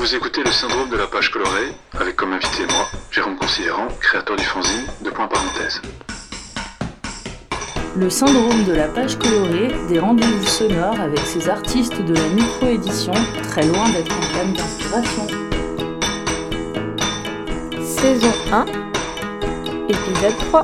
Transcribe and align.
Vous 0.00 0.14
écoutez 0.14 0.42
le 0.42 0.50
syndrome 0.50 0.88
de 0.88 0.96
la 0.96 1.06
page 1.06 1.30
colorée, 1.30 1.74
avec 1.92 2.16
comme 2.16 2.32
invité 2.32 2.64
moi, 2.70 2.88
Jérôme 3.10 3.36
Considérant, 3.36 3.86
créateur 4.00 4.34
du 4.34 4.44
fanzine, 4.44 4.86
de 5.04 5.10
point 5.10 5.28
parenthèse. 5.28 5.82
Le 7.98 8.08
syndrome 8.08 8.64
de 8.64 8.72
la 8.72 8.88
page 8.88 9.18
colorée, 9.18 9.68
des 9.90 9.98
rendez-vous 9.98 10.46
sonores 10.46 10.98
avec 10.98 11.18
ces 11.18 11.50
artistes 11.50 12.00
de 12.00 12.14
la 12.14 12.28
micro-édition, 12.28 13.12
très 13.42 13.66
loin 13.66 13.90
d'être 13.90 14.10
en 14.10 14.38
panne 14.38 14.54
d'inspiration. 14.54 15.26
Saison 17.84 18.32
1, 18.52 18.64
épisode 19.90 20.38
3. 20.48 20.62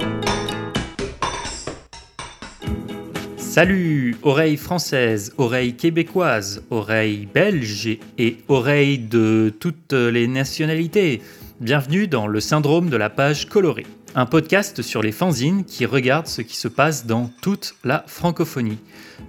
Salut, 3.57 4.17
oreilles 4.23 4.59
françaises, 4.59 5.33
oreilles 5.39 5.77
québécoises, 5.77 6.63
oreilles 6.69 7.25
belges 7.25 7.99
et 8.19 8.37
oreilles 8.49 8.99
de 8.99 9.51
toutes 9.59 9.95
les 9.95 10.29
nationalités. 10.29 11.23
Bienvenue 11.63 12.07
dans 12.07 12.27
le 12.27 12.41
syndrome 12.41 12.91
de 12.91 12.99
la 12.99 13.09
page 13.09 13.49
colorée, 13.49 13.87
un 14.15 14.27
podcast 14.27 14.83
sur 14.83 15.01
les 15.01 15.11
fanzines 15.11 15.65
qui 15.65 15.87
regarde 15.87 16.27
ce 16.27 16.43
qui 16.43 16.55
se 16.55 16.69
passe 16.69 17.07
dans 17.07 17.31
toute 17.41 17.77
la 17.83 18.05
francophonie. 18.07 18.77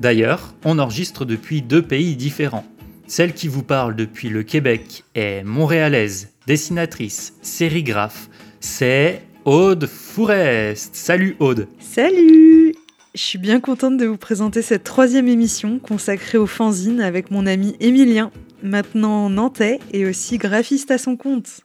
D'ailleurs, 0.01 0.53
on 0.65 0.77
enregistre 0.77 1.23
depuis 1.23 1.61
deux 1.61 1.81
pays 1.81 2.17
différents. 2.17 2.65
Celle 3.07 3.31
qui 3.31 3.47
vous 3.47 3.63
parle 3.63 3.95
depuis 3.95 4.27
le 4.27 4.43
Québec 4.43 5.05
est 5.15 5.45
montréalaise, 5.45 6.33
dessinatrice, 6.47 7.33
sérigraphe. 7.41 8.27
C'est 8.59 9.21
Aude 9.45 9.85
Fourest. 9.87 10.95
Salut 10.97 11.37
Aude. 11.39 11.69
Salut 11.79 12.75
Je 13.17 13.23
suis 13.23 13.39
bien 13.39 13.59
contente 13.59 13.97
de 13.97 14.05
vous 14.05 14.15
présenter 14.15 14.61
cette 14.61 14.83
troisième 14.83 15.27
émission 15.27 15.79
consacrée 15.79 16.37
aux 16.37 16.45
fanzines 16.45 17.01
avec 17.01 17.31
mon 17.31 17.47
ami 17.47 17.75
Émilien, 17.79 18.29
maintenant 18.61 19.27
nantais 19.27 19.79
et 19.91 20.05
aussi 20.05 20.37
graphiste 20.37 20.91
à 20.91 20.99
son 20.99 21.17
compte. 21.17 21.61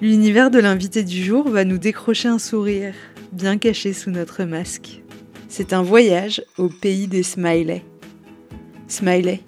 L'univers 0.00 0.48
de 0.48 0.60
l'invité 0.60 1.02
du 1.02 1.24
jour 1.24 1.48
va 1.48 1.64
nous 1.64 1.78
décrocher 1.78 2.28
un 2.28 2.38
sourire, 2.38 2.94
bien 3.32 3.58
caché 3.58 3.92
sous 3.92 4.12
notre 4.12 4.44
masque. 4.44 5.02
C'est 5.48 5.72
un 5.72 5.82
voyage 5.82 6.40
au 6.56 6.68
pays 6.68 7.08
des 7.08 7.24
smileys. 7.24 7.82
Smiley. 8.86 9.40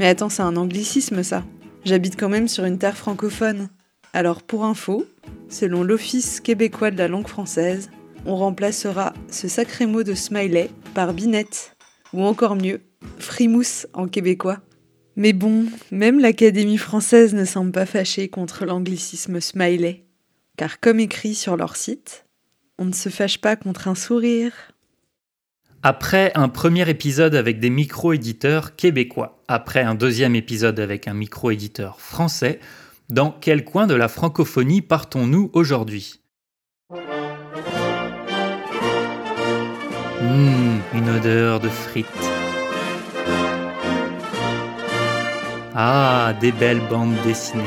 Mais 0.00 0.08
attends, 0.08 0.30
c'est 0.30 0.42
un 0.42 0.56
anglicisme 0.56 1.22
ça. 1.22 1.44
J'habite 1.84 2.18
quand 2.18 2.28
même 2.28 2.48
sur 2.48 2.64
une 2.64 2.78
terre 2.78 2.96
francophone. 2.96 3.68
Alors 4.12 4.42
pour 4.42 4.64
info, 4.64 5.06
selon 5.48 5.84
l'Office 5.84 6.40
québécois 6.40 6.90
de 6.90 6.98
la 6.98 7.06
langue 7.06 7.28
française, 7.28 7.88
on 8.26 8.36
remplacera 8.36 9.14
ce 9.30 9.48
sacré 9.48 9.86
mot 9.86 10.02
de 10.02 10.14
smiley 10.14 10.70
par 10.94 11.14
binette, 11.14 11.76
ou 12.12 12.22
encore 12.22 12.56
mieux, 12.56 12.80
frimousse 13.18 13.86
en 13.94 14.08
québécois. 14.08 14.58
Mais 15.14 15.32
bon, 15.32 15.66
même 15.90 16.20
l'Académie 16.20 16.76
française 16.76 17.34
ne 17.34 17.44
semble 17.44 17.72
pas 17.72 17.86
fâchée 17.86 18.28
contre 18.28 18.66
l'anglicisme 18.66 19.40
smiley, 19.40 20.04
car 20.56 20.80
comme 20.80 21.00
écrit 21.00 21.34
sur 21.34 21.56
leur 21.56 21.76
site, 21.76 22.26
on 22.78 22.84
ne 22.84 22.92
se 22.92 23.08
fâche 23.08 23.38
pas 23.38 23.56
contre 23.56 23.88
un 23.88 23.94
sourire. 23.94 24.52
Après 25.82 26.32
un 26.34 26.48
premier 26.48 26.88
épisode 26.90 27.34
avec 27.34 27.60
des 27.60 27.70
micro-éditeurs 27.70 28.76
québécois, 28.76 29.42
après 29.46 29.82
un 29.82 29.94
deuxième 29.94 30.34
épisode 30.34 30.80
avec 30.80 31.06
un 31.06 31.14
micro-éditeur 31.14 32.00
français, 32.00 32.58
dans 33.08 33.30
quel 33.30 33.64
coin 33.64 33.86
de 33.86 33.94
la 33.94 34.08
francophonie 34.08 34.82
partons-nous 34.82 35.50
aujourd'hui? 35.52 36.20
Hum, 40.26 40.80
une 40.92 41.08
odeur 41.08 41.60
de 41.60 41.68
frites. 41.68 42.06
Ah, 45.76 46.32
des 46.40 46.50
belles 46.50 46.82
bandes 46.90 47.14
dessinées. 47.22 47.62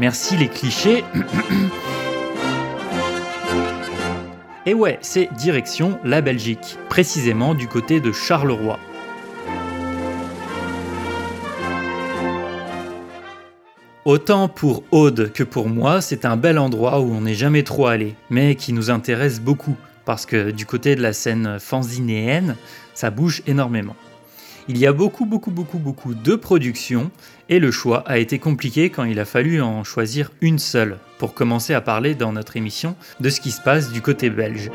Merci 0.00 0.38
les 0.38 0.48
clichés. 0.48 1.04
Et 4.64 4.72
ouais, 4.72 4.98
c'est 5.02 5.28
direction 5.34 5.98
la 6.04 6.22
Belgique, 6.22 6.78
précisément 6.88 7.54
du 7.54 7.68
côté 7.68 8.00
de 8.00 8.10
Charleroi. 8.10 8.78
Autant 14.06 14.48
pour 14.48 14.84
Aude 14.90 15.32
que 15.34 15.42
pour 15.42 15.68
moi, 15.68 16.00
c'est 16.00 16.24
un 16.24 16.38
bel 16.38 16.58
endroit 16.58 17.00
où 17.00 17.12
on 17.12 17.20
n'est 17.20 17.34
jamais 17.34 17.62
trop 17.62 17.88
allé, 17.88 18.14
mais 18.30 18.54
qui 18.54 18.72
nous 18.72 18.90
intéresse 18.90 19.38
beaucoup, 19.38 19.76
parce 20.08 20.24
que 20.24 20.52
du 20.52 20.64
côté 20.64 20.96
de 20.96 21.02
la 21.02 21.12
scène 21.12 21.58
fanzinéenne, 21.60 22.56
ça 22.94 23.10
bouge 23.10 23.42
énormément. 23.46 23.94
Il 24.66 24.78
y 24.78 24.86
a 24.86 24.92
beaucoup, 24.94 25.26
beaucoup, 25.26 25.50
beaucoup, 25.50 25.76
beaucoup 25.76 26.14
de 26.14 26.34
productions, 26.34 27.10
et 27.50 27.58
le 27.58 27.70
choix 27.70 28.04
a 28.06 28.16
été 28.16 28.38
compliqué 28.38 28.88
quand 28.88 29.04
il 29.04 29.20
a 29.20 29.26
fallu 29.26 29.60
en 29.60 29.84
choisir 29.84 30.30
une 30.40 30.58
seule, 30.58 30.96
pour 31.18 31.34
commencer 31.34 31.74
à 31.74 31.82
parler 31.82 32.14
dans 32.14 32.32
notre 32.32 32.56
émission 32.56 32.96
de 33.20 33.28
ce 33.28 33.42
qui 33.42 33.50
se 33.50 33.60
passe 33.60 33.92
du 33.92 34.00
côté 34.00 34.30
belge. 34.30 34.70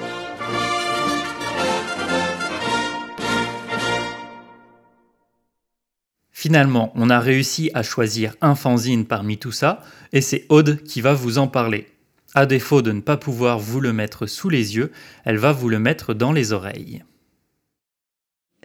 Finalement, 6.32 6.92
on 6.94 7.10
a 7.10 7.20
réussi 7.20 7.72
à 7.74 7.82
choisir 7.82 8.36
un 8.42 8.54
fanzine 8.54 9.06
parmi 9.06 9.40
tout 9.40 9.52
ça, 9.52 9.82
et 10.12 10.22
c'est 10.22 10.46
Aude 10.50 10.84
qui 10.84 11.02
va 11.02 11.16
vous 11.16 11.40
en 11.40 11.48
parler. 11.48 11.88
À 12.36 12.46
défaut 12.46 12.82
de 12.82 12.92
ne 12.92 13.02
pas 13.02 13.18
pouvoir 13.18 13.60
vous 13.60 13.80
le 13.80 13.94
mettre 13.94 14.26
sous 14.26 14.50
les 14.50 14.76
yeux, 14.76 14.92
elle 15.24 15.38
va 15.38 15.52
vous 15.52 15.70
le 15.70 15.80
mettre 15.80 16.14
dans 16.14 16.32
les 16.32 16.52
oreilles. 16.52 17.04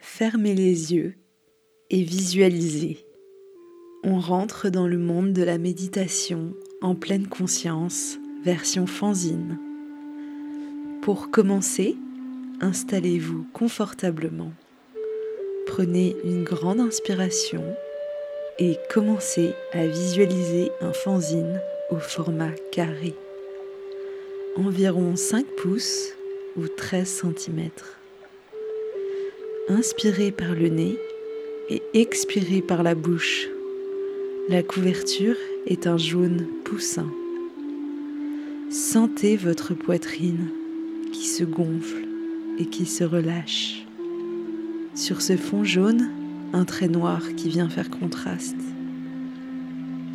Fermez 0.01 0.55
les 0.55 0.95
yeux 0.95 1.17
et 1.91 2.03
visualisez. 2.03 3.05
On 4.05 4.21
rentre 4.21 4.71
dans 4.71 4.87
le 4.87 4.99
monde 4.99 5.33
de 5.33 5.43
la 5.43 5.59
méditation 5.59 6.55
en 6.81 6.95
pleine 6.95 7.27
conscience, 7.27 8.19
version 8.45 8.87
fanzine. 8.87 9.59
Pour 11.03 11.31
commencer, 11.31 11.97
installez-vous 12.61 13.47
confortablement. 13.53 14.53
Prenez 15.67 16.17
une 16.25 16.45
grande 16.45 16.81
inspiration 16.81 17.62
et 18.59 18.78
commencez 18.91 19.53
à 19.73 19.87
visualiser 19.87 20.71
un 20.81 20.93
fanzine 20.93 21.61
au 21.91 21.97
format 21.97 22.53
carré, 22.73 23.15
environ 24.59 25.15
5 25.15 25.47
pouces 25.57 26.13
ou 26.57 26.67
13 26.67 27.23
cm. 27.37 27.71
Inspirez 29.69 30.33
par 30.33 30.55
le 30.55 30.69
nez 30.69 30.99
et 31.71 31.83
expirez 31.95 32.61
par 32.61 32.83
la 32.83 32.95
bouche. 32.95 33.49
La 34.49 34.63
couverture 34.63 35.37
est 35.67 35.87
un 35.87 35.97
jaune 35.97 36.47
poussin. 36.65 37.07
Sentez 38.71 39.37
votre 39.37 39.75
poitrine 39.75 40.49
qui 41.13 41.27
se 41.27 41.45
gonfle 41.45 42.05
et 42.59 42.67
qui 42.67 42.87
se 42.87 43.05
relâche. 43.05 43.87
Sur 44.95 45.23
ce 45.23 45.37
fond 45.37 45.63
jaune, 45.63 46.11
un 46.53 46.65
trait 46.65 46.89
noir 46.89 47.23
qui 47.37 47.49
vient 47.49 47.69
faire 47.69 47.91
contraste. 47.91 48.57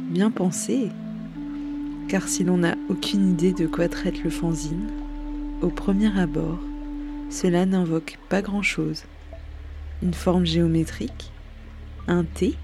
Bien 0.10 0.31
pensé, 0.31 0.90
car 2.08 2.28
si 2.28 2.44
l'on 2.44 2.58
n'a 2.58 2.75
aucune 2.90 3.31
idée 3.31 3.53
de 3.53 3.68
quoi 3.68 3.88
traite 3.88 4.24
le 4.24 4.30
fanzine, 4.30 4.90
au 5.62 5.69
premier 5.69 6.18
abord, 6.19 6.59
cela 7.30 7.66
n'invoque 7.66 8.19
pas 8.30 8.41
grand-chose. 8.41 9.03
Une 10.02 10.13
forme 10.13 10.46
géométrique, 10.46 11.31
un 12.08 12.24
T. 12.24 12.56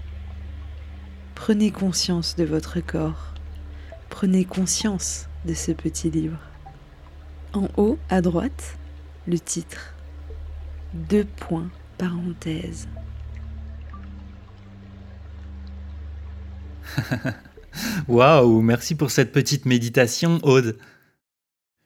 Prenez 1.34 1.70
conscience 1.70 2.36
de 2.36 2.44
votre 2.44 2.80
corps. 2.80 3.34
Prenez 4.10 4.44
conscience 4.44 5.28
de 5.46 5.54
ce 5.54 5.72
petit 5.72 6.10
livre. 6.10 6.38
En 7.52 7.68
haut, 7.76 7.98
à 8.10 8.20
droite, 8.20 8.76
le 9.26 9.38
titre. 9.38 9.94
Deux 10.92 11.24
points, 11.24 11.70
parenthèse. 11.98 12.88
Waouh, 18.08 18.60
merci 18.60 18.94
pour 18.94 19.10
cette 19.10 19.32
petite 19.32 19.66
méditation, 19.66 20.38
Aude. 20.42 20.78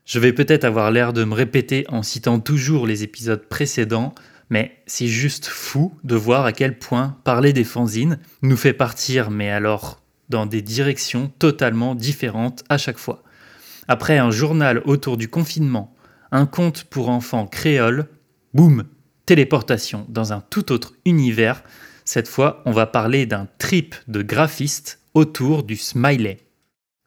Je 0.05 0.19
vais 0.19 0.33
peut-être 0.33 0.65
avoir 0.65 0.91
l'air 0.91 1.13
de 1.13 1.25
me 1.25 1.35
répéter 1.35 1.85
en 1.89 2.03
citant 2.03 2.39
toujours 2.39 2.87
les 2.87 3.03
épisodes 3.03 3.49
précédents, 3.49 4.15
mais 4.51 4.83
c'est 4.87 5.07
juste 5.07 5.47
fou 5.47 5.95
de 6.05 6.15
voir 6.15 6.45
à 6.45 6.53
quel 6.53 6.79
point 6.79 7.17
parler 7.25 7.53
des 7.53 7.65
fanzines 7.65 8.19
nous 8.43 8.57
fait 8.57 8.75
partir, 8.75 9.31
mais 9.31 9.51
alors 9.51 10.03
dans 10.29 10.47
des 10.47 10.63
directions 10.63 11.33
totalement 11.39 11.95
différentes 11.95 12.65
à 12.69 12.79
chaque 12.79 12.99
fois. 12.99 13.23
Après 13.89 14.19
un 14.19 14.31
journal 14.31 14.83
autour 14.85 15.17
du 15.17 15.29
confinement, 15.29 15.95
un 16.33 16.47
conte 16.47 16.85
pour 16.85 17.09
enfants 17.09 17.47
créole, 17.47 18.09
boum, 18.53 18.85
téléportation 19.27 20.07
dans 20.09 20.33
un 20.33 20.41
tout 20.41 20.73
autre 20.73 20.95
univers. 21.05 21.63
Cette 22.05 22.29
fois, 22.29 22.63
on 22.67 22.73
va 22.73 22.87
parler 22.87 23.27
d'un 23.27 23.49
trip 23.59 23.95
de 24.09 24.23
graphiste 24.23 25.01
autour 25.15 25.63
du 25.63 25.77
smiley. 25.77 26.39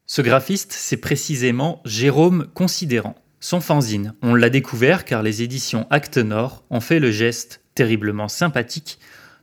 Ce 0.06 0.22
graphiste, 0.22 0.72
c'est 0.72 0.98
précisément 0.98 1.82
Jérôme 1.86 2.48
Considérant. 2.54 3.16
Son 3.40 3.62
fanzine, 3.62 4.14
on 4.22 4.34
l'a 4.34 4.50
découvert 4.50 5.06
car 5.06 5.22
les 5.22 5.44
éditions 5.44 5.86
Acte 5.90 6.18
Nord 6.18 6.64
ont 6.70 6.80
fait 6.80 7.00
le 7.00 7.12
geste 7.12 7.62
terriblement 7.76 8.30
sympathique 8.30 9.00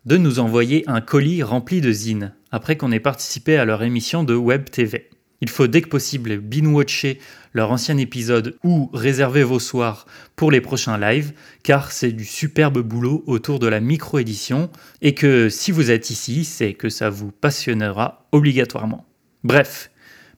de 0.06 0.16
nous 0.16 0.38
envoyer 0.38 0.82
un 0.86 1.00
colis 1.00 1.42
rempli 1.42 1.80
de 1.80 1.92
zines, 1.92 2.34
après 2.50 2.76
qu'on 2.76 2.92
ait 2.92 3.00
participé 3.00 3.56
à 3.56 3.64
leur 3.64 3.82
émission 3.82 4.24
de 4.24 4.34
Web 4.34 4.68
TV. 4.70 5.10
Il 5.44 5.50
faut 5.50 5.66
dès 5.66 5.82
que 5.82 5.90
possible 5.90 6.38
binge-watcher 6.38 7.18
leur 7.52 7.70
ancien 7.70 7.98
épisode 7.98 8.56
ou 8.64 8.88
réserver 8.94 9.42
vos 9.42 9.58
soirs 9.58 10.06
pour 10.36 10.50
les 10.50 10.62
prochains 10.62 10.96
lives, 10.96 11.34
car 11.62 11.92
c'est 11.92 12.12
du 12.12 12.24
superbe 12.24 12.78
boulot 12.78 13.22
autour 13.26 13.58
de 13.58 13.66
la 13.66 13.80
micro-édition, 13.80 14.70
et 15.02 15.12
que 15.12 15.50
si 15.50 15.70
vous 15.70 15.90
êtes 15.90 16.08
ici, 16.08 16.46
c'est 16.46 16.72
que 16.72 16.88
ça 16.88 17.10
vous 17.10 17.30
passionnera 17.30 18.26
obligatoirement. 18.32 19.04
Bref, 19.42 19.90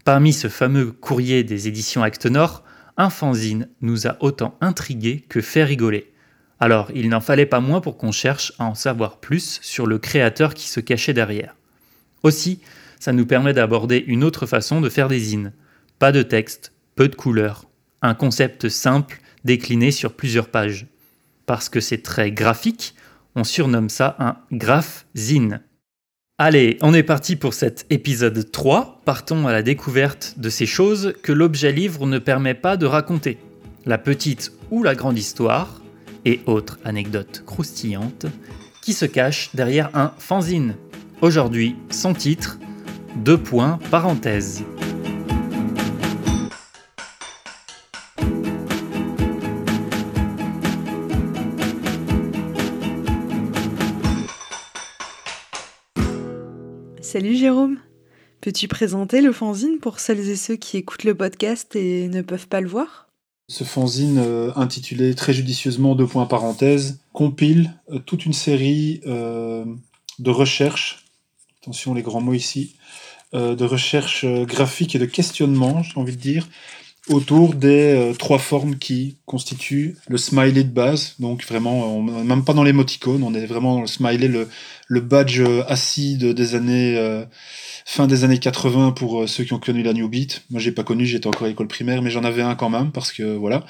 parmi 0.04 0.32
ce 0.32 0.48
fameux 0.48 0.90
courrier 0.90 1.44
des 1.44 1.68
éditions 1.68 2.02
Acte 2.02 2.26
Nord, 2.26 2.64
un 2.96 3.08
fanzine 3.08 3.68
nous 3.82 4.08
a 4.08 4.16
autant 4.18 4.58
intrigué 4.60 5.24
que 5.28 5.40
fait 5.40 5.62
rigoler. 5.62 6.12
Alors, 6.58 6.90
il 6.96 7.10
n'en 7.10 7.20
fallait 7.20 7.46
pas 7.46 7.60
moins 7.60 7.80
pour 7.80 7.96
qu'on 7.96 8.10
cherche 8.10 8.54
à 8.58 8.64
en 8.64 8.74
savoir 8.74 9.20
plus 9.20 9.60
sur 9.62 9.86
le 9.86 10.00
créateur 10.00 10.52
qui 10.52 10.66
se 10.66 10.80
cachait 10.80 11.14
derrière. 11.14 11.54
Aussi, 12.24 12.60
ça 13.06 13.12
nous 13.12 13.24
permet 13.24 13.52
d'aborder 13.52 14.02
une 14.08 14.24
autre 14.24 14.46
façon 14.46 14.80
de 14.80 14.88
faire 14.88 15.06
des 15.06 15.20
zines. 15.20 15.52
Pas 16.00 16.10
de 16.10 16.22
texte, 16.22 16.72
peu 16.96 17.06
de 17.06 17.14
couleurs. 17.14 17.70
Un 18.02 18.14
concept 18.14 18.68
simple 18.68 19.20
décliné 19.44 19.92
sur 19.92 20.14
plusieurs 20.14 20.48
pages. 20.48 20.88
Parce 21.46 21.68
que 21.68 21.78
c'est 21.78 22.02
très 22.02 22.32
graphique, 22.32 22.96
on 23.36 23.44
surnomme 23.44 23.90
ça 23.90 24.16
un 24.18 24.38
graph-zine. 24.50 25.60
Allez, 26.38 26.78
on 26.82 26.94
est 26.94 27.04
parti 27.04 27.36
pour 27.36 27.54
cet 27.54 27.86
épisode 27.90 28.50
3. 28.50 29.02
Partons 29.04 29.46
à 29.46 29.52
la 29.52 29.62
découverte 29.62 30.34
de 30.38 30.50
ces 30.50 30.66
choses 30.66 31.14
que 31.22 31.30
l'objet 31.30 31.70
livre 31.70 32.08
ne 32.08 32.18
permet 32.18 32.54
pas 32.54 32.76
de 32.76 32.86
raconter. 32.86 33.38
La 33.84 33.98
petite 33.98 34.50
ou 34.72 34.82
la 34.82 34.96
grande 34.96 35.16
histoire, 35.16 35.80
et 36.24 36.40
autres 36.46 36.80
anecdotes 36.84 37.44
croustillantes, 37.46 38.26
qui 38.82 38.94
se 38.94 39.06
cachent 39.06 39.54
derrière 39.54 39.90
un 39.94 40.12
fanzine. 40.18 40.74
Aujourd'hui, 41.20 41.76
son 41.90 42.12
titre, 42.14 42.58
deux 43.16 43.38
points, 43.38 43.78
parenthèse. 43.90 44.64
Salut 57.00 57.34
Jérôme, 57.34 57.78
peux-tu 58.42 58.68
présenter 58.68 59.22
le 59.22 59.32
fanzine 59.32 59.78
pour 59.80 60.00
celles 60.00 60.28
et 60.28 60.36
ceux 60.36 60.56
qui 60.56 60.76
écoutent 60.76 61.04
le 61.04 61.14
podcast 61.14 61.74
et 61.74 62.08
ne 62.08 62.20
peuvent 62.20 62.48
pas 62.48 62.60
le 62.60 62.68
voir? 62.68 63.08
Ce 63.48 63.64
fanzine 63.64 64.18
euh, 64.18 64.50
intitulé 64.56 65.14
très 65.14 65.32
judicieusement 65.32 65.94
deux 65.94 66.06
points 66.06 66.26
parenthèse 66.26 67.00
compile 67.12 67.72
euh, 67.90 68.00
toute 68.00 68.26
une 68.26 68.32
série 68.32 69.00
euh, 69.06 69.64
de 70.18 70.30
recherches, 70.30 71.05
attention 71.66 71.94
les 71.94 72.02
grands 72.02 72.20
mots 72.20 72.32
ici, 72.32 72.76
de 73.32 73.64
recherches 73.64 74.24
graphiques 74.24 74.94
et 74.94 75.00
de 75.00 75.04
questionnements, 75.04 75.82
j'ai 75.82 75.98
envie 75.98 76.14
de 76.14 76.20
dire, 76.20 76.46
autour 77.08 77.54
des 77.54 78.12
trois 78.20 78.38
formes 78.38 78.76
qui 78.76 79.16
constituent 79.26 79.96
le 80.08 80.16
smiley 80.16 80.62
de 80.62 80.70
base. 80.70 81.16
Donc 81.18 81.44
vraiment, 81.44 81.96
on, 81.96 82.02
même 82.02 82.44
pas 82.44 82.52
dans 82.52 82.62
l'émoticône, 82.62 83.24
on 83.24 83.34
est 83.34 83.46
vraiment 83.46 83.74
dans 83.74 83.80
le 83.80 83.88
smiley, 83.88 84.28
le, 84.28 85.00
badge 85.00 85.42
acide 85.66 86.24
des 86.24 86.54
années 86.54 87.24
fin 87.84 88.06
des 88.06 88.22
années 88.22 88.38
80 88.38 88.92
pour 88.92 89.28
ceux 89.28 89.42
qui 89.42 89.52
ont 89.52 89.58
connu 89.58 89.82
la 89.82 89.92
New 89.92 90.08
Beat. 90.08 90.44
Moi, 90.50 90.60
j'ai 90.60 90.72
pas 90.72 90.84
connu, 90.84 91.04
j'étais 91.04 91.26
encore 91.26 91.44
à 91.44 91.48
l'école 91.48 91.68
primaire, 91.68 92.00
mais 92.00 92.10
j'en 92.10 92.22
avais 92.22 92.42
un 92.42 92.54
quand 92.54 92.70
même 92.70 92.92
parce 92.92 93.10
que 93.10 93.34
voilà. 93.34 93.64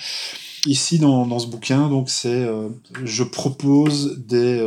Ici, 0.67 0.99
dans, 0.99 1.27
dans 1.27 1.39
ce 1.39 1.47
bouquin, 1.47 1.89
donc 1.89 2.11
c'est, 2.11 2.47
je 3.05 3.23
propose 3.23 4.19
des 4.19 4.61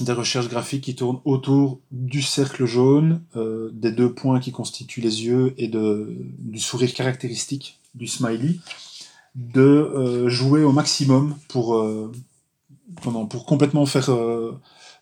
des 0.00 0.12
recherches 0.12 0.48
graphiques 0.48 0.84
qui 0.84 0.94
tournent 0.94 1.20
autour 1.24 1.80
du 1.90 2.22
cercle 2.22 2.66
jaune, 2.66 3.22
euh, 3.36 3.70
des 3.72 3.92
deux 3.92 4.12
points 4.12 4.40
qui 4.40 4.52
constituent 4.52 5.00
les 5.00 5.24
yeux 5.24 5.54
et 5.58 5.68
de, 5.68 6.16
du 6.38 6.58
sourire 6.58 6.92
caractéristique 6.92 7.80
du 7.94 8.06
smiley, 8.06 8.56
de 9.34 9.60
euh, 9.60 10.28
jouer 10.28 10.62
au 10.62 10.72
maximum 10.72 11.36
pour, 11.48 11.76
euh, 11.76 12.12
pour 13.02 13.46
complètement 13.46 13.86
faire 13.86 14.10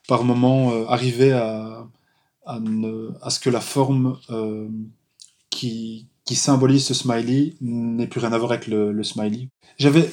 par 0.07 0.25
moment 0.25 0.87
arriver 0.89 1.33
à, 1.33 1.87
à, 2.45 2.61
à, 3.23 3.31
ce 3.31 3.41
que 3.41 3.51
la 3.51 3.61
forme 3.61 4.19
qui, 5.51 6.07
qui 6.25 6.35
symbolise 6.35 6.85
ce 6.85 6.95
smiley 6.95 7.55
n'ait 7.61 8.07
plus 8.07 8.21
rien 8.21 8.33
à 8.33 8.39
voir 8.39 8.53
avec 8.53 8.67
le, 8.67 8.93
le 8.93 9.05
smiley. 9.05 9.49
J'avais 9.79 10.11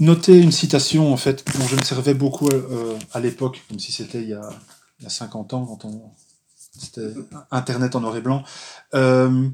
noter 0.00 0.38
une 0.38 0.50
citation 0.50 1.12
en 1.12 1.16
fait 1.16 1.44
dont 1.56 1.66
je 1.66 1.76
me 1.76 1.82
servais 1.82 2.14
beaucoup 2.14 2.48
euh, 2.48 2.98
à 3.12 3.20
l'époque, 3.20 3.62
comme 3.68 3.78
si 3.78 3.92
c'était 3.92 4.22
il, 4.22 4.30
y 4.30 4.34
a, 4.34 4.50
il 4.98 5.04
y 5.04 5.06
a 5.06 5.10
50 5.10 5.54
ans 5.54 5.66
quand 5.66 5.84
on 5.84 6.10
c'était 6.78 7.12
Internet 7.50 7.94
en 7.94 8.00
noir 8.00 8.16
et 8.16 8.22
blanc. 8.22 8.42
Euh, 8.94 9.48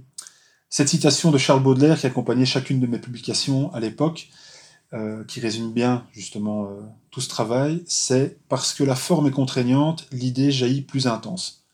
cette 0.69 0.89
citation 0.89 1.31
de 1.31 1.39
Charles 1.39 1.63
Baudelaire 1.63 1.99
qui 1.99 2.07
accompagnait 2.07 2.45
chacune 2.45 2.79
de 2.79 2.87
mes 2.87 2.99
publications 2.99 3.73
à 3.75 3.81
l'époque, 3.81 4.29
euh, 4.93 5.25
qui 5.25 5.41
résume 5.41 5.73
bien 5.73 6.07
justement 6.13 6.69
tout 7.11 7.21
ce 7.21 7.29
travail, 7.29 7.83
c'est 7.87 8.39
parce 8.49 8.75
que 8.75 8.85
la 8.85 8.95
forme 8.95 9.27
est 9.27 9.33
contraignante, 9.33 10.07
l'idée 10.13 10.53
jaillit 10.53 10.83
plus 10.83 11.09
intense. 11.09 11.66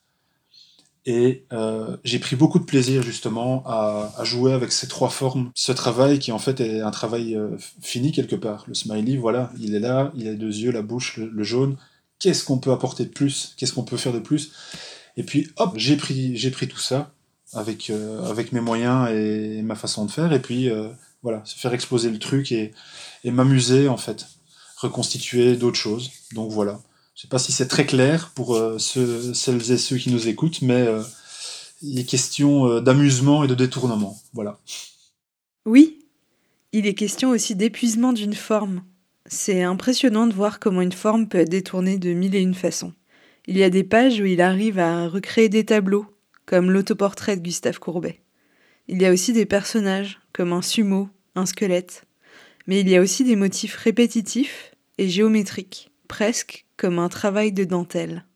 Et 1.04 1.46
euh, 1.52 1.96
j'ai 2.04 2.20
pris 2.20 2.36
beaucoup 2.36 2.60
de 2.60 2.64
plaisir 2.64 3.02
justement 3.02 3.64
à, 3.66 4.12
à, 4.16 4.24
jouer 4.24 4.52
avec 4.52 4.70
ces 4.70 4.86
trois 4.86 5.10
formes. 5.10 5.50
Ce 5.54 5.72
travail 5.72 6.20
qui 6.20 6.30
en 6.30 6.38
fait 6.38 6.60
est 6.60 6.80
un 6.80 6.92
travail 6.92 7.34
euh, 7.34 7.56
fini 7.80 8.12
quelque 8.12 8.36
part. 8.36 8.64
Le 8.68 8.74
smiley, 8.74 9.16
voilà, 9.16 9.52
il 9.58 9.74
est 9.74 9.80
là, 9.80 10.12
il 10.14 10.28
a 10.28 10.34
deux 10.34 10.46
yeux, 10.46 10.70
la 10.70 10.82
bouche, 10.82 11.16
le, 11.16 11.42
jaune. 11.42 11.76
Qu'est-ce 12.20 12.44
qu'on 12.44 12.58
peut 12.58 12.70
apporter 12.70 13.04
de 13.04 13.10
plus? 13.10 13.54
Qu'est-ce 13.56 13.72
qu'on 13.72 13.82
peut 13.82 13.96
faire 13.96 14.12
de 14.12 14.20
plus? 14.20 14.52
Et 15.16 15.24
puis 15.24 15.48
hop, 15.56 15.72
j'ai 15.76 15.96
pris, 15.96 16.36
j'ai 16.36 16.52
pris 16.52 16.68
tout 16.68 16.78
ça 16.78 17.12
avec 17.52 17.90
euh, 17.90 18.24
avec 18.24 18.52
mes 18.52 18.60
moyens 18.60 19.10
et 19.10 19.60
ma 19.62 19.74
façon 19.74 20.04
de 20.04 20.10
faire. 20.10 20.32
Et 20.32 20.40
puis 20.40 20.70
euh, 20.70 20.88
voilà, 21.22 21.42
se 21.44 21.58
faire 21.58 21.74
exploser 21.74 22.10
le 22.10 22.20
truc 22.20 22.52
et, 22.52 22.72
et 23.24 23.32
m'amuser 23.32 23.88
en 23.88 23.96
fait, 23.96 24.26
reconstituer 24.76 25.56
d'autres 25.56 25.78
choses. 25.78 26.12
Donc 26.32 26.52
voilà. 26.52 26.80
Je 27.14 27.20
ne 27.20 27.22
sais 27.22 27.28
pas 27.28 27.38
si 27.38 27.52
c'est 27.52 27.68
très 27.68 27.84
clair 27.84 28.30
pour 28.34 28.54
euh, 28.54 28.78
ceux, 28.78 29.34
celles 29.34 29.70
et 29.70 29.76
ceux 29.76 29.96
qui 29.96 30.10
nous 30.10 30.28
écoutent, 30.28 30.62
mais 30.62 30.80
euh, 30.80 31.02
il 31.82 31.98
est 31.98 32.04
question 32.04 32.66
euh, 32.66 32.80
d'amusement 32.80 33.44
et 33.44 33.48
de 33.48 33.54
détournement. 33.54 34.18
Voilà. 34.32 34.58
Oui, 35.66 36.06
il 36.72 36.86
est 36.86 36.94
question 36.94 37.30
aussi 37.30 37.54
d'épuisement 37.54 38.12
d'une 38.12 38.34
forme. 38.34 38.82
C'est 39.26 39.62
impressionnant 39.62 40.26
de 40.26 40.32
voir 40.32 40.58
comment 40.58 40.80
une 40.80 40.92
forme 40.92 41.28
peut 41.28 41.38
être 41.38 41.50
détournée 41.50 41.98
de 41.98 42.12
mille 42.14 42.34
et 42.34 42.40
une 42.40 42.54
façons. 42.54 42.94
Il 43.46 43.58
y 43.58 43.62
a 43.62 43.70
des 43.70 43.84
pages 43.84 44.20
où 44.20 44.24
il 44.24 44.40
arrive 44.40 44.78
à 44.78 45.08
recréer 45.08 45.48
des 45.48 45.64
tableaux, 45.64 46.06
comme 46.46 46.70
l'autoportrait 46.70 47.36
de 47.36 47.42
Gustave 47.42 47.78
Courbet. 47.78 48.22
Il 48.88 49.00
y 49.00 49.06
a 49.06 49.12
aussi 49.12 49.32
des 49.32 49.46
personnages, 49.46 50.20
comme 50.32 50.52
un 50.52 50.62
sumo, 50.62 51.08
un 51.34 51.46
squelette. 51.46 52.04
Mais 52.66 52.80
il 52.80 52.88
y 52.88 52.96
a 52.96 53.00
aussi 53.00 53.24
des 53.24 53.36
motifs 53.36 53.76
répétitifs 53.76 54.74
et 54.98 55.08
géométriques, 55.08 55.91
presque 56.12 56.66
comme 56.76 56.98
un 56.98 57.08
travail 57.08 57.52
de 57.52 57.64
dentelle. 57.64 58.26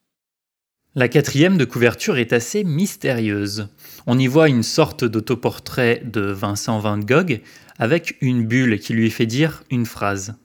La 0.94 1.08
quatrième 1.08 1.58
de 1.58 1.66
couverture 1.66 2.16
est 2.16 2.32
assez 2.32 2.64
mystérieuse. 2.64 3.68
On 4.06 4.18
y 4.18 4.28
voit 4.28 4.48
une 4.48 4.62
sorte 4.62 5.04
d'autoportrait 5.04 6.00
de 6.02 6.22
Vincent 6.22 6.78
Van 6.78 6.96
Gogh 6.96 7.42
avec 7.78 8.16
une 8.22 8.46
bulle 8.46 8.78
qui 8.78 8.94
lui 8.94 9.10
fait 9.10 9.26
dire 9.26 9.62
une 9.68 9.84
phrase. 9.84 10.36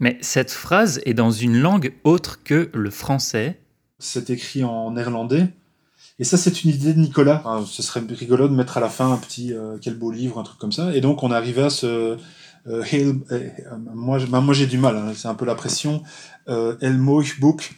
Mais 0.00 0.18
cette 0.20 0.50
phrase 0.50 1.00
est 1.04 1.14
dans 1.14 1.30
une 1.30 1.60
langue 1.60 1.92
autre 2.02 2.42
que 2.42 2.68
le 2.74 2.90
français. 2.90 3.60
C'est 4.00 4.28
écrit 4.30 4.64
en 4.64 4.90
néerlandais. 4.90 5.46
Et 6.18 6.24
ça, 6.24 6.36
c'est 6.36 6.64
une 6.64 6.70
idée 6.70 6.92
de 6.92 6.98
Nicolas. 6.98 7.44
ce 7.66 7.84
serait 7.84 8.02
rigolo 8.10 8.48
de 8.48 8.54
mettre 8.54 8.78
à 8.78 8.80
la 8.80 8.88
fin 8.88 9.12
un 9.12 9.16
petit 9.16 9.52
euh, 9.52 9.78
quel 9.80 9.94
beau 9.94 10.10
livre, 10.10 10.40
un 10.40 10.42
truc 10.42 10.58
comme 10.58 10.72
ça. 10.72 10.92
Et 10.92 11.00
donc, 11.00 11.22
on 11.22 11.30
est 11.30 11.36
arrivé 11.36 11.62
à 11.62 11.70
ce, 11.70 12.18
euh, 12.66 12.84
euh, 13.32 13.52
moi, 13.94 14.18
bah, 14.28 14.40
moi 14.40 14.54
j'ai 14.54 14.66
du 14.66 14.78
mal, 14.78 14.96
hein, 14.96 15.12
c'est 15.14 15.28
un 15.28 15.34
peu 15.34 15.44
la 15.44 15.54
pression. 15.54 16.02
Euh, 16.48 16.76
El 16.80 16.98
Book, 17.40 17.74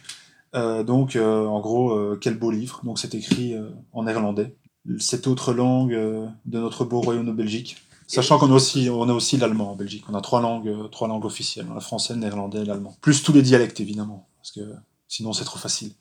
donc 0.53 1.15
en 1.15 1.59
gros, 1.59 2.15
quel 2.17 2.37
beau 2.37 2.51
livre. 2.51 2.81
Donc 2.83 2.99
c'est 2.99 3.15
écrit 3.15 3.55
en 3.91 4.03
néerlandais. 4.03 4.55
Cette 4.99 5.27
autre 5.27 5.53
langue 5.53 5.93
de 5.93 6.59
notre 6.59 6.85
beau 6.85 7.01
royaume 7.01 7.25
de 7.25 7.31
Belgique. 7.31 7.77
Sachant 8.05 8.37
qu'on 8.37 8.51
a 8.51 8.55
aussi, 8.55 8.89
aussi 8.89 9.37
l'allemand 9.37 9.71
en 9.71 9.75
Belgique. 9.75 10.03
On 10.09 10.13
a 10.13 10.21
trois 10.21 10.41
langues, 10.41 10.89
trois 10.91 11.07
langues 11.07 11.25
officielles, 11.25 11.65
le 11.73 11.79
français, 11.79 12.13
le 12.13 12.19
néerlandais 12.19 12.61
et 12.61 12.65
l'allemand. 12.65 12.95
Plus 13.01 13.23
tous 13.23 13.33
les 13.33 13.41
dialectes 13.41 13.79
évidemment, 13.79 14.27
parce 14.37 14.51
que 14.51 14.61
sinon 15.07 15.33
c'est 15.33 15.45
trop 15.45 15.57
facile. 15.57 15.93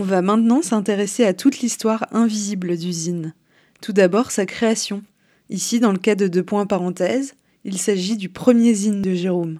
On 0.00 0.02
va 0.02 0.22
maintenant 0.22 0.62
s'intéresser 0.62 1.24
à 1.24 1.34
toute 1.34 1.58
l'histoire 1.58 2.06
invisible 2.12 2.76
d'usine. 2.76 3.34
Tout 3.80 3.92
d'abord 3.92 4.30
sa 4.30 4.46
création. 4.46 5.02
Ici, 5.50 5.80
dans 5.80 5.90
le 5.90 5.98
cas 5.98 6.14
de 6.14 6.28
deux 6.28 6.44
points 6.44 6.66
parenthèses, 6.66 7.34
il 7.64 7.78
s'agit 7.78 8.16
du 8.16 8.28
premier 8.28 8.72
zine 8.74 9.02
de 9.02 9.12
Jérôme. 9.14 9.58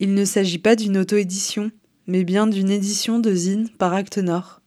Il 0.00 0.14
ne 0.14 0.24
s'agit 0.24 0.58
pas 0.58 0.74
d'une 0.74 0.98
auto-édition, 0.98 1.70
mais 2.08 2.24
bien 2.24 2.48
d'une 2.48 2.72
édition 2.72 3.20
de 3.20 3.32
zine 3.32 3.68
par 3.68 3.92
Acte 3.92 4.18
Nord. 4.18 4.62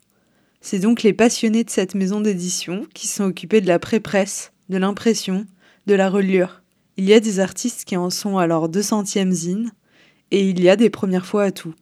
C'est 0.62 0.79
donc 0.79 1.03
les 1.03 1.12
passionnés 1.12 1.65
de 1.65 1.69
cette 1.69 1.93
maison 1.93 2.21
d'édition 2.21 2.88
qui 2.93 3.07
sont 3.09 3.25
occupés 3.25 3.59
de 3.59 3.67
la 3.67 3.79
pré-presse, 3.79 4.53
de 4.69 4.77
l'impression, 4.77 5.45
de 5.88 5.93
la 5.93 6.09
reliure, 6.09 6.63
Il 6.95 7.03
y 7.03 7.13
a 7.13 7.19
des 7.19 7.41
artistes 7.41 7.83
qui 7.83 7.98
en 7.98 8.09
sont 8.09 8.38
à 8.38 8.48
leur 8.48 8.69
200e 8.69 9.31
zine, 9.31 9.74
et 10.31 10.50
il 10.50 10.63
y 10.63 10.69
a 10.69 10.77
des 10.77 10.89
premières 10.89 11.25
fois 11.25 11.43
à 11.43 11.51
tout. 11.51 11.74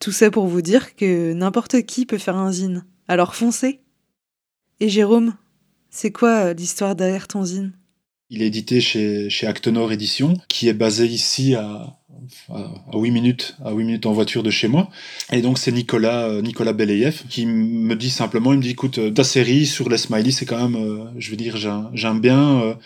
Tout 0.00 0.12
ça 0.12 0.30
pour 0.30 0.46
vous 0.46 0.62
dire 0.62 0.94
que 0.94 1.32
n'importe 1.32 1.82
qui 1.82 2.06
peut 2.06 2.18
faire 2.18 2.36
un 2.36 2.52
zine, 2.52 2.84
alors 3.08 3.34
foncez. 3.34 3.80
Et 4.80 4.88
Jérôme, 4.88 5.34
c'est 5.90 6.12
quoi 6.12 6.46
euh, 6.46 6.54
l'histoire 6.54 6.94
derrière 6.94 7.28
ton 7.28 7.44
zine? 7.44 7.72
Il 8.28 8.42
est 8.42 8.46
édité 8.46 8.80
chez, 8.80 9.30
chez 9.30 9.46
Actonor 9.46 9.92
Édition, 9.92 10.34
qui 10.48 10.68
est 10.68 10.74
basé 10.74 11.06
ici 11.06 11.54
à, 11.54 11.96
à, 12.50 12.72
8 12.92 13.10
minutes, 13.10 13.56
à 13.64 13.72
8 13.72 13.84
minutes 13.84 14.06
en 14.06 14.12
voiture 14.12 14.42
de 14.42 14.50
chez 14.50 14.68
moi. 14.68 14.90
Et 15.32 15.40
donc 15.40 15.58
c'est 15.58 15.72
Nicolas, 15.72 16.28
euh, 16.28 16.42
Nicolas 16.42 16.74
qui 17.30 17.46
me 17.46 17.94
dit 17.94 18.10
simplement, 18.10 18.52
il 18.52 18.58
me 18.58 18.62
dit, 18.62 18.70
écoute, 18.70 18.98
euh, 18.98 19.10
ta 19.10 19.24
série 19.24 19.64
sur 19.64 19.88
les 19.88 19.96
smileys, 19.96 20.32
c'est 20.32 20.44
quand 20.44 20.68
même, 20.68 21.08
je 21.18 21.30
veux 21.30 21.36
dire, 21.36 21.56
j'aime 21.94 22.20
bien 22.20 22.76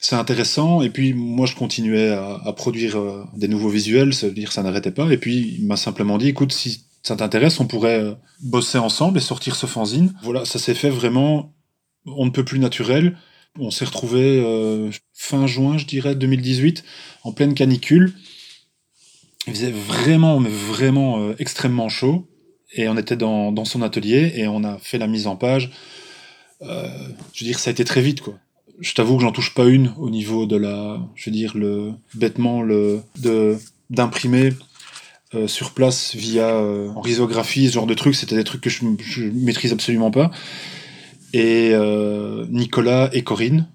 c'est 0.00 0.16
intéressant. 0.16 0.82
Et 0.82 0.90
puis 0.90 1.12
moi, 1.12 1.46
je 1.46 1.54
continuais 1.54 2.10
à, 2.10 2.52
produire 2.56 2.98
euh, 2.98 3.24
des 3.36 3.48
nouveaux 3.48 3.68
visuels, 3.68 4.14
ça 4.14 4.28
veut 4.28 4.34
dire 4.34 4.52
ça 4.52 4.62
n'arrêtait 4.62 4.90
pas. 4.90 5.10
Et 5.10 5.18
puis 5.18 5.56
il 5.58 5.66
m'a 5.66 5.76
simplement 5.76 6.18
dit, 6.18 6.28
écoute, 6.28 6.52
si 6.52 6.84
ça 7.02 7.16
t'intéresse, 7.16 7.60
on 7.60 7.66
pourrait 7.66 8.00
euh, 8.00 8.14
bosser 8.40 8.78
ensemble 8.78 9.18
et 9.18 9.20
sortir 9.20 9.56
ce 9.56 9.66
fanzine. 9.66 10.14
Voilà, 10.22 10.44
ça 10.44 10.58
s'est 10.58 10.74
fait 10.74 10.90
vraiment, 10.90 11.54
on 12.06 12.26
ne 12.26 12.30
peut 12.30 12.44
plus 12.44 12.58
naturel. 12.58 13.16
On 13.58 13.70
s'est 13.70 13.84
retrouvé 13.84 14.40
euh, 14.44 14.90
fin 15.14 15.46
juin, 15.46 15.78
je 15.78 15.86
dirais, 15.86 16.14
2018, 16.14 16.84
en 17.24 17.32
pleine 17.32 17.54
canicule. 17.54 18.12
Il 19.46 19.54
faisait 19.54 19.72
vraiment, 19.72 20.38
mais 20.38 20.50
vraiment 20.50 21.32
extrêmement 21.38 21.88
chaud. 21.88 22.28
Et 22.74 22.86
on 22.86 22.98
était 22.98 23.16
dans, 23.16 23.50
dans, 23.50 23.64
son 23.64 23.80
atelier 23.80 24.34
et 24.36 24.46
on 24.46 24.62
a 24.62 24.76
fait 24.76 24.98
la 24.98 25.06
mise 25.06 25.26
en 25.26 25.36
page. 25.36 25.70
je 26.60 26.66
veux 26.66 27.46
dire, 27.46 27.58
ça 27.58 27.70
a 27.70 27.72
été 27.72 27.82
très 27.84 28.02
vite, 28.02 28.20
quoi 28.20 28.34
je 28.80 28.94
t'avoue 28.94 29.16
que 29.16 29.22
j'en 29.22 29.32
touche 29.32 29.54
pas 29.54 29.66
une 29.66 29.92
au 29.98 30.10
niveau 30.10 30.46
de 30.46 30.56
la, 30.56 31.00
je 31.14 31.30
veux 31.30 31.34
dire, 31.34 31.56
le 31.56 31.92
bêtement 32.14 32.62
le 32.62 33.00
de 33.20 33.56
d'imprimer 33.90 34.50
euh, 35.34 35.46
sur 35.46 35.72
place 35.72 36.14
via 36.14 36.48
euh, 36.48 36.88
en 36.88 37.00
risographie, 37.00 37.68
ce 37.68 37.74
genre 37.74 37.86
de 37.86 37.94
trucs, 37.94 38.14
c'était 38.14 38.36
des 38.36 38.44
trucs 38.44 38.62
que 38.62 38.70
je, 38.70 38.84
je 39.00 39.24
maîtrise 39.24 39.72
absolument 39.72 40.10
pas. 40.10 40.30
Et 41.34 41.70
euh, 41.72 42.46
Nicolas 42.48 43.10
et 43.12 43.22
Corinne, 43.22 43.68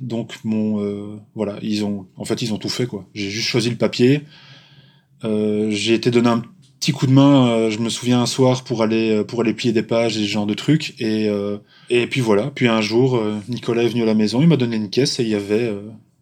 donc 0.00 0.34
mon 0.44 1.20
voilà, 1.34 1.58
ils 1.62 1.84
ont 1.84 2.06
en 2.16 2.24
fait 2.24 2.42
ils 2.42 2.54
ont 2.54 2.58
tout 2.58 2.68
fait 2.68 2.86
quoi. 2.86 3.08
J'ai 3.12 3.30
juste 3.30 3.48
choisi 3.48 3.70
le 3.70 3.76
papier. 3.76 4.22
j'ai 5.24 5.94
été 5.94 6.12
donné 6.12 6.28
un 6.28 6.42
petit 6.80 6.92
coup 6.92 7.06
de 7.06 7.12
main, 7.12 7.70
je 7.70 7.78
me 7.78 7.88
souviens 7.88 8.22
un 8.22 8.26
soir 8.26 8.64
pour 8.64 8.82
aller 8.82 9.22
pour 9.24 9.42
aller 9.42 9.52
plier 9.52 9.72
des 9.72 9.82
pages 9.82 10.16
et 10.16 10.22
ce 10.22 10.26
genre 10.26 10.46
de 10.46 10.54
trucs 10.54 11.00
et 11.00 11.28
et 11.90 12.06
puis 12.06 12.20
voilà, 12.20 12.52
puis 12.54 12.68
un 12.68 12.80
jour, 12.80 13.16
euh, 13.16 13.40
Nicolas 13.48 13.82
est 13.82 13.88
venu 13.88 14.02
à 14.02 14.06
la 14.06 14.14
maison, 14.14 14.40
il 14.40 14.46
m'a 14.46 14.56
donné 14.56 14.76
une 14.76 14.90
caisse 14.90 15.18
et 15.18 15.24
il 15.24 15.28
y 15.28 15.34
avait, 15.34 15.64
euh, 15.64 15.80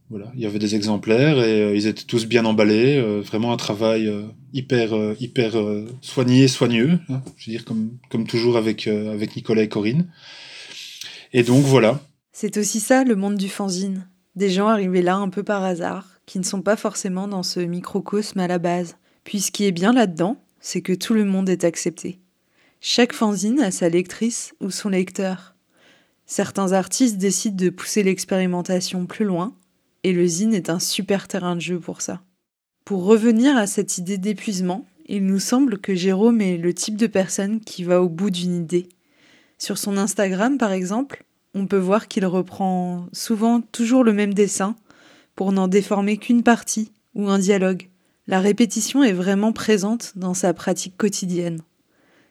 voilà, 0.08 0.32
il 0.34 0.40
y 0.40 0.46
avait 0.46 0.58
des 0.58 0.74
exemplaires 0.74 1.38
et 1.44 1.60
euh, 1.60 1.76
ils 1.76 1.86
étaient 1.86 2.04
tous 2.04 2.26
bien 2.26 2.46
emballés. 2.46 2.98
vraiment 3.20 3.52
un 3.52 3.58
travail 3.58 4.10
hyper, 4.54 4.94
hyper 5.20 5.52
soigné, 6.00 6.48
soigneux, 6.48 6.98
hein, 7.10 7.20
je 7.36 7.50
veux 7.50 7.52
dire 7.52 7.66
comme, 7.66 7.98
comme 8.08 8.26
toujours 8.26 8.56
avec, 8.56 8.86
avec 8.86 9.36
Nicolas 9.36 9.62
et 9.62 9.68
Corinne. 9.68 10.10
Et 11.34 11.42
donc 11.42 11.64
voilà. 11.64 12.00
C'est 12.32 12.56
aussi 12.56 12.80
ça 12.80 13.04
le 13.04 13.14
monde 13.14 13.36
du 13.36 13.50
fanzine. 13.50 14.08
Des 14.36 14.48
gens 14.48 14.68
arrivés 14.68 15.02
là 15.02 15.16
un 15.16 15.28
peu 15.28 15.42
par 15.42 15.64
hasard, 15.64 16.06
qui 16.24 16.38
ne 16.38 16.44
sont 16.44 16.62
pas 16.62 16.76
forcément 16.76 17.28
dans 17.28 17.42
ce 17.42 17.60
microcosme 17.60 18.40
à 18.40 18.46
la 18.46 18.58
base. 18.58 18.96
Puis 19.24 19.40
ce 19.40 19.50
qui 19.50 19.66
est 19.66 19.72
bien 19.72 19.92
là-dedans, 19.92 20.38
c'est 20.60 20.82
que 20.82 20.92
tout 20.92 21.14
le 21.14 21.24
monde 21.24 21.48
est 21.48 21.64
accepté. 21.64 22.18
Chaque 22.80 23.12
fanzine 23.12 23.60
a 23.60 23.70
sa 23.70 23.88
lectrice 23.88 24.54
ou 24.60 24.70
son 24.70 24.88
lecteur. 24.88 25.54
Certains 26.26 26.72
artistes 26.72 27.16
décident 27.16 27.56
de 27.56 27.70
pousser 27.70 28.02
l'expérimentation 28.02 29.06
plus 29.06 29.24
loin, 29.24 29.54
et 30.04 30.12
le 30.12 30.26
zine 30.26 30.54
est 30.54 30.70
un 30.70 30.78
super 30.78 31.26
terrain 31.26 31.56
de 31.56 31.60
jeu 31.60 31.80
pour 31.80 32.02
ça. 32.02 32.22
Pour 32.84 33.04
revenir 33.04 33.56
à 33.56 33.66
cette 33.66 33.98
idée 33.98 34.18
d'épuisement, 34.18 34.86
il 35.06 35.24
nous 35.26 35.40
semble 35.40 35.78
que 35.78 35.94
Jérôme 35.94 36.40
est 36.40 36.58
le 36.58 36.74
type 36.74 36.96
de 36.96 37.06
personne 37.06 37.60
qui 37.60 37.82
va 37.82 38.02
au 38.02 38.08
bout 38.08 38.30
d'une 38.30 38.54
idée. 38.54 38.88
Sur 39.58 39.78
son 39.78 39.96
Instagram, 39.96 40.58
par 40.58 40.72
exemple, 40.72 41.24
on 41.54 41.66
peut 41.66 41.78
voir 41.78 42.08
qu'il 42.08 42.26
reprend 42.26 43.08
souvent 43.12 43.60
toujours 43.60 44.04
le 44.04 44.12
même 44.12 44.34
dessin 44.34 44.76
pour 45.34 45.52
n'en 45.52 45.66
déformer 45.66 46.18
qu'une 46.18 46.42
partie 46.42 46.92
ou 47.14 47.28
un 47.28 47.38
dialogue. 47.38 47.88
La 48.28 48.40
répétition 48.40 49.02
est 49.02 49.12
vraiment 49.12 49.52
présente 49.52 50.12
dans 50.16 50.34
sa 50.34 50.54
pratique 50.54 50.96
quotidienne. 50.96 51.62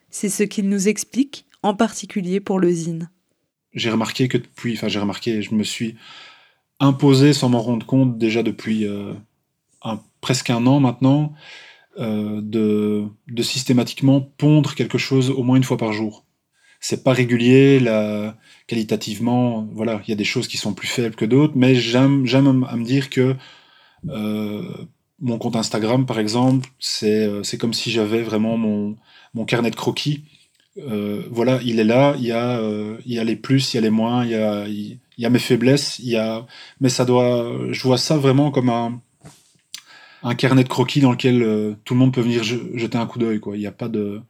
C'est 0.10 0.30
ce 0.30 0.44
qu'il 0.44 0.70
nous 0.70 0.88
explique, 0.88 1.46
en 1.64 1.74
particulier 1.74 2.40
pour 2.40 2.60
le 2.60 2.72
zine 2.72 3.10
j'ai 3.78 3.92
remarqué 3.92 4.28
que 4.28 4.38
depuis, 4.38 4.74
enfin 4.74 4.88
j'ai 4.88 5.00
remarqué, 5.00 5.42
je 5.42 5.56
me 5.56 5.64
suis 5.64 5.96
imposé 6.80 7.34
sans 7.34 7.50
m'en 7.50 7.62
rendre 7.62 7.86
compte 7.86 8.18
déjà 8.18 8.44
depuis 8.44 8.86
euh, 8.86 9.14
presque 10.22 10.50
un 10.50 10.66
an 10.66 10.80
maintenant, 10.80 11.34
euh, 12.00 12.42
de, 12.42 13.10
systématiquement 13.42 14.22
pondre 14.22 14.76
quelque 14.76 14.98
chose 14.98 15.30
au 15.30 15.44
moins 15.44 15.56
une 15.56 15.64
fois 15.64 15.78
par 15.78 15.94
jour. 15.94 16.26
C'est 16.80 17.04
pas 17.04 17.14
régulier, 17.14 17.80
là, 17.80 18.38
qualitativement, 18.68 19.68
voilà, 19.74 20.02
il 20.06 20.10
y 20.10 20.14
a 20.14 20.16
des 20.18 20.24
choses 20.24 20.48
qui 20.48 20.58
sont 20.58 20.74
plus 20.74 20.88
faibles 20.88 21.16
que 21.16 21.26
d'autres, 21.26 21.54
mais 21.56 21.74
j'aime, 21.74 22.26
j'aime 22.28 22.66
à 22.70 22.76
me 22.76 22.84
dire 22.84 23.10
que 23.10 23.36
euh, 24.10 24.86
mon 25.20 25.38
compte 25.38 25.56
Instagram, 25.56 26.06
par 26.06 26.20
exemple, 26.20 26.70
c'est, 26.80 27.30
c'est 27.44 27.58
comme 27.58 27.74
si 27.74 27.92
j'avais 27.92 28.22
vraiment 28.22 28.58
mon, 28.58 28.96
mon 29.34 29.46
carnet 29.46 29.72
de 29.72 29.76
croquis 29.76 30.24
euh, 30.80 31.24
voilà, 31.32 31.60
il 31.64 31.80
est 31.80 31.84
là, 31.84 32.16
il 32.18 32.26
y, 32.26 32.32
a, 32.32 32.60
euh, 32.60 32.98
il 33.06 33.14
y 33.14 33.20
a 33.20 33.24
les 33.24 33.36
plus, 33.36 33.74
il 33.74 33.78
y 33.78 33.80
a 33.80 33.82
les 33.82 33.90
moins, 33.90 34.24
il 34.26 34.32
y 34.32 34.36
a, 34.36 34.68
il 34.68 35.00
y 35.18 35.26
a 35.26 35.30
mes 35.30 35.40
faiblesses, 35.40 36.00
il 36.00 36.10
y 36.10 36.18
a... 36.18 36.46
mais 36.80 36.90
ça 36.90 37.06
doit, 37.06 37.52
je 37.72 37.82
vois 37.84 37.98
ça 37.98 38.18
vraiment 38.18 38.52
comme 38.52 38.70
un, 38.70 39.02
un 40.24 40.36
carnet 40.36 40.64
de 40.64 40.70
croquis 40.70 41.02
dans 41.02 41.12
lequel 41.12 41.42
euh, 41.42 41.76
tout 41.84 41.94
le 41.94 42.00
monde 42.00 42.14
peut 42.14 42.22
venir 42.22 42.44
jeter 42.44 42.98
un 42.98 43.08
coup 43.08 43.20
d'œil. 43.20 43.40
Il 43.54 43.60
n'y 43.60 43.68
a 43.68 43.72
pas 43.72 43.90
de... 43.90 44.22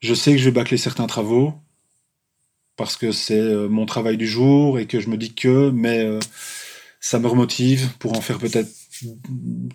Je 0.00 0.14
sais 0.14 0.32
que 0.32 0.38
je 0.38 0.44
vais 0.44 0.52
bâcler 0.52 0.76
certains 0.76 1.06
travaux 1.06 1.54
parce 2.76 2.96
que 2.96 3.12
c'est 3.12 3.42
mon 3.68 3.86
travail 3.86 4.18
du 4.18 4.26
jour 4.26 4.78
et 4.78 4.86
que 4.86 5.00
je 5.00 5.08
me 5.08 5.16
dis 5.16 5.34
que, 5.34 5.70
mais 5.70 6.06
ça 7.00 7.18
me 7.18 7.26
remotive 7.26 7.88
pour 7.98 8.16
en 8.16 8.20
faire 8.20 8.38
peut-être 8.38 8.68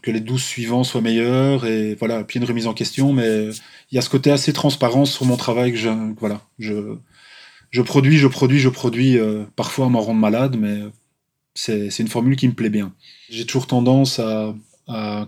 que 0.02 0.12
les 0.12 0.20
12 0.20 0.42
suivants 0.42 0.84
soient 0.84 1.02
meilleurs 1.02 1.66
et 1.66 1.96
voilà, 1.96 2.24
puis 2.24 2.40
une 2.40 2.46
remise 2.46 2.68
en 2.68 2.74
question, 2.74 3.14
mais 3.14 3.50
il 3.92 3.96
y 3.96 3.98
a 3.98 4.02
ce 4.02 4.10
côté 4.10 4.32
assez 4.32 4.54
transparent 4.54 5.06
sur 5.06 5.26
mon 5.26 5.38
travail 5.38 5.72
que 5.72 5.78
je, 5.78 5.90
voilà, 6.20 6.42
je, 6.60 6.96
je 7.72 7.82
produis, 7.82 8.18
je 8.18 8.28
produis, 8.28 8.60
je 8.60 8.70
produis, 8.70 9.18
euh, 9.18 9.44
parfois 9.56 9.86
à 9.86 9.90
m'en 9.90 10.02
rendre 10.02 10.20
malade, 10.20 10.58
mais 10.60 10.80
c'est 11.54 12.00
une 12.00 12.08
formule 12.08 12.36
qui 12.36 12.48
me 12.48 12.54
plaît 12.54 12.70
bien. 12.70 12.94
J'ai 13.30 13.46
toujours 13.46 13.68
tendance 13.68 14.20
à, 14.20 14.54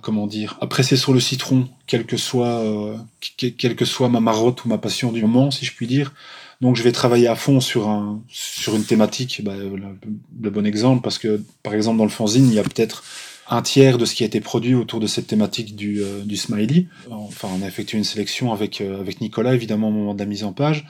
comment 0.02 0.28
dire, 0.28 0.58
à 0.62 0.68
presser 0.68 0.98
sur 0.98 1.14
le 1.14 1.20
citron, 1.20 1.70
quelle 1.88 2.06
que 2.06 2.18
soit, 2.18 2.60
euh, 2.60 2.98
quelle 3.38 3.76
que 3.76 3.86
soit 3.86 4.10
ma 4.10 4.20
marotte 4.20 4.66
ou 4.66 4.70
ma 4.70 4.78
passion 4.78 5.12
du 5.12 5.22
moment, 5.22 5.52
si 5.52 5.66
je 5.66 5.74
puis 5.74 5.88
dire. 5.88 6.14
Donc 6.62 6.76
je 6.76 6.84
vais 6.84 6.92
travailler 6.92 7.28
à 7.28 7.36
fond 7.36 7.60
sur, 7.60 7.90
un, 7.90 8.22
sur 8.30 8.76
une 8.76 8.86
thématique, 8.86 9.42
bah, 9.44 9.56
le, 9.56 9.76
le, 10.42 10.50
bon 10.50 10.66
exemple, 10.66 11.02
parce 11.02 11.18
que 11.18 11.44
par 11.62 11.74
exemple 11.74 11.98
dans 11.98 12.06
le 12.06 12.10
fanzine, 12.10 12.48
il 12.48 12.54
y 12.54 12.60
a 12.60 12.64
peut-être 12.64 13.04
un 13.50 13.62
tiers 13.62 13.98
de 13.98 14.06
ce 14.06 14.16
qui 14.16 14.24
a 14.24 14.26
été 14.26 14.40
produit 14.40 14.76
autour 14.76 15.00
de 15.00 15.08
cette 15.08 15.28
thématique 15.28 15.76
du, 15.76 16.02
euh, 16.02 16.22
du 16.24 16.38
smiley. 16.38 16.88
Enfin, 17.10 17.50
on 17.58 17.62
a 17.62 17.68
effectué 17.68 17.98
une 17.98 18.04
sélection 18.04 18.54
avec, 18.54 18.82
euh, 18.82 19.00
avec 19.00 19.22
Nicolas, 19.22 19.54
évidemment, 19.54 19.90
au 19.90 19.92
moment 19.92 20.14
de 20.14 20.20
la 20.20 20.26
mise 20.26 20.44
en 20.44 20.54
page. 20.54 20.86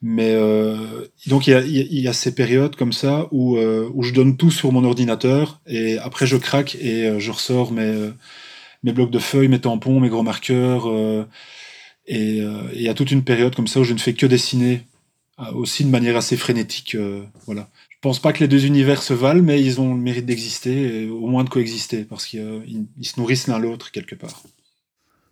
Mais 0.00 0.32
euh, 0.34 1.06
donc 1.26 1.48
il 1.48 1.50
y, 1.50 1.54
a, 1.54 1.60
il 1.60 2.00
y, 2.00 2.06
a, 2.06 2.12
ces 2.12 2.32
périodes 2.32 2.76
comme 2.76 2.92
ça 2.92 3.26
où, 3.32 3.56
euh, 3.56 3.90
où 3.94 4.04
je 4.04 4.14
donne 4.14 4.36
tout 4.36 4.52
sur 4.52 4.70
mon 4.70 4.84
ordinateur 4.84 5.60
et 5.66 5.98
après 5.98 6.24
je 6.24 6.36
craque 6.36 6.76
et 6.76 7.18
je 7.18 7.32
ressors 7.32 7.72
mes, 7.72 8.10
mes 8.84 8.92
blocs 8.92 9.10
de 9.10 9.18
feuilles, 9.18 9.48
mes 9.48 9.60
tampons, 9.60 9.98
mes 9.98 10.08
gros 10.08 10.22
marqueurs. 10.22 10.86
et 12.06 12.38
il 12.38 12.80
y 12.80 12.88
a 12.88 12.94
toute 12.94 13.10
une 13.10 13.24
période 13.24 13.56
comme 13.56 13.66
ça 13.66 13.80
où 13.80 13.84
je 13.84 13.92
ne 13.92 13.98
fais 13.98 14.14
que 14.14 14.26
dessiner 14.26 14.82
aussi 15.54 15.84
de 15.84 15.90
manière 15.90 16.16
assez 16.16 16.36
frénétique. 16.36 16.96
voilà. 17.46 17.68
Je 17.98 18.02
pense 18.02 18.20
pas 18.20 18.32
que 18.32 18.38
les 18.38 18.46
deux 18.46 18.64
univers 18.64 19.02
se 19.02 19.12
valent, 19.12 19.42
mais 19.42 19.60
ils 19.60 19.80
ont 19.80 19.92
le 19.92 20.00
mérite 20.00 20.24
d'exister, 20.24 21.08
au 21.08 21.26
moins 21.26 21.42
de 21.42 21.48
coexister, 21.48 22.04
parce 22.04 22.26
qu'ils 22.26 22.86
se 23.02 23.18
nourrissent 23.18 23.48
l'un 23.48 23.58
l'autre 23.58 23.90
quelque 23.90 24.14
part. 24.14 24.44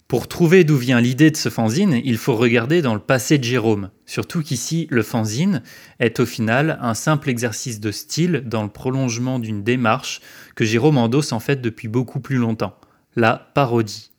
Pour 0.08 0.26
trouver 0.26 0.64
d'où 0.64 0.76
vient 0.76 1.00
l'idée 1.00 1.30
de 1.30 1.37
ce 1.37 1.49
fanzine, 1.49 2.00
il 2.04 2.16
faut 2.16 2.35
regarder 2.35 2.82
dans 2.82 2.94
le 2.94 3.00
passé 3.00 3.38
de 3.38 3.44
Jérôme. 3.44 3.90
Surtout 4.04 4.42
qu'ici, 4.42 4.88
le 4.90 5.04
fanzine 5.04 5.62
est 6.00 6.18
au 6.18 6.26
final 6.26 6.78
un 6.80 6.94
simple 6.94 7.30
exercice 7.30 7.78
de 7.78 7.92
style 7.92 8.42
dans 8.44 8.64
le 8.64 8.68
prolongement 8.68 9.38
d'une 9.38 9.62
démarche 9.62 10.20
que 10.56 10.64
Jérôme 10.64 10.99
endosse 10.99 11.30
en 11.30 11.40
fait 11.40 11.61
depuis 11.61 11.87
beaucoup 11.87 12.18
plus 12.18 12.37
longtemps, 12.37 12.75
la 13.14 13.49
parodie. 13.54 14.11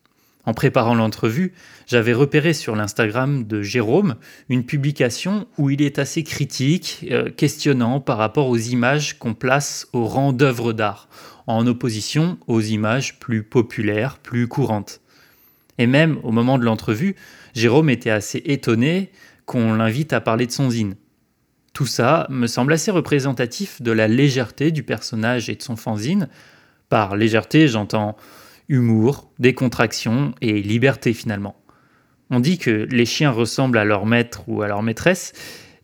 En 0.48 0.54
préparant 0.54 0.96
l'entrevue, 0.96 1.52
j'avais 1.88 2.14
repéré 2.14 2.54
sur 2.54 2.74
l'Instagram 2.78 3.44
de 3.44 3.62
Jérôme 3.62 4.16
une 4.48 4.64
publication 4.64 5.46
où 5.58 5.70
il 5.70 5.82
est 5.82 6.00
assez 6.00 6.24
critique, 6.24 7.06
euh, 7.12 7.30
questionnant 7.30 8.00
par 8.00 8.18
rapport 8.18 8.48
aux 8.48 8.56
images 8.56 9.20
qu'on 9.20 9.34
place 9.34 9.90
au 9.92 10.06
rang 10.06 10.32
d'œuvres 10.32 10.72
d'art, 10.72 11.10
en 11.48 11.68
opposition 11.68 12.38
aux 12.48 12.62
images 12.62 13.20
plus 13.20 13.44
populaires, 13.44 14.20
plus 14.20 14.48
courantes. 14.48 15.02
Et 15.80 15.86
même 15.86 16.18
au 16.24 16.32
moment 16.32 16.58
de 16.58 16.64
l'entrevue, 16.64 17.18
Jérôme 17.54 17.90
était 17.90 18.10
assez 18.10 18.42
étonné 18.46 19.12
qu'on 19.46 19.74
l'invite 19.74 20.14
à 20.14 20.22
parler 20.22 20.46
de 20.48 20.52
son 20.54 20.70
zine. 20.70 20.96
Tout 21.74 21.86
ça 21.86 22.26
me 22.30 22.48
semble 22.48 22.72
assez 22.72 22.90
représentatif 22.90 23.82
de 23.82 23.92
la 23.92 24.08
légèreté 24.08 24.72
du 24.72 24.84
personnage 24.84 25.50
et 25.50 25.56
de 25.56 25.62
son 25.62 25.76
fanzine. 25.76 26.30
Par 26.88 27.18
légèreté, 27.18 27.68
j'entends 27.68 28.16
humour, 28.70 29.32
décontraction 29.40 30.34
et 30.42 30.62
liberté 30.62 31.14
finalement. 31.14 31.56
On 32.30 32.40
dit 32.40 32.58
que 32.58 32.88
les 32.92 33.06
chiens 33.06 33.32
ressemblent 33.32 33.78
à 33.78 33.86
leur 33.86 34.06
maître 34.06 34.44
ou 34.48 34.62
à 34.62 34.68
leur 34.68 34.84
maîtresse, 34.84 35.34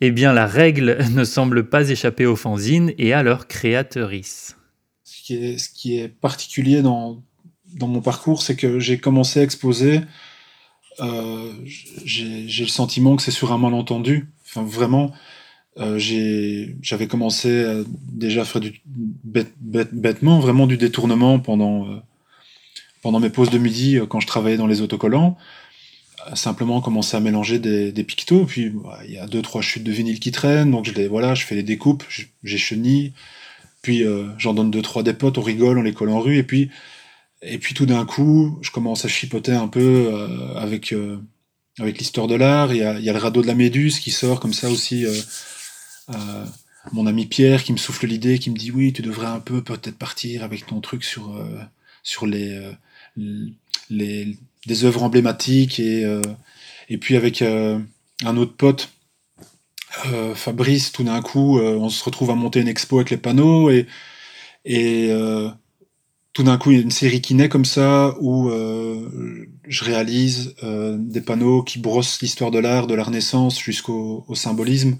eh 0.01 0.11
bien 0.11 0.33
la 0.33 0.45
règle 0.45 0.97
ne 1.13 1.23
semble 1.23 1.69
pas 1.69 1.89
échapper 1.89 2.25
aux 2.25 2.35
fanzines 2.35 2.93
et 2.97 3.13
à 3.13 3.23
leur 3.23 3.47
créatrice. 3.47 4.57
Ce 5.03 5.69
qui 5.69 5.97
est, 5.97 6.09
particulier 6.09 6.81
dans, 6.81 7.23
mon 7.79 8.01
parcours, 8.01 8.41
c'est 8.41 8.57
que 8.57 8.79
j'ai 8.79 8.97
commencé 8.97 9.39
à 9.39 9.43
exposer, 9.43 10.01
euh, 10.99 11.51
j'ai 12.03 12.45
le 12.59 12.67
sentiment 12.67 13.15
que 13.15 13.21
c'est 13.21 13.31
sur 13.31 13.53
un 13.53 13.57
malentendu. 13.57 14.29
Enfin, 14.45 14.63
vraiment, 14.63 15.13
euh, 15.79 15.97
j'avais 16.81 17.07
commencé 17.07 17.63
à 17.63 17.83
déjà 18.11 18.43
faire 18.43 18.61
du 18.61 18.81
bêtement, 18.85 20.39
vraiment 20.39 20.67
du 20.67 20.77
détournement 20.77 21.39
pendant, 21.39 21.87
euh, 21.87 21.95
pendant 23.03 23.19
mes 23.19 23.29
pauses 23.29 23.51
de 23.51 23.59
midi 23.59 23.99
quand 24.09 24.19
je 24.19 24.27
travaillais 24.27 24.57
dans 24.57 24.67
les 24.67 24.81
autocollants 24.81 25.37
simplement 26.33 26.81
commencer 26.81 27.17
à 27.17 27.19
mélanger 27.19 27.59
des, 27.59 27.91
des 27.91 28.03
pictos. 28.03 28.45
Puis 28.45 28.69
bah, 28.69 28.99
il 29.05 29.11
y 29.11 29.17
a 29.17 29.27
deux 29.27 29.41
trois 29.41 29.61
chutes 29.61 29.83
de 29.83 29.91
vinyle 29.91 30.19
qui 30.19 30.31
traînent, 30.31 30.71
donc 30.71 30.85
je 30.85 30.93
les 30.93 31.07
voilà, 31.07 31.35
je 31.35 31.45
fais 31.45 31.55
les 31.55 31.63
découpes, 31.63 32.03
j'ai 32.43 32.57
chenille. 32.57 33.13
Puis 33.81 34.03
euh, 34.03 34.29
j'en 34.37 34.53
donne 34.53 34.71
deux 34.71 34.81
trois 34.81 35.03
des 35.03 35.13
potes, 35.13 35.37
on 35.37 35.41
rigole, 35.41 35.77
on 35.77 35.81
les 35.81 35.93
colle 35.93 36.09
en 36.09 36.19
rue, 36.19 36.37
et 36.37 36.43
puis 36.43 36.69
et 37.41 37.57
puis 37.57 37.73
tout 37.73 37.85
d'un 37.85 38.05
coup, 38.05 38.57
je 38.61 38.71
commence 38.71 39.05
à 39.05 39.09
chipoter 39.09 39.51
un 39.51 39.67
peu 39.67 40.09
euh, 40.13 40.55
avec 40.55 40.93
euh, 40.93 41.19
avec 41.79 41.97
l'histoire 41.99 42.27
de 42.27 42.35
l'art. 42.35 42.73
Il 42.73 42.77
y 42.77 42.83
a, 42.83 42.99
y 42.99 43.09
a, 43.09 43.13
le 43.13 43.19
radeau 43.19 43.41
de 43.41 43.47
la 43.47 43.55
Méduse 43.55 43.99
qui 43.99 44.11
sort 44.11 44.39
comme 44.39 44.53
ça 44.53 44.69
aussi. 44.69 45.05
mon 46.91 47.07
ami 47.07 47.25
Pierre 47.25 47.63
qui 47.63 47.71
me 47.73 47.77
souffle 47.77 48.07
l'idée, 48.07 48.39
qui 48.39 48.49
me 48.51 48.57
dit 48.57 48.71
oui, 48.71 48.93
tu 48.93 49.01
devrais 49.01 49.27
un 49.27 49.39
peu 49.39 49.63
peut-être 49.63 49.97
partir 49.97 50.43
avec 50.43 50.65
ton 50.65 50.81
truc 50.81 51.03
sur 51.03 51.33
sur 52.03 52.25
les 52.27 52.59
les 53.15 54.37
des 54.65 54.85
œuvres 54.85 55.03
emblématiques 55.03 55.79
et, 55.79 56.05
euh, 56.05 56.21
et 56.89 56.97
puis 56.97 57.15
avec 57.15 57.41
euh, 57.41 57.79
un 58.23 58.37
autre 58.37 58.55
pote, 58.55 58.89
euh, 60.07 60.33
Fabrice, 60.35 60.91
tout 60.91 61.03
d'un 61.03 61.21
coup, 61.21 61.59
on 61.59 61.89
se 61.89 62.03
retrouve 62.03 62.31
à 62.31 62.35
monter 62.35 62.61
une 62.61 62.67
expo 62.67 62.97
avec 62.97 63.09
les 63.09 63.17
panneaux 63.17 63.69
et, 63.69 63.87
et 64.65 65.11
tout 66.33 66.43
d'un 66.43 66.57
coup, 66.57 66.71
il 66.71 66.77
y 66.77 66.79
a 66.79 66.83
une 66.83 66.91
série 66.91 67.21
qui 67.21 67.35
naît 67.35 67.49
comme 67.49 67.65
ça 67.65 68.15
où 68.19 68.49
je 68.49 69.83
réalise 69.83 70.55
des 70.63 71.21
panneaux 71.21 71.61
qui 71.61 71.77
brossent 71.77 72.21
l'histoire 72.21 72.49
de 72.49 72.57
l'art, 72.57 72.87
de 72.87 72.95
la 72.95 73.03
Renaissance 73.03 73.59
jusqu'au 73.59 74.25
symbolisme. 74.33 74.97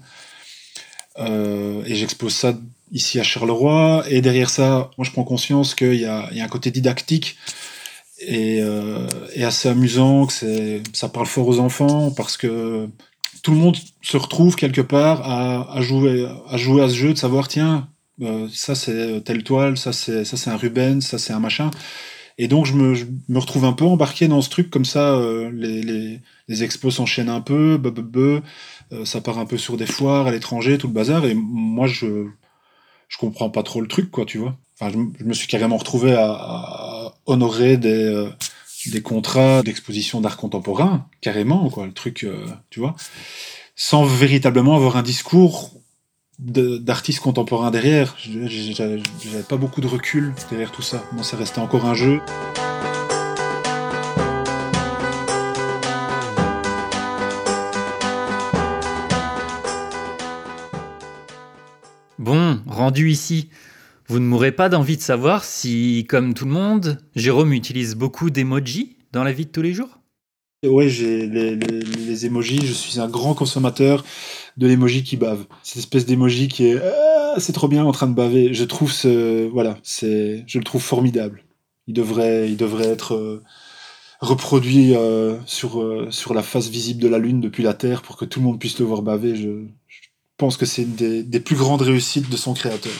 et 1.18 1.94
j'expose 1.94 2.34
ça 2.34 2.56
ici 2.92 3.18
à 3.18 3.24
Charleroi. 3.24 4.04
Et 4.08 4.20
derrière 4.20 4.50
ça, 4.50 4.90
moi, 4.96 5.04
je 5.04 5.10
prends 5.10 5.24
conscience 5.24 5.74
qu'il 5.74 5.94
y, 5.94 6.02
y, 6.02 6.06
a 6.06 6.30
un 6.30 6.48
côté 6.48 6.70
didactique 6.70 7.36
et, 8.26 8.60
euh, 8.62 9.06
assez 9.42 9.68
amusant, 9.68 10.26
que 10.26 10.82
ça 10.92 11.08
parle 11.08 11.26
fort 11.26 11.48
aux 11.48 11.60
enfants 11.60 12.10
parce 12.10 12.36
que 12.36 12.88
tout 13.42 13.50
le 13.50 13.58
monde 13.58 13.76
se 14.02 14.16
retrouve 14.16 14.56
quelque 14.56 14.80
part 14.80 15.20
à, 15.22 15.76
à 15.76 15.80
jouer, 15.82 16.26
à 16.48 16.56
jouer 16.56 16.82
à 16.82 16.88
ce 16.88 16.94
jeu, 16.94 17.12
de 17.12 17.18
savoir 17.18 17.48
tiens, 17.48 17.88
euh, 18.22 18.48
ça 18.52 18.74
c'est 18.74 19.22
telle 19.24 19.42
toile, 19.42 19.76
ça 19.76 19.92
c'est 19.92 20.24
ça 20.24 20.36
c'est 20.36 20.50
un 20.50 20.56
Rubens, 20.56 21.00
ça 21.00 21.18
c'est 21.18 21.32
un 21.32 21.40
machin. 21.40 21.70
Et 22.38 22.48
donc 22.48 22.66
je 22.66 22.74
me, 22.74 22.94
me, 23.28 23.38
retrouve 23.38 23.64
un 23.64 23.72
peu 23.72 23.84
embarqué 23.84 24.28
dans 24.28 24.40
ce 24.40 24.50
truc 24.50 24.70
comme 24.70 24.84
ça. 24.84 25.14
Euh, 25.14 25.50
les, 25.52 25.82
les, 25.82 26.20
les, 26.48 26.64
expos 26.64 26.96
s'enchaînent 26.96 27.28
un 27.28 27.40
peu, 27.40 27.80
euh, 28.92 29.04
ça 29.04 29.20
part 29.20 29.38
un 29.38 29.46
peu 29.46 29.56
sur 29.58 29.76
des 29.76 29.86
foires 29.86 30.26
à 30.26 30.32
l'étranger, 30.32 30.78
tout 30.78 30.88
le 30.88 30.92
bazar. 30.92 31.24
Et 31.26 31.34
moi 31.34 31.86
je 31.86 32.26
je 33.08 33.18
comprends 33.18 33.50
pas 33.50 33.62
trop 33.62 33.80
le 33.80 33.88
truc, 33.88 34.10
quoi, 34.10 34.24
tu 34.24 34.38
vois. 34.38 34.56
Enfin, 34.80 34.92
je, 35.18 35.24
me 35.24 35.34
suis 35.34 35.46
carrément 35.46 35.76
retrouvé 35.76 36.14
à 36.14 36.24
honorer 37.26 37.76
des, 37.76 38.04
euh, 38.04 38.30
des 38.86 39.02
contrats 39.02 39.62
d'exposition 39.62 40.20
d'art 40.20 40.36
contemporain, 40.36 41.06
carrément, 41.20 41.70
quoi, 41.70 41.86
le 41.86 41.92
truc, 41.92 42.24
euh, 42.24 42.46
tu 42.70 42.80
vois, 42.80 42.94
sans 43.76 44.04
véritablement 44.04 44.76
avoir 44.76 44.96
un 44.96 45.02
discours 45.02 45.72
d'artistes 46.38 47.20
contemporains 47.20 47.70
derrière. 47.70 48.16
J'avais 48.18 49.42
pas 49.48 49.56
beaucoup 49.56 49.80
de 49.80 49.86
recul 49.86 50.34
derrière 50.50 50.72
tout 50.72 50.82
ça. 50.82 51.04
Moi, 51.12 51.22
ça 51.22 51.36
restait 51.36 51.60
encore 51.60 51.86
un 51.86 51.94
jeu. 51.94 52.20
Bon, 62.18 62.62
rendu 62.66 63.10
ici, 63.10 63.50
vous 64.06 64.18
ne 64.18 64.26
mourrez 64.26 64.52
pas 64.52 64.68
d'envie 64.68 64.96
de 64.96 65.02
savoir 65.02 65.44
si, 65.44 66.06
comme 66.08 66.34
tout 66.34 66.44
le 66.44 66.50
monde, 66.50 66.98
Jérôme 67.14 67.52
utilise 67.52 67.94
beaucoup 67.94 68.30
d'emojis 68.30 68.96
dans 69.12 69.24
la 69.24 69.32
vie 69.32 69.46
de 69.46 69.50
tous 69.50 69.62
les 69.62 69.72
jours? 69.72 70.00
Oui, 70.66 70.88
j'ai 70.88 71.26
les, 71.26 71.56
les, 71.56 72.26
emojis. 72.26 72.60
Je 72.64 72.72
suis 72.72 73.00
un 73.00 73.08
grand 73.08 73.34
consommateur 73.34 74.04
de 74.56 74.66
l'emoji 74.66 75.02
qui 75.02 75.16
bave. 75.16 75.44
Cette 75.62 75.78
espèce 75.78 76.06
d'emoji 76.06 76.48
qui 76.48 76.66
est 76.66 76.80
ah, 76.82 77.34
c'est 77.38 77.52
trop 77.52 77.68
bien 77.68 77.84
en 77.84 77.92
train 77.92 78.06
de 78.06 78.14
baver. 78.14 78.54
Je 78.54 78.64
trouve 78.64 78.92
ce 78.92 79.46
voilà, 79.48 79.78
c'est 79.82 80.44
je 80.46 80.58
le 80.58 80.64
trouve 80.64 80.82
formidable. 80.82 81.44
Il 81.86 81.94
devrait 81.94 82.48
il 82.48 82.56
devrait 82.56 82.88
être 82.88 83.14
euh, 83.14 83.42
reproduit 84.20 84.94
euh, 84.96 85.36
sur 85.44 85.82
euh, 85.82 86.08
sur 86.10 86.32
la 86.32 86.42
face 86.42 86.68
visible 86.68 87.02
de 87.02 87.08
la 87.08 87.18
lune 87.18 87.40
depuis 87.40 87.62
la 87.62 87.74
Terre 87.74 88.02
pour 88.02 88.16
que 88.16 88.24
tout 88.24 88.40
le 88.40 88.46
monde 88.46 88.58
puisse 88.58 88.78
le 88.78 88.86
voir 88.86 89.02
baver. 89.02 89.36
Je, 89.36 89.66
pense 90.36 90.56
que 90.56 90.66
c'est 90.66 90.82
une 90.82 91.22
des 91.22 91.40
plus 91.40 91.54
grandes 91.54 91.82
réussites 91.82 92.28
de 92.28 92.36
son 92.36 92.54
créateur. 92.54 92.92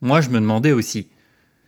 Moi, 0.00 0.20
je 0.20 0.30
me 0.30 0.40
demandais 0.40 0.72
aussi 0.72 1.08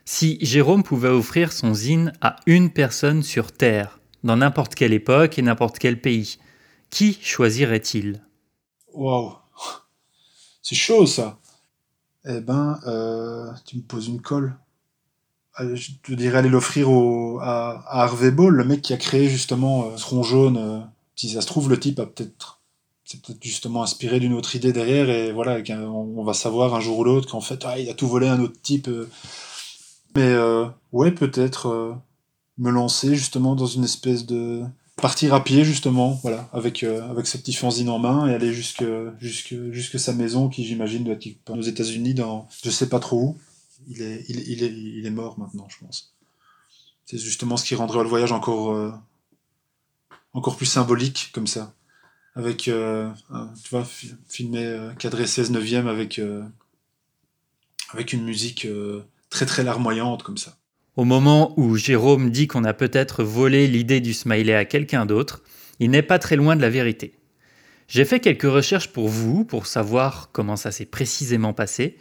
si 0.04 0.38
Jérôme 0.40 0.82
pouvait 0.82 1.08
offrir 1.08 1.52
son 1.52 1.74
zine 1.74 2.12
à 2.20 2.36
une 2.46 2.70
personne 2.70 3.22
sur 3.22 3.52
Terre, 3.52 4.00
dans 4.24 4.36
n'importe 4.36 4.74
quelle 4.74 4.92
époque 4.92 5.38
et 5.38 5.42
n'importe 5.42 5.78
quel 5.78 6.00
pays, 6.00 6.38
qui 6.90 7.18
choisirait-il? 7.22 8.22
Waouh 8.92 9.34
C'est 10.62 10.74
chaud 10.74 11.06
ça 11.06 11.38
Eh 12.26 12.40
ben, 12.40 12.80
euh, 12.86 13.50
tu 13.64 13.76
me 13.76 13.82
poses 13.82 14.08
une 14.08 14.20
colle. 14.20 14.56
Je 15.58 15.92
te 16.02 16.12
dirais 16.12 16.38
aller 16.38 16.48
l'offrir 16.48 16.88
à, 17.40 17.84
à, 17.86 18.02
Harvey 18.04 18.30
Ball, 18.30 18.54
le 18.54 18.64
mec 18.64 18.80
qui 18.80 18.94
a 18.94 18.96
créé 18.96 19.28
justement 19.28 19.86
euh, 19.86 19.96
ce 19.98 20.06
rond 20.06 20.22
jaune. 20.22 20.56
Euh, 20.56 20.80
si 21.14 21.28
ça 21.28 21.42
se 21.42 21.46
trouve, 21.46 21.68
le 21.68 21.78
type 21.78 22.00
a 22.00 22.06
peut-être 22.06 22.61
c'est 23.12 23.20
peut-être 23.20 23.42
justement 23.42 23.82
inspiré 23.82 24.20
d'une 24.20 24.32
autre 24.32 24.56
idée 24.56 24.72
derrière 24.72 25.10
et 25.10 25.32
voilà 25.32 25.60
on 25.70 26.24
va 26.24 26.32
savoir 26.32 26.74
un 26.74 26.80
jour 26.80 27.00
ou 27.00 27.04
l'autre 27.04 27.30
qu'en 27.30 27.42
fait 27.42 27.62
ah, 27.66 27.78
il 27.78 27.90
a 27.90 27.94
tout 27.94 28.08
volé 28.08 28.26
un 28.26 28.40
autre 28.40 28.58
type 28.62 28.88
euh. 28.88 29.06
mais 30.16 30.22
euh, 30.22 30.66
ouais 30.92 31.12
peut-être 31.12 31.66
euh, 31.66 31.94
me 32.56 32.70
lancer 32.70 33.14
justement 33.14 33.54
dans 33.54 33.66
une 33.66 33.84
espèce 33.84 34.24
de 34.24 34.62
partir 34.96 35.34
à 35.34 35.44
pied 35.44 35.62
justement 35.62 36.18
voilà 36.22 36.48
avec 36.54 36.84
avec 36.84 37.26
ce 37.26 37.36
petit 37.36 37.52
fanzine 37.52 37.90
en 37.90 37.98
main 37.98 38.28
et 38.28 38.34
aller 38.34 38.54
jusque 38.54 38.84
jusque 39.18 39.54
jusque 39.72 39.98
sa 39.98 40.14
maison 40.14 40.48
qui 40.48 40.64
j'imagine 40.64 41.04
doit 41.04 41.14
être 41.14 41.50
aux 41.50 41.60
États-Unis 41.60 42.14
dans 42.14 42.48
je 42.64 42.70
sais 42.70 42.88
pas 42.88 42.98
trop 42.98 43.20
où. 43.20 43.38
Il 43.88 44.00
est 44.00 44.24
il, 44.28 44.38
il, 44.48 44.62
est 44.62 44.72
il 44.72 45.04
est 45.04 45.10
mort 45.10 45.38
maintenant 45.40 45.66
je 45.68 45.84
pense. 45.84 46.14
C'est 47.04 47.18
justement 47.18 47.56
ce 47.56 47.64
qui 47.64 47.74
rendrait 47.74 48.04
le 48.04 48.08
voyage 48.08 48.32
encore 48.32 48.94
encore 50.32 50.56
plus 50.56 50.66
symbolique 50.66 51.30
comme 51.34 51.48
ça 51.48 51.74
avec, 52.34 52.68
euh, 52.68 53.10
tu 53.62 53.70
vois, 53.70 53.86
filmé, 54.28 54.64
euh, 54.64 54.92
cadré 54.94 55.26
16 55.26 55.50
neuvième 55.50 55.86
avec, 55.86 56.18
euh, 56.18 56.42
avec 57.92 58.12
une 58.12 58.24
musique 58.24 58.66
très 59.30 59.46
très 59.46 59.62
larmoyante 59.62 60.22
comme 60.22 60.38
ça. 60.38 60.56
Au 60.96 61.04
moment 61.04 61.54
où 61.58 61.76
Jérôme 61.76 62.30
dit 62.30 62.46
qu'on 62.46 62.64
a 62.64 62.74
peut-être 62.74 63.22
volé 63.22 63.66
l'idée 63.66 64.00
du 64.00 64.12
smiley 64.12 64.54
à 64.54 64.64
quelqu'un 64.64 65.06
d'autre, 65.06 65.42
il 65.78 65.90
n'est 65.90 66.02
pas 66.02 66.18
très 66.18 66.36
loin 66.36 66.56
de 66.56 66.62
la 66.62 66.70
vérité. 66.70 67.14
J'ai 67.88 68.04
fait 68.04 68.20
quelques 68.20 68.42
recherches 68.42 68.88
pour 68.88 69.08
vous, 69.08 69.44
pour 69.44 69.66
savoir 69.66 70.30
comment 70.32 70.56
ça 70.56 70.70
s'est 70.70 70.86
précisément 70.86 71.52
passé, 71.52 71.96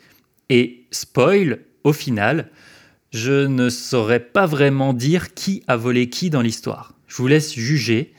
et 0.49 0.85
spoil, 0.91 1.59
au 1.83 1.93
final, 1.93 2.49
je 3.11 3.45
ne 3.45 3.69
saurais 3.69 4.19
pas 4.19 4.45
vraiment 4.45 4.93
dire 4.93 5.33
qui 5.33 5.63
a 5.67 5.75
volé 5.75 6.09
qui 6.09 6.29
dans 6.29 6.41
l'histoire. 6.41 6.93
Je 7.07 7.17
vous 7.17 7.27
laisse 7.27 7.53
juger, 7.53 8.13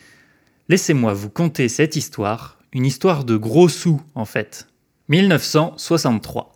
Laissez-moi 0.73 1.13
vous 1.13 1.29
conter 1.29 1.69
cette 1.69 1.97
histoire, 1.97 2.59
une 2.73 2.87
histoire 2.87 3.27
de 3.27 3.37
gros 3.37 3.69
sous 3.69 4.01
en 4.15 4.25
fait. 4.25 4.69
1963. 5.11 6.55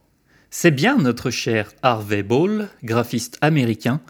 C'est 0.48 0.70
bien 0.70 0.96
notre 0.96 1.28
cher 1.28 1.70
Harvey 1.82 2.22
Ball, 2.22 2.70
graphiste 2.82 3.36
américain, 3.42 4.00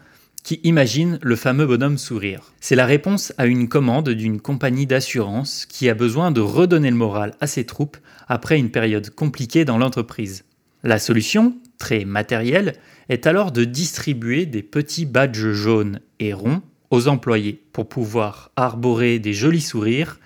qui 0.45 0.61
imagine 0.63 1.19
le 1.21 1.35
fameux 1.35 1.65
bonhomme 1.65 1.97
sourire. 1.97 2.53
C'est 2.61 2.77
la 2.77 2.85
réponse 2.85 3.33
à 3.37 3.47
une 3.47 3.67
commande 3.67 4.11
d'une 4.11 4.39
compagnie 4.39 4.87
d'assurance 4.87 5.65
qui 5.65 5.89
a 5.89 5.93
besoin 5.93 6.31
de 6.31 6.39
redonner 6.39 6.89
le 6.89 6.95
moral 6.95 7.35
à 7.41 7.47
ses 7.47 7.65
troupes 7.65 7.97
après 8.29 8.57
une 8.57 8.71
période 8.71 9.09
compliquée 9.09 9.65
dans 9.65 9.77
l'entreprise. 9.77 10.45
La 10.83 10.99
solution, 10.99 11.57
très 11.79 12.05
matérielle, 12.05 12.75
est 13.09 13.27
alors 13.27 13.51
de 13.51 13.65
distribuer 13.65 14.45
des 14.45 14.63
petits 14.63 15.05
badges 15.05 15.51
jaunes 15.51 15.99
et 16.21 16.31
ronds 16.31 16.61
aux 16.89 17.07
employés 17.07 17.61
pour 17.73 17.89
pouvoir 17.89 18.51
arborer 18.55 19.19
des 19.19 19.33
jolis 19.33 19.61
sourires 19.61 20.19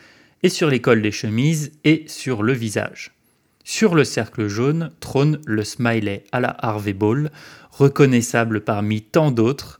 et 0.43 0.49
sur 0.49 0.69
les 0.69 0.81
cols 0.81 1.01
des 1.01 1.11
chemises 1.11 1.71
et 1.83 2.05
sur 2.07 2.43
le 2.43 2.53
visage. 2.53 3.11
Sur 3.63 3.95
le 3.95 4.03
cercle 4.03 4.47
jaune 4.47 4.91
trône 4.99 5.39
le 5.45 5.63
smiley 5.63 6.23
à 6.31 6.39
la 6.39 6.55
Harvey 6.59 6.93
Ball, 6.93 7.31
reconnaissable 7.71 8.61
parmi 8.61 9.01
tant 9.01 9.31
d'autres, 9.31 9.79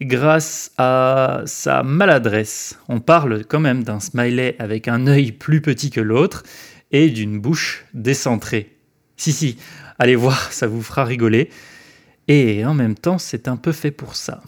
grâce 0.00 0.72
à 0.78 1.42
sa 1.46 1.82
maladresse. 1.82 2.78
On 2.88 3.00
parle 3.00 3.44
quand 3.44 3.60
même 3.60 3.82
d'un 3.82 4.00
smiley 4.00 4.56
avec 4.58 4.88
un 4.88 5.06
œil 5.06 5.32
plus 5.32 5.60
petit 5.60 5.90
que 5.90 6.00
l'autre 6.00 6.44
et 6.92 7.10
d'une 7.10 7.40
bouche 7.40 7.84
décentrée. 7.94 8.76
Si, 9.16 9.32
si, 9.32 9.56
allez 9.98 10.16
voir, 10.16 10.52
ça 10.52 10.66
vous 10.66 10.82
fera 10.82 11.04
rigoler. 11.04 11.50
Et 12.28 12.64
en 12.64 12.74
même 12.74 12.94
temps, 12.96 13.18
c'est 13.18 13.48
un 13.48 13.56
peu 13.56 13.72
fait 13.72 13.90
pour 13.90 14.16
ça. 14.16 14.42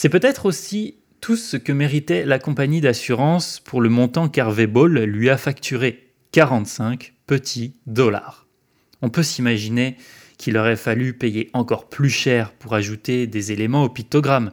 C'est 0.00 0.10
peut-être 0.10 0.46
aussi 0.46 1.00
tout 1.20 1.34
ce 1.34 1.56
que 1.56 1.72
méritait 1.72 2.24
la 2.24 2.38
compagnie 2.38 2.80
d'assurance 2.80 3.58
pour 3.58 3.80
le 3.80 3.88
montant 3.88 4.28
qu'Harvey 4.28 4.68
Ball 4.68 4.96
lui 5.00 5.28
a 5.28 5.36
facturé 5.36 6.12
45 6.30 7.14
petits 7.26 7.74
dollars. 7.88 8.46
On 9.02 9.10
peut 9.10 9.24
s'imaginer 9.24 9.96
qu'il 10.36 10.56
aurait 10.56 10.76
fallu 10.76 11.14
payer 11.14 11.50
encore 11.52 11.88
plus 11.88 12.10
cher 12.10 12.52
pour 12.52 12.74
ajouter 12.74 13.26
des 13.26 13.50
éléments 13.50 13.82
au 13.82 13.88
pictogramme, 13.88 14.52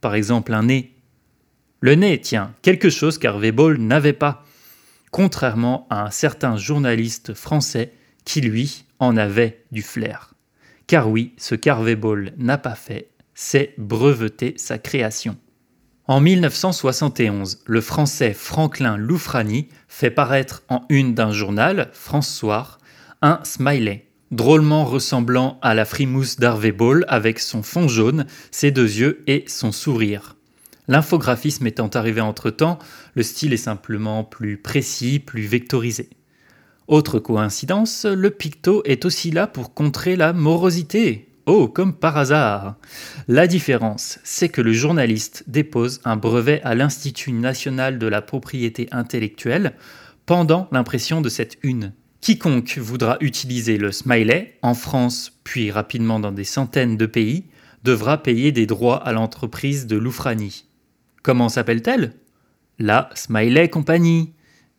par 0.00 0.16
exemple 0.16 0.52
un 0.52 0.64
nez. 0.64 0.96
Le 1.78 1.94
nez, 1.94 2.20
tiens, 2.20 2.52
quelque 2.62 2.90
chose 2.90 3.18
qu'Harvey 3.18 3.52
Ball 3.52 3.78
n'avait 3.78 4.12
pas, 4.12 4.44
contrairement 5.12 5.86
à 5.88 6.04
un 6.04 6.10
certain 6.10 6.56
journaliste 6.56 7.32
français 7.32 7.92
qui, 8.24 8.40
lui, 8.40 8.86
en 8.98 9.16
avait 9.16 9.62
du 9.70 9.82
flair. 9.82 10.34
Car 10.88 11.08
oui, 11.08 11.32
ce 11.36 11.54
qu'Harvey 11.54 11.94
Ball 11.94 12.32
n'a 12.38 12.58
pas 12.58 12.74
fait, 12.74 13.13
c'est 13.34 13.74
breveter 13.78 14.54
sa 14.56 14.78
création. 14.78 15.36
En 16.06 16.20
1971, 16.20 17.60
le 17.66 17.80
français 17.80 18.34
Franklin 18.34 18.96
Loufrani 18.96 19.68
fait 19.88 20.10
paraître 20.10 20.62
en 20.68 20.82
une 20.90 21.14
d'un 21.14 21.32
journal, 21.32 21.90
France 21.92 22.28
Soir, 22.28 22.78
un 23.22 23.40
smiley, 23.42 24.06
drôlement 24.30 24.84
ressemblant 24.84 25.58
à 25.62 25.74
la 25.74 25.84
frimousse 25.84 26.36
d'Harvey 26.36 26.72
Ball 26.72 27.06
avec 27.08 27.38
son 27.38 27.62
fond 27.62 27.88
jaune, 27.88 28.26
ses 28.50 28.70
deux 28.70 28.98
yeux 28.98 29.22
et 29.26 29.44
son 29.46 29.72
sourire. 29.72 30.36
L'infographisme 30.88 31.66
étant 31.66 31.88
arrivé 31.88 32.20
entre-temps, 32.20 32.78
le 33.14 33.22
style 33.22 33.54
est 33.54 33.58
simplement 33.58 34.24
plus 34.24 34.58
précis, 34.58 35.18
plus 35.18 35.46
vectorisé. 35.46 36.10
Autre 36.86 37.18
coïncidence, 37.18 38.04
le 38.04 38.30
picto 38.30 38.82
est 38.84 39.06
aussi 39.06 39.30
là 39.30 39.46
pour 39.46 39.72
contrer 39.72 40.16
la 40.16 40.34
morosité, 40.34 41.28
Oh, 41.46 41.68
comme 41.68 41.92
par 41.92 42.16
hasard 42.16 42.76
La 43.28 43.46
différence, 43.46 44.18
c'est 44.24 44.48
que 44.48 44.62
le 44.62 44.72
journaliste 44.72 45.44
dépose 45.46 46.00
un 46.06 46.16
brevet 46.16 46.62
à 46.64 46.74
l'Institut 46.74 47.32
national 47.32 47.98
de 47.98 48.06
la 48.06 48.22
propriété 48.22 48.88
intellectuelle 48.92 49.74
pendant 50.24 50.68
l'impression 50.72 51.20
de 51.20 51.28
cette 51.28 51.58
une. 51.62 51.92
Quiconque 52.22 52.78
voudra 52.78 53.18
utiliser 53.20 53.76
le 53.76 53.92
smiley, 53.92 54.56
en 54.62 54.72
France 54.72 55.38
puis 55.44 55.70
rapidement 55.70 56.18
dans 56.18 56.32
des 56.32 56.44
centaines 56.44 56.96
de 56.96 57.04
pays, 57.04 57.44
devra 57.82 58.22
payer 58.22 58.50
des 58.50 58.64
droits 58.64 59.06
à 59.06 59.12
l'entreprise 59.12 59.86
de 59.86 59.96
Loufrani. 59.96 60.64
Comment 61.22 61.50
s'appelle-t-elle? 61.50 62.14
La 62.78 63.10
Smiley 63.14 63.68
Company. 63.68 64.32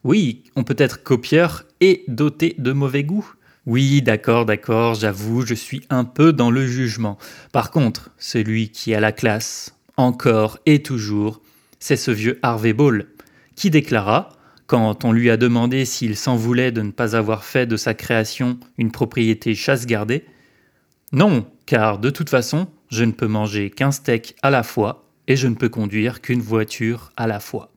Oui, 0.04 0.46
on 0.56 0.64
peut 0.64 0.76
être 0.80 1.04
copieur 1.04 1.66
et 1.80 2.04
doté 2.08 2.56
de 2.58 2.72
mauvais 2.72 3.04
goût. 3.04 3.36
Oui, 3.66 4.04
d'accord, 4.04 4.46
d'accord, 4.46 4.94
j'avoue, 4.94 5.44
je 5.44 5.56
suis 5.56 5.82
un 5.90 6.04
peu 6.04 6.34
dans 6.34 6.52
le 6.52 6.68
jugement. 6.68 7.18
Par 7.52 7.72
contre, 7.72 8.12
celui 8.20 8.70
qui 8.70 8.94
a 8.94 9.00
la 9.00 9.12
classe, 9.12 9.76
encore 9.98 10.60
et 10.68 10.84
toujours, 10.84 11.42
c'est 11.80 11.96
ce 11.96 12.12
vieux 12.12 12.38
Harvey 12.44 12.74
Ball, 12.74 13.08
qui 13.56 13.72
déclara, 13.72 14.30
quand 14.68 15.04
on 15.04 15.12
lui 15.12 15.32
a 15.32 15.38
demandé 15.38 15.86
s'il 15.86 16.16
s'en 16.16 16.36
voulait 16.36 16.72
de 16.72 16.84
ne 16.84 16.92
pas 16.92 17.16
avoir 17.16 17.44
fait 17.44 17.66
de 17.66 17.76
sa 17.76 17.96
création 17.96 18.60
une 18.78 18.92
propriété 18.92 19.56
chasse-gardée, 19.56 20.26
Non, 21.12 21.48
car 21.66 21.98
de 21.98 22.10
toute 22.10 22.30
façon, 22.30 22.68
je 22.90 23.04
ne 23.04 23.14
peux 23.14 23.28
manger 23.28 23.70
qu'un 23.70 23.92
steak 23.92 24.36
à 24.44 24.50
la 24.50 24.64
fois 24.64 25.08
et 25.28 25.36
je 25.36 25.48
ne 25.48 25.56
peux 25.56 25.70
conduire 25.70 26.22
qu'une 26.22 26.42
voiture 26.42 27.12
à 27.16 27.26
la 27.26 27.40
fois. 27.40 27.72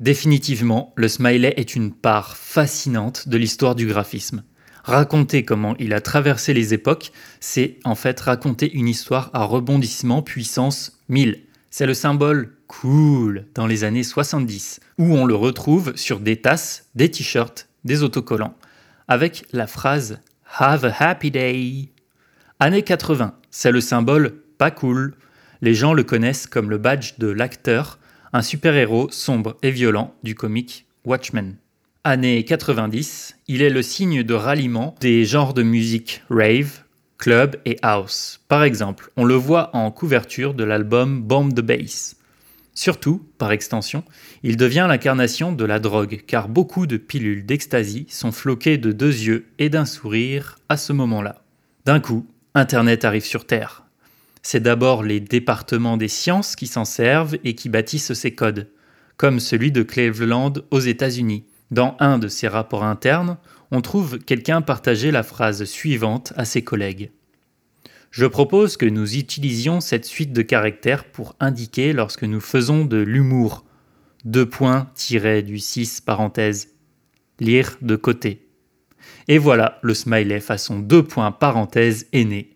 Définitivement, 0.00 0.92
le 0.96 1.08
smiley 1.08 1.54
est 1.56 1.74
une 1.74 1.92
part 1.92 2.36
fascinante 2.36 3.28
de 3.28 3.36
l'histoire 3.36 3.74
du 3.74 3.86
graphisme. 3.86 4.42
Raconter 4.84 5.46
comment 5.46 5.74
il 5.78 5.94
a 5.94 6.02
traversé 6.02 6.52
les 6.52 6.74
époques, 6.74 7.10
c'est 7.40 7.78
en 7.84 7.94
fait 7.94 8.20
raconter 8.20 8.70
une 8.70 8.86
histoire 8.86 9.30
à 9.32 9.44
rebondissement 9.44 10.20
puissance 10.20 11.00
1000. 11.08 11.40
C'est 11.70 11.86
le 11.86 11.94
symbole 11.94 12.54
cool 12.66 13.46
dans 13.54 13.66
les 13.66 13.84
années 13.84 14.02
70, 14.02 14.80
où 14.98 15.16
on 15.16 15.24
le 15.24 15.34
retrouve 15.34 15.96
sur 15.96 16.20
des 16.20 16.36
tasses, 16.36 16.90
des 16.94 17.10
t-shirts, 17.10 17.66
des 17.84 18.02
autocollants, 18.02 18.56
avec 19.08 19.46
la 19.52 19.66
phrase 19.66 20.20
Have 20.58 20.84
a 20.84 20.94
happy 20.98 21.30
day. 21.30 21.88
Année 22.60 22.82
80, 22.82 23.34
c'est 23.50 23.72
le 23.72 23.80
symbole 23.80 24.34
pas 24.58 24.70
cool. 24.70 25.14
Les 25.62 25.72
gens 25.72 25.94
le 25.94 26.04
connaissent 26.04 26.46
comme 26.46 26.68
le 26.68 26.76
badge 26.76 27.14
de 27.16 27.28
l'acteur, 27.28 27.98
un 28.34 28.42
super-héros 28.42 29.08
sombre 29.10 29.56
et 29.62 29.70
violent 29.70 30.14
du 30.22 30.34
comic 30.34 30.84
Watchmen. 31.06 31.56
Année 32.06 32.44
90, 32.44 33.36
il 33.48 33.62
est 33.62 33.70
le 33.70 33.80
signe 33.80 34.24
de 34.24 34.34
ralliement 34.34 34.94
des 35.00 35.24
genres 35.24 35.54
de 35.54 35.62
musique 35.62 36.22
rave, 36.28 36.82
club 37.16 37.56
et 37.64 37.78
house. 37.80 38.42
Par 38.46 38.62
exemple, 38.62 39.10
on 39.16 39.24
le 39.24 39.36
voit 39.36 39.74
en 39.74 39.90
couverture 39.90 40.52
de 40.52 40.64
l'album 40.64 41.22
Bomb 41.22 41.54
the 41.54 41.62
Bass. 41.62 42.16
Surtout, 42.74 43.26
par 43.38 43.52
extension, 43.52 44.04
il 44.42 44.58
devient 44.58 44.84
l'incarnation 44.86 45.52
de 45.52 45.64
la 45.64 45.78
drogue, 45.78 46.24
car 46.26 46.50
beaucoup 46.50 46.86
de 46.86 46.98
pilules 46.98 47.46
d'ecstasy 47.46 48.04
sont 48.10 48.32
floquées 48.32 48.76
de 48.76 48.92
deux 48.92 49.22
yeux 49.22 49.46
et 49.58 49.70
d'un 49.70 49.86
sourire 49.86 50.58
à 50.68 50.76
ce 50.76 50.92
moment-là. 50.92 51.42
D'un 51.86 52.00
coup, 52.00 52.26
Internet 52.54 53.06
arrive 53.06 53.24
sur 53.24 53.46
Terre. 53.46 53.82
C'est 54.42 54.62
d'abord 54.62 55.04
les 55.04 55.20
départements 55.20 55.96
des 55.96 56.08
sciences 56.08 56.54
qui 56.54 56.66
s'en 56.66 56.84
servent 56.84 57.38
et 57.44 57.54
qui 57.54 57.70
bâtissent 57.70 58.12
ces 58.12 58.34
codes, 58.34 58.68
comme 59.16 59.40
celui 59.40 59.72
de 59.72 59.82
Cleveland 59.82 60.52
aux 60.70 60.80
États-Unis 60.80 61.44
dans 61.70 61.96
un 61.98 62.18
de 62.18 62.28
ses 62.28 62.48
rapports 62.48 62.84
internes, 62.84 63.38
on 63.70 63.80
trouve 63.80 64.18
quelqu'un 64.18 64.62
partager 64.62 65.10
la 65.10 65.22
phrase 65.22 65.64
suivante 65.64 66.32
à 66.36 66.44
ses 66.44 66.62
collègues. 66.62 67.10
Je 68.10 68.26
propose 68.26 68.76
que 68.76 68.86
nous 68.86 69.16
utilisions 69.16 69.80
cette 69.80 70.04
suite 70.04 70.32
de 70.32 70.42
caractères 70.42 71.04
pour 71.04 71.34
indiquer 71.40 71.92
lorsque 71.92 72.22
nous 72.22 72.40
faisons 72.40 72.84
de 72.84 72.98
l'humour. 72.98 73.64
Deux 74.24 74.48
points 74.48 74.88
tirés 74.94 75.42
du 75.42 75.58
6 75.58 76.00
parenthèse. 76.00 76.68
Lire 77.40 77.76
de 77.82 77.96
côté. 77.96 78.46
Et 79.26 79.38
voilà, 79.38 79.80
le 79.82 79.94
smiley 79.94 80.38
façon 80.38 80.78
deux 80.78 81.02
points 81.02 81.32
parenthèse 81.32 82.06
est 82.12 82.24
né. 82.24 82.53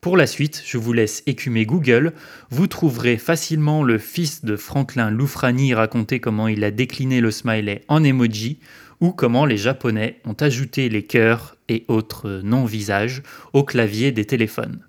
Pour 0.00 0.16
la 0.16 0.28
suite, 0.28 0.62
je 0.64 0.78
vous 0.78 0.92
laisse 0.92 1.24
écumer 1.26 1.66
Google. 1.66 2.12
Vous 2.50 2.68
trouverez 2.68 3.16
facilement 3.16 3.82
le 3.82 3.98
fils 3.98 4.44
de 4.44 4.54
Franklin 4.54 5.10
Loufrani 5.10 5.74
raconter 5.74 6.20
comment 6.20 6.46
il 6.46 6.62
a 6.62 6.70
décliné 6.70 7.20
le 7.20 7.32
smiley 7.32 7.82
en 7.88 8.04
emoji 8.04 8.60
ou 9.00 9.10
comment 9.10 9.44
les 9.44 9.56
Japonais 9.56 10.20
ont 10.24 10.36
ajouté 10.38 10.88
les 10.88 11.04
cœurs 11.04 11.56
et 11.68 11.84
autres 11.88 12.42
non-visages 12.44 13.24
au 13.52 13.64
clavier 13.64 14.12
des 14.12 14.24
téléphones. 14.24 14.84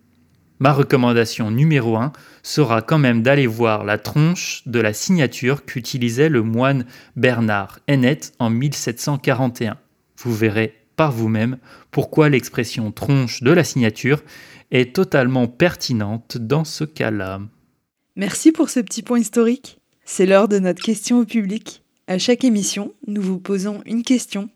Ma 0.60 0.74
recommandation 0.74 1.50
numéro 1.50 1.98
1 1.98 2.12
sera 2.44 2.84
quand 2.84 3.00
même 3.00 3.24
d'aller 3.24 3.48
voir 3.48 3.86
la 3.86 3.98
tronche 3.98 4.62
de 4.68 4.80
la 4.80 4.94
signature 4.94 5.66
qu'utilisait 5.66 6.30
le 6.30 6.44
moine 6.44 6.86
Bernard 7.16 7.80
Hennet 7.88 8.20
en 8.38 8.52
1741. 8.52 9.78
Vous 10.20 10.36
verrez 10.36 10.76
par 11.00 11.14
vous-même 11.14 11.58
pourquoi 11.92 12.28
l'expression 12.28 12.92
tronche 12.92 13.42
de 13.42 13.52
la 13.52 13.64
signature 13.64 14.22
est 14.72 14.96
totalement 14.96 15.48
pertinente 15.48 16.38
dans 16.38 16.64
ce 16.64 16.84
cas-là. 16.84 17.42
Merci 18.16 18.52
pour 18.52 18.70
ce 18.70 18.80
petit 18.80 19.02
point 19.02 19.20
historique. 19.20 19.80
C'est 20.06 20.26
l'heure 20.26 20.48
de 20.48 20.60
notre 20.60 20.84
question 20.84 21.20
au 21.20 21.26
public. 21.26 21.84
À 22.08 22.18
chaque 22.18 22.44
émission, 22.44 22.94
nous 23.08 23.22
vous 23.22 23.40
posons 23.40 23.82
une 23.86 24.04
question 24.04 24.50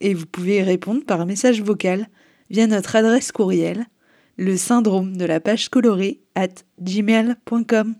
et 0.00 0.14
vous 0.14 0.26
pouvez 0.26 0.58
y 0.58 0.62
répondre 0.62 1.04
par 1.04 1.26
message 1.26 1.62
vocal 1.62 2.08
via 2.50 2.66
notre 2.66 2.96
adresse 2.96 3.32
courriel, 3.32 3.86
le 4.36 4.56
syndrome 4.56 5.16
de 5.16 5.24
la 5.24 5.40
page 5.40 5.68
colorée 5.68 6.20
at 6.34 6.48
gmail.com. 6.80 7.94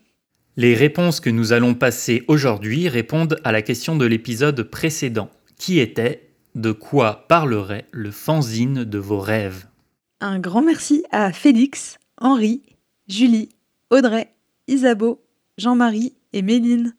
Les 0.57 0.75
réponses 0.75 1.21
que 1.21 1.31
nous 1.31 1.53
allons 1.53 1.75
passer 1.75 2.25
aujourd'hui 2.29 2.89
répondent 2.89 3.41
à 3.45 3.53
la 3.53 3.63
question 3.63 3.97
de 3.97 4.07
l'épisode 4.07 4.63
précédent, 4.63 5.31
qui 5.59 5.79
était 5.79 6.31
De 6.55 6.73
quoi 6.73 7.27
parlerait 7.29 7.87
le 7.93 8.11
fanzine 8.11 8.85
de 8.85 8.99
vos 8.99 9.21
rêves? 9.21 9.67
Un 10.21 10.39
grand 10.39 10.63
merci 10.63 11.05
à 11.11 11.33
Félix, 11.33 11.99
Henri, 12.19 12.63
Julie, 13.09 13.49
Audrey, 13.91 14.35
Isabeau, 14.69 15.23
Jean-Marie 15.57 16.15
et 16.33 16.43
Méline. 16.43 16.95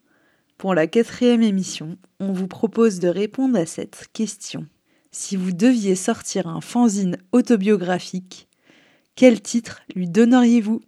Pour 0.57 0.73
la 0.73 0.88
quatrième 0.88 1.43
émission, 1.43 1.97
on 2.19 2.34
vous 2.34 2.47
propose 2.47 2.99
de 2.99 3.07
répondre 3.07 3.57
à 3.57 3.65
cette 3.65 4.07
question. 4.13 4.65
Si 5.12 5.36
vous 5.36 5.51
deviez 5.51 5.95
sortir 5.95 6.47
un 6.47 6.62
fanzine 6.62 7.17
autobiographique, 7.31 8.47
quel 9.15 9.41
titre 9.41 9.81
lui 9.95 10.07
donneriez-vous? 10.07 10.81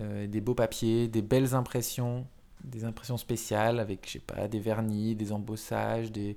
Euh, 0.00 0.26
Des 0.26 0.40
beaux 0.40 0.54
papiers, 0.54 1.08
des 1.08 1.22
belles 1.22 1.54
impressions, 1.54 2.26
des 2.70 2.84
impressions 2.84 3.16
spéciales 3.16 3.80
avec, 3.80 4.06
je 4.06 4.12
sais 4.12 4.18
pas, 4.20 4.48
des 4.48 4.60
vernis, 4.60 5.14
des 5.14 5.32
embossages, 5.32 6.10
des, 6.12 6.36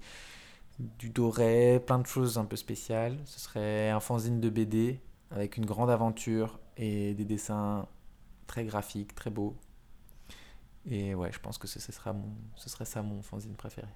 du 0.79 1.09
doré, 1.09 1.79
plein 1.85 1.99
de 1.99 2.07
choses 2.07 2.37
un 2.37 2.45
peu 2.45 2.55
spéciales. 2.55 3.17
Ce 3.25 3.39
serait 3.39 3.89
un 3.89 3.99
fanzine 3.99 4.41
de 4.41 4.49
BD 4.49 4.99
avec 5.31 5.57
une 5.57 5.65
grande 5.65 5.89
aventure 5.89 6.59
et 6.77 7.13
des 7.13 7.25
dessins 7.25 7.87
très 8.47 8.65
graphiques, 8.65 9.15
très 9.15 9.29
beaux. 9.29 9.55
Et 10.89 11.15
ouais, 11.15 11.31
je 11.31 11.39
pense 11.39 11.57
que 11.57 11.67
ce, 11.67 11.79
sera 11.79 12.13
mon, 12.13 12.33
ce 12.55 12.69
serait 12.69 12.85
ça 12.85 13.01
mon 13.01 13.21
fanzine 13.21 13.55
préféré. 13.55 13.87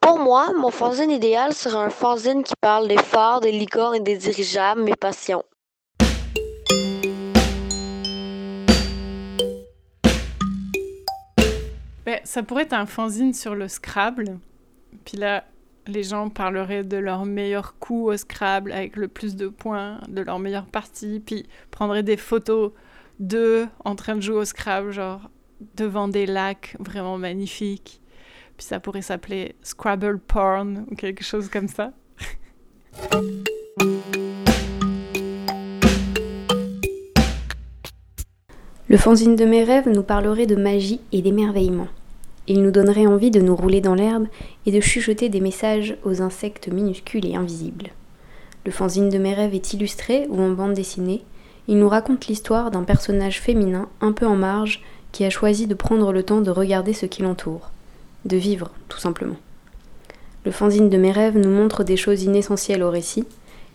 Pour 0.00 0.18
moi, 0.18 0.52
mon 0.56 0.70
fanzine 0.70 1.10
idéal 1.10 1.52
serait 1.52 1.76
un 1.76 1.90
fanzine 1.90 2.42
qui 2.42 2.54
parle 2.60 2.88
des 2.88 2.98
phares, 2.98 3.40
des 3.40 3.52
licornes 3.52 3.96
et 3.96 4.00
des 4.00 4.16
dirigeables, 4.16 4.82
mes 4.82 4.96
passions. 4.96 5.44
Ça 12.30 12.44
pourrait 12.44 12.62
être 12.62 12.74
un 12.74 12.86
fanzine 12.86 13.34
sur 13.34 13.56
le 13.56 13.66
Scrabble. 13.66 14.38
Puis 15.04 15.16
là, 15.16 15.42
les 15.88 16.04
gens 16.04 16.28
parleraient 16.28 16.84
de 16.84 16.96
leur 16.96 17.24
meilleur 17.26 17.76
coup 17.80 18.08
au 18.08 18.16
Scrabble 18.16 18.70
avec 18.70 18.94
le 18.94 19.08
plus 19.08 19.34
de 19.34 19.48
points, 19.48 19.98
de 20.06 20.20
leur 20.22 20.38
meilleure 20.38 20.66
partie, 20.66 21.18
puis 21.18 21.48
prendraient 21.72 22.04
des 22.04 22.16
photos 22.16 22.70
d'eux 23.18 23.66
en 23.84 23.96
train 23.96 24.14
de 24.14 24.20
jouer 24.20 24.36
au 24.36 24.44
Scrabble, 24.44 24.92
genre 24.92 25.28
devant 25.74 26.06
des 26.06 26.24
lacs 26.24 26.76
vraiment 26.78 27.18
magnifiques. 27.18 28.00
Puis 28.56 28.64
ça 28.64 28.78
pourrait 28.78 29.02
s'appeler 29.02 29.56
Scrabble 29.64 30.20
Porn 30.20 30.86
ou 30.88 30.94
quelque 30.94 31.24
chose 31.24 31.48
comme 31.48 31.66
ça. 31.66 31.92
Le 38.88 38.96
fanzine 38.96 39.34
de 39.34 39.44
mes 39.44 39.64
rêves 39.64 39.88
nous 39.88 40.04
parlerait 40.04 40.46
de 40.46 40.54
magie 40.54 41.00
et 41.10 41.22
d'émerveillement. 41.22 41.88
Il 42.50 42.62
nous 42.62 42.72
donnerait 42.72 43.06
envie 43.06 43.30
de 43.30 43.40
nous 43.40 43.54
rouler 43.54 43.80
dans 43.80 43.94
l'herbe 43.94 44.26
et 44.66 44.72
de 44.72 44.80
chuchoter 44.80 45.28
des 45.28 45.38
messages 45.38 45.96
aux 46.02 46.20
insectes 46.20 46.66
minuscules 46.66 47.24
et 47.24 47.36
invisibles. 47.36 47.90
Le 48.66 48.72
fanzine 48.72 49.08
de 49.08 49.18
mes 49.18 49.34
rêves 49.34 49.54
est 49.54 49.72
illustré 49.72 50.26
ou 50.28 50.42
en 50.42 50.50
bande 50.50 50.74
dessinée. 50.74 51.22
Il 51.68 51.78
nous 51.78 51.88
raconte 51.88 52.26
l'histoire 52.26 52.72
d'un 52.72 52.82
personnage 52.82 53.40
féminin 53.40 53.88
un 54.00 54.10
peu 54.10 54.26
en 54.26 54.34
marge 54.34 54.82
qui 55.12 55.24
a 55.24 55.30
choisi 55.30 55.68
de 55.68 55.74
prendre 55.74 56.12
le 56.12 56.24
temps 56.24 56.40
de 56.40 56.50
regarder 56.50 56.92
ce 56.92 57.06
qui 57.06 57.22
l'entoure, 57.22 57.70
de 58.24 58.36
vivre 58.36 58.72
tout 58.88 58.98
simplement. 58.98 59.36
Le 60.44 60.50
fanzine 60.50 60.90
de 60.90 60.98
mes 60.98 61.12
rêves 61.12 61.38
nous 61.38 61.50
montre 61.50 61.84
des 61.84 61.96
choses 61.96 62.24
inessentielles 62.24 62.82
au 62.82 62.90
récit, 62.90 63.26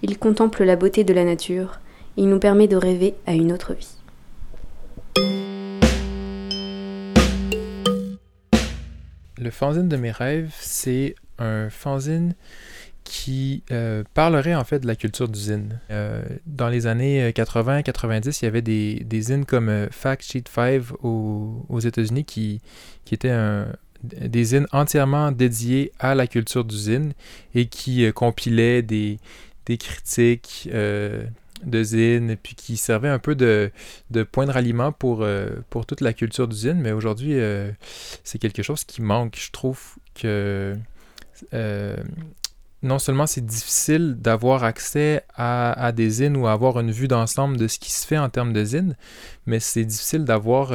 il 0.02 0.20
contemple 0.20 0.66
la 0.66 0.76
beauté 0.76 1.06
de 1.06 1.14
la 1.14 1.24
nature, 1.24 1.80
il 2.18 2.28
nous 2.28 2.40
permet 2.40 2.68
de 2.68 2.76
rêver 2.76 3.14
à 3.26 3.36
une 3.36 3.54
autre 3.54 3.74
vie. 3.74 5.45
Le 9.38 9.50
fanzine 9.50 9.90
de 9.90 9.98
mes 9.98 10.12
rêves, 10.12 10.54
c'est 10.60 11.16
un 11.40 11.70
fanzine 11.70 12.36
qui 13.04 13.64
euh, 13.72 14.04
parlerait 14.14 14.56
en 14.56 14.64
fait 14.64 14.80
de 14.80 14.88
la 14.88 14.96
culture 14.96 15.30
d'usine. 15.30 15.80
Euh, 15.92 16.24
dans 16.46 16.70
les 16.70 16.88
années 16.88 17.32
80-90, 17.32 18.28
euh, 18.28 18.32
il 18.42 18.46
y 18.46 18.48
avait 18.48 18.62
des, 18.62 18.96
des 19.06 19.22
zines 19.22 19.46
comme 19.46 19.88
Fact 19.92 20.24
Sheet 20.24 20.46
5 20.54 20.82
aux, 21.04 21.80
États-Unis 21.80 22.26
qui, 22.26 22.62
qui 23.06 23.14
étaient 23.14 23.30
un, 23.30 23.68
des 24.04 24.44
zines 24.44 24.68
entièrement 24.72 25.32
dédiées 25.32 25.92
à 26.00 26.16
la 26.16 26.28
culture 26.28 26.66
d'usine 26.66 27.14
et 27.54 27.68
qui 27.68 28.12
compilaient 28.14 28.82
des, 28.82 29.20
des 29.68 29.78
critiques, 29.78 30.70
de 31.64 31.84
zine, 31.84 32.36
puis 32.42 32.56
qui 32.56 32.78
servait 32.78 33.10
un 33.10 33.20
peu 33.20 33.36
de, 33.36 33.72
point 34.32 34.46
de 34.46 34.52
ralliement 34.52 34.92
pour, 34.92 35.22
euh, 35.22 35.50
pour 35.70 35.86
toute 35.86 36.02
la 36.02 36.14
culture 36.14 36.48
d'usine. 36.48 36.80
Mais 36.80 36.92
aujourd'hui, 36.92 37.40
euh, 37.40 37.72
c'est 38.24 38.40
quelque 38.40 38.64
chose 38.64 38.84
qui 38.84 39.02
manque. 39.02 39.38
Je 39.38 39.52
trouve 39.52 39.80
que 40.16 40.76
euh, 41.54 41.98
non 42.84 43.00
seulement 43.00 43.26
c'est 43.26 43.46
difficile 43.46 44.16
d'avoir 44.20 44.64
accès 44.64 45.24
à, 45.36 45.92
des 45.92 46.10
zines 46.10 46.38
ou 46.38 46.48
avoir 46.48 46.80
une 46.80 46.92
vue 46.92 47.08
d'ensemble 47.08 47.58
de 47.58 47.68
ce 47.68 47.80
qui 47.80 47.92
se 47.92 48.06
fait 48.06 48.18
en 48.18 48.30
termes 48.30 48.54
de 48.54 48.66
mais 49.46 49.60
c'est 49.60 49.86
difficile 49.86 50.24
d'avoir 50.24 50.72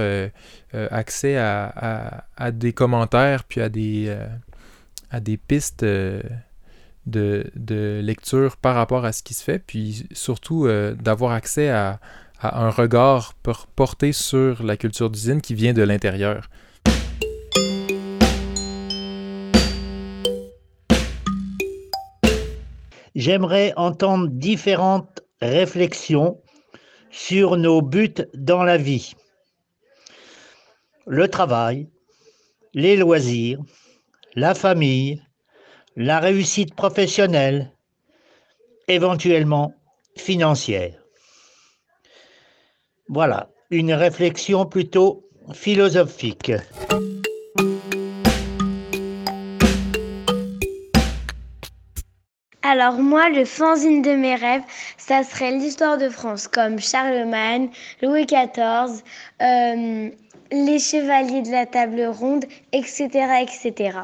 accès 0.73 1.37
à, 1.37 2.51
des 2.53 2.73
commentaires 2.73 3.45
puis 3.45 3.61
à 3.61 3.69
des 3.69 5.37
pistes 5.37 5.85
de, 7.11 8.01
lecture 8.03 8.57
par 8.57 8.75
rapport 8.75 9.05
à 9.05 9.13
ce 9.13 9.23
qui 9.23 9.35
se 9.35 9.45
fait, 9.45 9.59
puis 9.59 10.07
surtout 10.13 10.67
euh, 10.67 10.95
d'avoir 10.95 11.33
accès 11.33 11.69
à, 11.69 12.01
un 12.43 12.71
regard 12.71 13.35
porté 13.77 14.13
sur 14.13 14.63
la 14.63 14.79
culture 14.79 15.11
d'usine 15.11 15.43
qui 15.43 15.53
vient 15.53 15.75
de 15.75 15.83
l'intérieur. 15.83 16.49
J'aimerais 23.15 23.75
entendre 23.77 24.29
différentes 24.29 25.21
réflexions 25.43 26.41
sur 27.11 27.59
nos 27.59 27.83
buts 27.83 28.25
dans 28.33 28.63
la 28.63 28.79
vie. 28.79 29.15
Le 31.07 31.29
travail, 31.29 31.89
les 32.73 32.97
loisirs, 32.97 33.61
la 34.37 34.55
famille, 34.55 35.23
la 36.01 36.19
réussite 36.19 36.75
professionnelle, 36.75 37.71
éventuellement 38.89 39.75
financière. 40.17 40.95
Voilà, 43.09 43.51
une 43.69 43.93
réflexion 43.93 44.65
plutôt 44.65 45.29
philosophique. 45.53 46.53
Alors 52.63 52.95
moi, 52.95 53.29
le 53.29 53.45
fanzine 53.45 54.01
de 54.01 54.13
mes 54.13 54.37
rêves, 54.37 54.63
ça 54.97 55.23
serait 55.23 55.51
l'histoire 55.51 55.99
de 55.99 56.09
France, 56.09 56.49
comme 56.49 56.79
Charlemagne, 56.79 57.69
Louis 58.01 58.25
XIV, 58.25 59.03
euh, 59.43 60.09
les 60.51 60.79
chevaliers 60.79 61.43
de 61.43 61.51
la 61.51 61.67
table 61.67 62.07
ronde, 62.07 62.47
etc., 62.73 63.09
etc. 63.43 63.99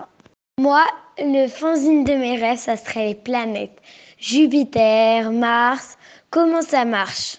Moi, 0.59 0.87
le 1.19 1.49
fanzine 1.49 2.03
de 2.05 2.13
mes 2.13 2.41
rêves, 2.41 2.57
ça 2.57 2.79
serait 2.79 3.09
les 3.09 3.15
planètes. 3.15 3.77
Jupiter, 4.19 5.31
Mars, 5.31 5.99
comment 6.31 6.63
ça 6.63 6.87
marche? 6.87 7.37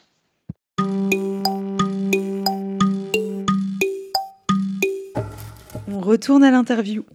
On 5.87 5.99
retourne 5.99 6.43
à 6.43 6.51
l'interview. 6.51 7.05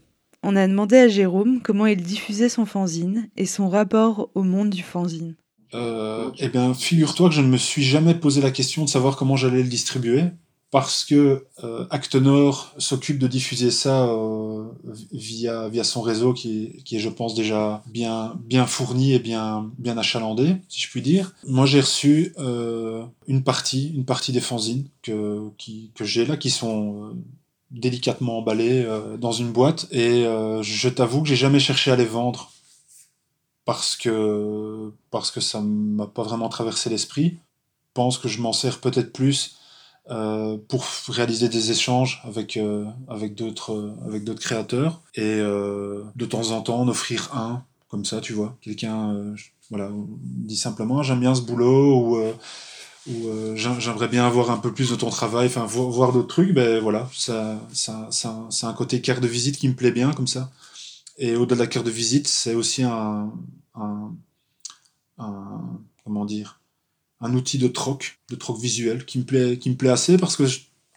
On 0.43 0.57
a 0.57 0.67
demandé 0.67 0.97
à 0.97 1.07
Jérôme 1.07 1.61
comment 1.63 1.87
il 1.87 2.03
diffusait 2.03 2.49
son 2.49 2.67
fanzine 2.67 3.29
et 3.37 3.47
son 3.47 3.69
rapport 3.69 4.29
au 4.35 4.43
monde 4.43 4.71
du 4.71 4.83
fanzine. 4.83 5.37
Euh, 5.73 6.33
eh 6.39 6.49
bien, 6.49 6.75
figure-toi 6.75 7.29
que 7.29 7.35
je 7.37 7.43
ne 7.43 7.47
me 7.47 7.57
suis 7.57 7.85
jamais 7.85 8.15
posé 8.15 8.41
la 8.41 8.51
question 8.51 8.85
de 8.85 8.89
savoir 8.89 9.17
comment 9.17 9.37
j'allais 9.37 9.63
le 9.63 9.69
distribuer 9.69 10.25
parce 10.73 11.05
que 11.05 11.45
euh, 11.65 11.85
Actenor 11.91 12.73
s'occupe 12.79 13.19
de 13.19 13.27
diffuser 13.29 13.71
ça 13.71 14.09
euh, 14.09 14.65
via, 15.13 15.69
via 15.69 15.85
son 15.85 16.01
réseau 16.01 16.33
qui 16.33 16.83
est, 16.91 16.99
je 16.99 17.11
pense, 17.11 17.35
déjà 17.35 17.83
bien, 17.87 18.35
bien 18.43 18.67
fourni 18.67 19.13
et 19.13 19.19
bien, 19.19 19.71
bien 19.77 19.99
achalandé, 19.99 20.57
si 20.71 20.81
je 20.81 20.89
puis 20.89 21.03
dire. 21.03 21.35
Moi, 21.47 21.67
j'ai 21.67 21.83
reçu 21.83 22.33
euh, 22.39 23.05
une 23.29 23.45
partie, 23.45 23.93
une 23.95 24.07
partie 24.07 24.33
des 24.33 24.41
fanzines 24.41 24.89
que, 25.03 25.47
que 25.95 26.05
j'ai 26.07 26.25
là, 26.25 26.39
qui 26.39 26.49
sont 26.49 27.11
euh, 27.11 27.15
délicatement 27.71 28.39
emballés 28.39 28.83
euh, 28.83 29.19
dans 29.19 29.33
une 29.33 29.53
boîte, 29.53 29.89
et 29.91 30.25
je 30.63 30.89
t'avoue 30.89 31.21
que 31.21 31.29
j'ai 31.29 31.37
jamais 31.37 31.61
cherché 31.61 31.91
à 31.91 31.97
les 31.97 32.07
vendre 32.07 32.51
parce 33.67 33.95
que, 33.95 34.91
parce 35.11 35.31
que 35.31 35.43
ça 35.43 35.61
m'a 35.61 36.07
pas 36.07 36.23
vraiment 36.23 36.49
traversé 36.49 36.89
l'esprit. 36.89 37.37
Je 37.37 37.93
pense 37.93 38.17
que 38.17 38.27
je 38.27 38.41
m'en 38.41 38.55
sers 38.55 38.81
peut-être 38.81 39.13
plus 39.13 39.59
euh, 40.11 40.59
pour 40.67 40.85
réaliser 41.11 41.49
des 41.49 41.71
échanges 41.71 42.21
avec 42.25 42.57
euh, 42.57 42.87
avec 43.07 43.37
d'autres 43.37 43.73
euh, 43.73 43.95
avec 44.05 44.25
d'autres 44.25 44.41
créateurs 44.41 45.01
et 45.15 45.37
de 45.37 46.27
temps 46.29 46.51
en 46.51 46.61
temps 46.61 46.81
en 46.81 46.89
offrir 46.89 47.31
un 47.35 47.63
comme 47.89 48.05
ça 48.05 48.21
tu 48.21 48.33
vois. 48.33 48.57
Quelqu'un 48.61 49.35
voilà 49.71 49.91
dit 49.93 50.57
simplement 50.57 51.05
j'aime 51.05 51.21
bien 51.21 51.37
ce 51.37 51.43
boulot 51.43 51.95
ou 52.01 52.21
ou 53.09 53.31
j'aimerais 53.55 54.09
bien 54.09 54.27
avoir 54.27 54.51
un 54.51 54.59
peu 54.59 54.73
plus 54.73 54.91
de 54.91 54.97
ton 54.97 55.11
travail 55.11 55.47
enfin 55.47 55.67
voir, 55.67 56.13
d'autres 56.13 56.29
trucs 56.29 56.53
ben 56.53 56.81
voilà 56.81 57.09
ça 57.13 57.61
ça, 57.73 58.09
ça 58.11 58.47
c'est 58.51 58.67
un 58.67 58.73
côté 58.73 59.01
carte 59.01 59.21
de 59.23 59.29
visite 59.29 59.57
qui 59.57 59.69
me 59.69 59.75
plaît 59.75 59.93
bien 59.93 60.13
comme 60.13 60.27
ça. 60.27 60.51
Et 61.19 61.37
au-delà 61.37 61.57
de 61.57 61.61
la 61.61 61.67
carte 61.69 61.87
de 61.87 61.91
visite 61.93 62.27
c'est 62.27 62.55
aussi 62.55 62.83
un, 62.83 63.33
un, 63.77 64.13
un 65.19 65.61
comment 66.05 66.25
dire 66.25 66.62
un 67.23 67.35
outil 67.35 67.57
de 67.59 67.69
troc, 67.69 68.19
de 68.31 68.35
troc 68.35 68.61
visuel, 68.61 69.05
qui 69.07 69.19
me 69.19 69.25
plaît, 69.25 69.57
qui 69.57 69.71
me 69.71 69.77
plaît 69.77 69.91
assez 69.91 70.19
parce 70.19 70.37
que, 70.37 70.43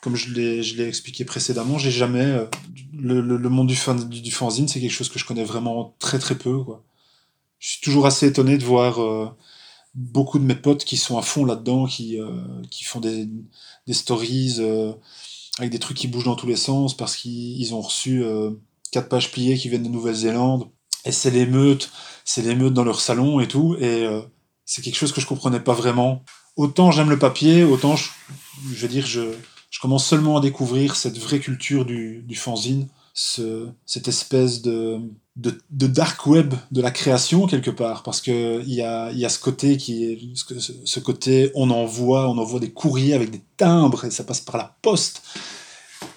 comme 0.02 0.16
je 0.16 0.34
l'ai, 0.34 0.64
je 0.64 0.76
l'ai 0.76 0.88
expliqué 0.88 1.24
précédemment, 1.24 1.78
j'ai 1.78 1.92
jamais 1.92 2.26
euh, 2.26 2.46
le, 2.94 3.22
le, 3.22 3.50
monde 3.50 3.68
du, 3.68 3.76
fan, 3.76 4.10
du, 4.10 4.32
fanzine, 4.32 4.68
c'est 4.68 4.82
quelque 4.82 4.92
chose 4.92 5.10
que 5.10 5.20
je 5.20 5.26
connais 5.26 5.44
vraiment 5.44 5.96
très 6.00 6.18
très 6.20 6.36
peu. 6.36 6.64
Quoi. 6.64 6.84
Je 7.60 7.70
suis 7.70 7.82
toujours 7.82 8.08
assez 8.08 8.28
étonné 8.28 8.58
de 8.58 8.66
voir 8.66 9.02
euh, 9.02 9.30
beaucoup 9.94 10.40
de 10.40 10.44
mes 10.44 10.56
potes 10.56 10.84
qui 10.84 10.98
sont 10.98 11.18
à 11.18 11.22
fond 11.22 11.46
là-dedans, 11.46 11.86
qui, 11.86 12.18
qui 12.72 12.84
font 12.84 13.00
des, 13.00 13.30
des 13.88 13.94
stories 13.94 14.60
avec 15.58 15.72
des 15.72 15.80
trucs 15.80 15.98
qui 15.98 16.08
bougent 16.08 16.26
dans 16.26 16.36
tous 16.36 16.48
les 16.48 16.58
sens 16.58 16.98
parce 16.98 17.16
qu'ils 17.16 17.74
ont 17.74 17.82
reçu 17.82 18.24
quatre 18.92 19.08
pages 19.08 19.32
pliées 19.32 19.58
qui 19.58 19.70
viennent 19.70 19.84
de 19.84 19.90
Nouvelle-Zélande. 19.90 20.68
Et 21.06 21.12
c'est 21.12 21.32
l'émeute, 21.32 21.92
c'est 22.26 22.42
l'émeute 22.42 22.74
dans 22.74 22.84
leur 22.84 23.00
salon 23.00 23.40
et 23.40 23.48
tout. 23.48 23.76
Et 23.80 24.06
c'est 24.66 24.82
quelque 24.82 24.98
chose 24.98 25.12
que 25.12 25.22
je 25.22 25.28
comprenais 25.28 25.60
pas 25.60 25.74
vraiment. 25.74 26.24
Autant 26.58 26.92
j'aime 26.92 27.10
le 27.10 27.20
papier, 27.20 27.64
autant 27.64 27.96
je, 27.96 28.10
veux 28.64 28.88
dire, 28.88 29.06
je, 29.06 29.22
commence 29.82 30.06
seulement 30.06 30.38
à 30.38 30.42
découvrir 30.42 30.96
cette 30.96 31.18
vraie 31.18 31.40
culture 31.40 31.86
du, 31.86 32.36
fanzine, 32.36 32.88
ce, 33.14 33.68
cette 33.86 34.08
espèce 34.08 34.62
de, 34.62 35.02
dark 35.36 36.26
web 36.26 36.54
de 36.72 36.82
la 36.82 36.92
création 36.92 37.46
quelque 37.46 37.72
part, 37.72 38.02
parce 38.02 38.22
que 38.22 38.62
il 38.66 38.74
y 38.74 38.82
a, 38.82 39.12
y 39.12 39.26
a 39.26 39.30
ce 39.30 39.40
côté 39.40 39.78
qui 39.78 40.34
ce, 40.86 41.00
côté 41.00 41.52
on 41.56 41.70
envoie, 41.70 42.28
on 42.30 42.38
envoie 42.38 42.60
des 42.60 42.72
courriers 42.72 43.14
avec 43.14 43.32
des 43.32 43.42
timbres 43.58 44.06
et 44.06 44.12
ça 44.12 44.24
passe 44.24 44.42
par 44.42 44.58
la 44.58 44.76
poste. 44.82 45.22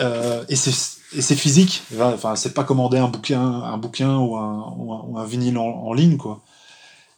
Euh, 0.00 0.44
et 0.48 0.54
c'est 0.54 1.36
physique, 1.36 1.82
enfin 2.00 2.36
c'est 2.36 2.54
pas 2.54 2.64
commander 2.64 2.98
un 2.98 3.08
bouquin, 3.08 3.42
un 3.42 3.78
bouquin 3.78 4.18
ou 4.18 4.36
un, 4.36 4.74
ou 4.76 5.18
un, 5.18 5.24
vinyle 5.24 5.58
en, 5.58 5.66
en, 5.66 5.92
ligne 5.92 6.16
quoi. 6.16 6.42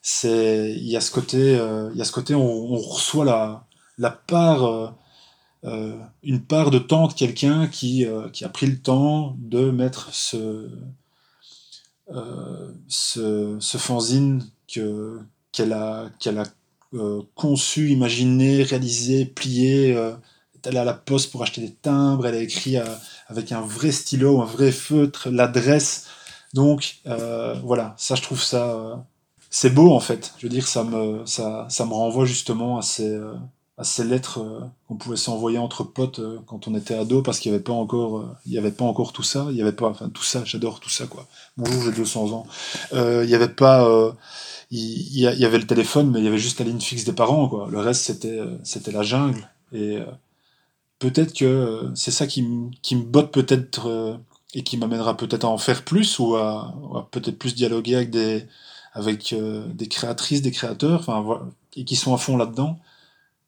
C'est 0.03 0.73
il 0.77 0.89
y 0.89 0.97
a 0.97 1.01
ce 1.01 1.11
côté, 1.11 1.59
euh, 1.59 1.91
il 1.93 1.99
y 1.99 2.03
a 2.03 2.05
ce 2.05 2.13
côté 2.13 2.35
on, 2.35 2.77
reçoit 2.77 3.25
la, 3.25 3.67
la 3.99 4.11
part 4.11 4.65
euh, 4.65 4.89
euh, 5.65 5.99
une 6.23 6.43
part 6.43 6.71
de 6.71 6.79
temps 6.79 7.07
de 7.09 7.13
quelqu'un 7.13 7.69
qui, 7.69 8.07
qui 8.33 8.45
a 8.45 8.49
pris 8.49 8.67
le 8.67 8.79
temps 8.79 9.37
de 9.39 9.71
mettre 9.71 10.13
ce, 10.15 10.71
ce, 12.89 13.57
ce, 13.61 13.79
fanzine 13.79 14.43
que, 14.73 15.21
qu'elle 15.53 15.75
a, 15.75 16.11
qu'elle 16.19 16.39
a 16.39 16.45
conçu, 17.35 17.91
imaginé, 17.91 18.63
réalisé, 18.63 19.27
plié. 19.27 19.91
est 19.91 20.67
allée 20.67 20.79
à 20.79 20.85
la 20.85 20.95
poste 20.95 21.31
pour 21.31 21.43
acheter 21.43 21.61
des 21.61 21.75
timbres, 21.75 22.27
elle 22.27 22.37
a 22.37 22.43
écrit 22.43 22.77
avec 23.29 23.53
un 23.53 23.61
vrai 23.61 23.93
stylo, 23.93 24.41
un 24.41 24.47
vrai 24.47 24.73
feutre, 24.73 25.29
l'adresse. 25.29 26.07
Donc 26.55 27.01
voilà, 27.05 27.95
ça 27.99 28.15
je 28.15 28.23
trouve 28.23 28.43
ça 28.43 29.05
c'est 29.51 29.71
beau 29.71 29.93
en 29.93 30.01
fait. 30.01 30.33
Je 30.39 30.47
veux 30.47 30.51
dire, 30.51 30.67
ça 30.67 30.85
me, 30.85 31.27
ça, 31.27 31.67
ça 31.69 31.85
me 31.85 31.93
renvoie 31.93 32.25
justement 32.25 32.79
à 32.79 32.83
ces, 32.83 33.19
à 33.81 33.85
ces 33.85 34.05
lettres 34.05 34.41
euh, 34.41 34.61
qu'on 34.87 34.97
pouvait 34.97 35.17
s'envoyer 35.17 35.57
entre 35.57 35.85
potes 35.85 36.19
euh, 36.19 36.39
quand 36.47 36.69
on 36.69 36.75
était 36.75 36.95
ado 36.95 37.23
parce 37.23 37.39
qu'il 37.41 37.51
n'y 37.51 37.55
avait 37.57 37.65
pas 37.65 37.73
encore 37.73 38.19
euh, 38.19 38.29
il 38.45 38.53
y 38.53 38.59
avait 38.59 38.71
pas 38.71 38.85
encore 38.85 39.15
tout 39.15 39.23
ça. 39.23 39.47
Il 39.51 39.57
y 39.57 39.63
avait 39.63 39.73
pas 39.73 39.89
enfin 39.89 40.11
tout 40.11 40.23
ça. 40.23 40.43
J'adore 40.45 40.81
tout 40.81 40.91
ça 40.91 41.07
quoi. 41.07 41.27
Bonjour 41.57 41.85
j'ai 41.85 41.93
200 41.93 42.33
ans. 42.33 42.47
Il 42.93 43.27
n'y 43.27 43.35
avait 43.35 43.49
pas 43.49 44.15
il 44.71 45.19
y, 45.19 45.27
avait 45.27 45.59
le 45.59 45.67
téléphone 45.67 46.11
mais 46.11 46.21
il 46.21 46.25
y 46.27 46.29
avait 46.29 46.39
juste 46.39 46.61
la 46.61 46.67
ligne 46.67 46.81
fixe 46.81 47.05
des 47.05 47.13
parents 47.15 47.49
quoi. 47.49 47.69
Le 47.71 47.79
reste 47.81 48.03
c'était 48.03 48.41
c'était 48.65 48.93
la 48.93 49.03
jungle. 49.03 49.49
Et 49.73 49.99
peut-être 50.99 51.33
que 51.33 51.91
c'est 51.95 52.11
ça 52.11 52.27
qui, 52.27 52.43
me 52.43 53.03
botte 53.03 53.33
peut-être 53.33 54.21
et 54.53 54.63
qui 54.63 54.77
m'amènera 54.77 55.17
peut-être 55.17 55.45
à 55.45 55.49
en 55.49 55.59
faire 55.59 55.85
plus 55.85 56.19
ou 56.19 56.37
à 56.37 57.09
peut-être 57.13 57.39
plus 57.39 57.55
dialoguer 57.55 57.97
avec 57.97 58.11
des 58.11 58.47
avec 58.93 59.35
des 59.75 59.89
créatrices 59.89 60.43
des 60.43 60.51
créateurs 60.51 61.01
enfin 61.01 61.49
et 61.77 61.85
qui 61.85 61.97
sont 61.97 62.15
à 62.15 62.19
fond 62.19 62.37
là-dedans 62.37 62.79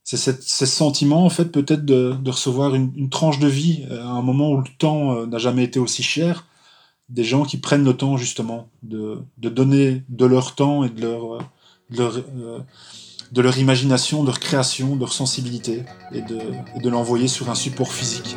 c'est 0.04 0.16
ce 0.16 0.66
sentiment 0.66 1.24
en 1.24 1.30
fait 1.30 1.46
peut-être 1.46 1.84
de, 1.84 2.14
de, 2.20 2.30
recevoir 2.30 2.74
une, 2.74 2.92
une, 2.96 3.08
tranche 3.08 3.38
de 3.38 3.46
vie 3.46 3.84
euh, 3.90 4.02
à 4.02 4.10
un 4.10 4.22
moment 4.22 4.50
où 4.50 4.58
le 4.58 4.68
temps 4.78 5.12
euh, 5.14 5.26
n'a 5.26 5.38
jamais 5.38 5.64
été 5.64 5.78
aussi 5.78 6.02
cher 6.02 6.46
des 7.08 7.24
gens 7.24 7.44
qui 7.44 7.58
prennent 7.58 7.84
le 7.84 7.96
temps 7.96 8.16
justement 8.16 8.68
de, 8.82 9.22
de 9.38 9.48
donner 9.48 10.02
de 10.08 10.26
leur 10.26 10.54
temps 10.54 10.82
et 10.82 10.88
de 10.88 11.02
leur, 11.02 11.38
de 11.90 11.98
leur, 11.98 12.16
euh, 12.16 12.58
de 13.30 13.42
leur 13.42 13.58
imagination, 13.58 14.22
de 14.22 14.28
leur 14.28 14.40
création, 14.40 14.96
de 14.96 15.00
leur 15.00 15.12
sensibilité 15.12 15.84
et 16.12 16.22
de, 16.22 16.38
et 16.74 16.80
de 16.80 16.88
l'envoyer 16.88 17.28
sur 17.28 17.50
un 17.50 17.54
support 17.54 17.92
physique. 17.92 18.36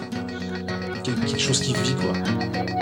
Quelque 1.04 1.40
chose 1.40 1.62
qui 1.62 1.74
vit 1.74 1.96
quoi. 1.96 2.75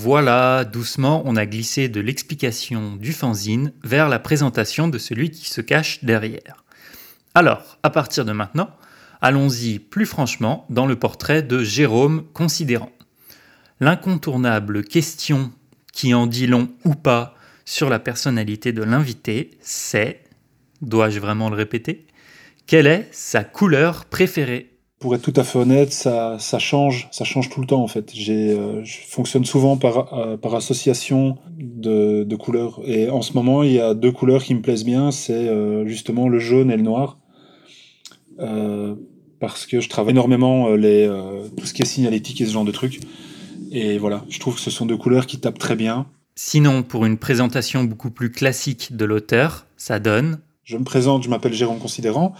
Voilà, 0.00 0.64
doucement, 0.64 1.22
on 1.24 1.34
a 1.34 1.44
glissé 1.44 1.88
de 1.88 2.00
l'explication 2.00 2.94
du 2.94 3.12
fanzine 3.12 3.72
vers 3.82 4.08
la 4.08 4.20
présentation 4.20 4.86
de 4.86 4.96
celui 4.96 5.32
qui 5.32 5.50
se 5.50 5.60
cache 5.60 6.04
derrière. 6.04 6.64
Alors, 7.34 7.78
à 7.82 7.90
partir 7.90 8.24
de 8.24 8.30
maintenant, 8.30 8.70
allons-y 9.20 9.80
plus 9.80 10.06
franchement 10.06 10.66
dans 10.70 10.86
le 10.86 10.94
portrait 10.94 11.42
de 11.42 11.64
Jérôme 11.64 12.22
Considérant. 12.32 12.92
L'incontournable 13.80 14.84
question 14.84 15.50
qui 15.92 16.14
en 16.14 16.28
dit 16.28 16.46
long 16.46 16.68
ou 16.84 16.94
pas 16.94 17.34
sur 17.64 17.90
la 17.90 17.98
personnalité 17.98 18.70
de 18.70 18.84
l'invité, 18.84 19.50
c'est, 19.60 20.22
dois-je 20.80 21.18
vraiment 21.18 21.50
le 21.50 21.56
répéter, 21.56 22.06
quelle 22.68 22.86
est 22.86 23.08
sa 23.10 23.42
couleur 23.42 24.04
préférée? 24.04 24.77
Pour 24.98 25.14
être 25.14 25.22
tout 25.22 25.38
à 25.40 25.44
fait 25.44 25.58
honnête, 25.58 25.92
ça, 25.92 26.36
ça 26.40 26.58
change, 26.58 27.08
ça 27.12 27.24
change 27.24 27.50
tout 27.50 27.60
le 27.60 27.66
temps 27.66 27.82
en 27.82 27.86
fait. 27.86 28.10
J'ai, 28.12 28.50
euh, 28.50 28.82
je 28.84 28.98
fonctionne 29.06 29.44
souvent 29.44 29.76
par, 29.76 30.12
euh, 30.12 30.36
par 30.36 30.54
association 30.54 31.38
de, 31.56 32.24
de, 32.24 32.36
couleurs. 32.36 32.80
Et 32.84 33.08
en 33.08 33.22
ce 33.22 33.32
moment, 33.34 33.62
il 33.62 33.72
y 33.72 33.80
a 33.80 33.94
deux 33.94 34.10
couleurs 34.10 34.42
qui 34.42 34.54
me 34.54 34.60
plaisent 34.60 34.84
bien, 34.84 35.12
c'est 35.12 35.48
euh, 35.48 35.86
justement 35.86 36.28
le 36.28 36.38
jaune 36.40 36.70
et 36.70 36.76
le 36.76 36.82
noir. 36.82 37.18
parce 39.40 39.66
que 39.66 39.80
je 39.80 39.88
travaille 39.88 40.12
énormément 40.12 40.70
les, 40.70 41.08
tout 41.56 41.66
ce 41.66 41.72
qui 41.72 41.82
est 41.82 41.86
signalétique 41.86 42.40
et 42.40 42.46
ce 42.46 42.52
genre 42.52 42.64
de 42.64 42.72
trucs. 42.72 43.00
Et 43.70 43.98
voilà, 43.98 44.24
je 44.28 44.40
trouve 44.40 44.56
que 44.56 44.60
ce 44.60 44.70
sont 44.70 44.86
deux 44.86 44.96
couleurs 44.96 45.26
qui 45.26 45.38
tapent 45.38 45.58
très 45.58 45.76
bien. 45.76 46.06
Sinon, 46.34 46.82
pour 46.82 47.04
une 47.04 47.18
présentation 47.18 47.84
beaucoup 47.84 48.10
plus 48.10 48.30
classique 48.30 48.96
de 48.96 49.04
l'auteur, 49.04 49.66
ça 49.76 49.98
donne 50.00 50.38
je 50.68 50.76
me 50.76 50.84
présente, 50.84 51.22
je 51.22 51.30
m'appelle 51.30 51.54
Jérôme 51.54 51.78
Considérant, 51.78 52.34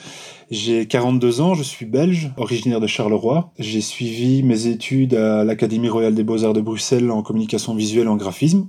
j'ai 0.51 0.87
42 0.87 1.41
ans, 1.41 1.55
je 1.55 1.62
suis 1.62 1.87
belge, 1.87 2.31
originaire 2.37 2.79
de 2.79 2.87
Charleroi. 2.87 3.53
J'ai 3.59 3.81
suivi 3.81 4.43
mes 4.43 4.67
études 4.67 5.14
à 5.14 5.45
l'Académie 5.45 5.88
royale 5.88 6.14
des 6.14 6.25
beaux-arts 6.25 6.53
de 6.53 6.61
Bruxelles 6.61 7.11
en 7.11 7.23
communication 7.23 7.75
visuelle 7.75 8.05
et 8.05 8.11
en 8.11 8.17
graphisme, 8.17 8.69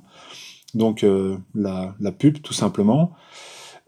donc 0.76 1.04
euh, 1.04 1.36
la, 1.54 1.94
la, 2.00 2.14
pub 2.14 2.42
tout 2.42 2.54
simplement. 2.54 3.12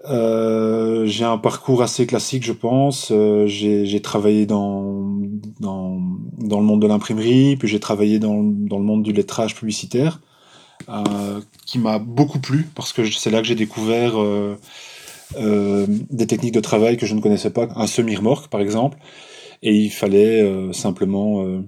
Euh, 0.10 1.06
j'ai 1.06 1.24
un 1.24 1.38
parcours 1.38 1.82
assez 1.82 2.06
classique, 2.06 2.44
je 2.44 2.52
pense. 2.52 3.08
Euh, 3.14 3.48
j'ai 3.48 4.02
travaillé 4.02 4.46
dans, 4.46 5.22
dans, 5.62 6.02
dans, 6.38 6.60
le 6.60 6.66
monde 6.66 6.82
de 6.82 6.88
l'imprimerie, 6.88 7.56
puis 7.56 7.70
j'ai 7.70 7.80
travaillé 7.80 8.20
dans, 8.20 8.44
dans, 8.44 8.78
le 8.78 8.84
monde 8.84 9.04
du 9.04 9.14
lettrage 9.14 9.56
publicitaire, 9.56 10.20
euh, 10.90 11.40
qui 11.66 11.80
m'a 11.80 11.98
beaucoup 11.98 12.40
plu, 12.40 12.68
parce 12.76 12.92
que 12.92 13.10
c'est 13.10 13.32
là 13.32 13.40
que 13.40 13.48
j'ai 13.48 13.56
découvert 13.56 14.16
euh, 15.38 15.86
des 16.10 16.28
techniques 16.28 16.54
de 16.54 16.60
travail 16.60 16.98
que 16.98 17.06
je 17.06 17.15
ne 17.15 17.22
connaissais 17.22 17.52
pas, 17.52 17.67
un 17.76 17.88
semi-remorque 17.88 18.50
par 18.50 18.62
exemple, 18.62 18.98
et 19.62 19.76
il 19.76 19.89
fallait 19.91 20.41
euh, 20.41 20.74
simplement 20.74 21.46
euh, 21.46 21.62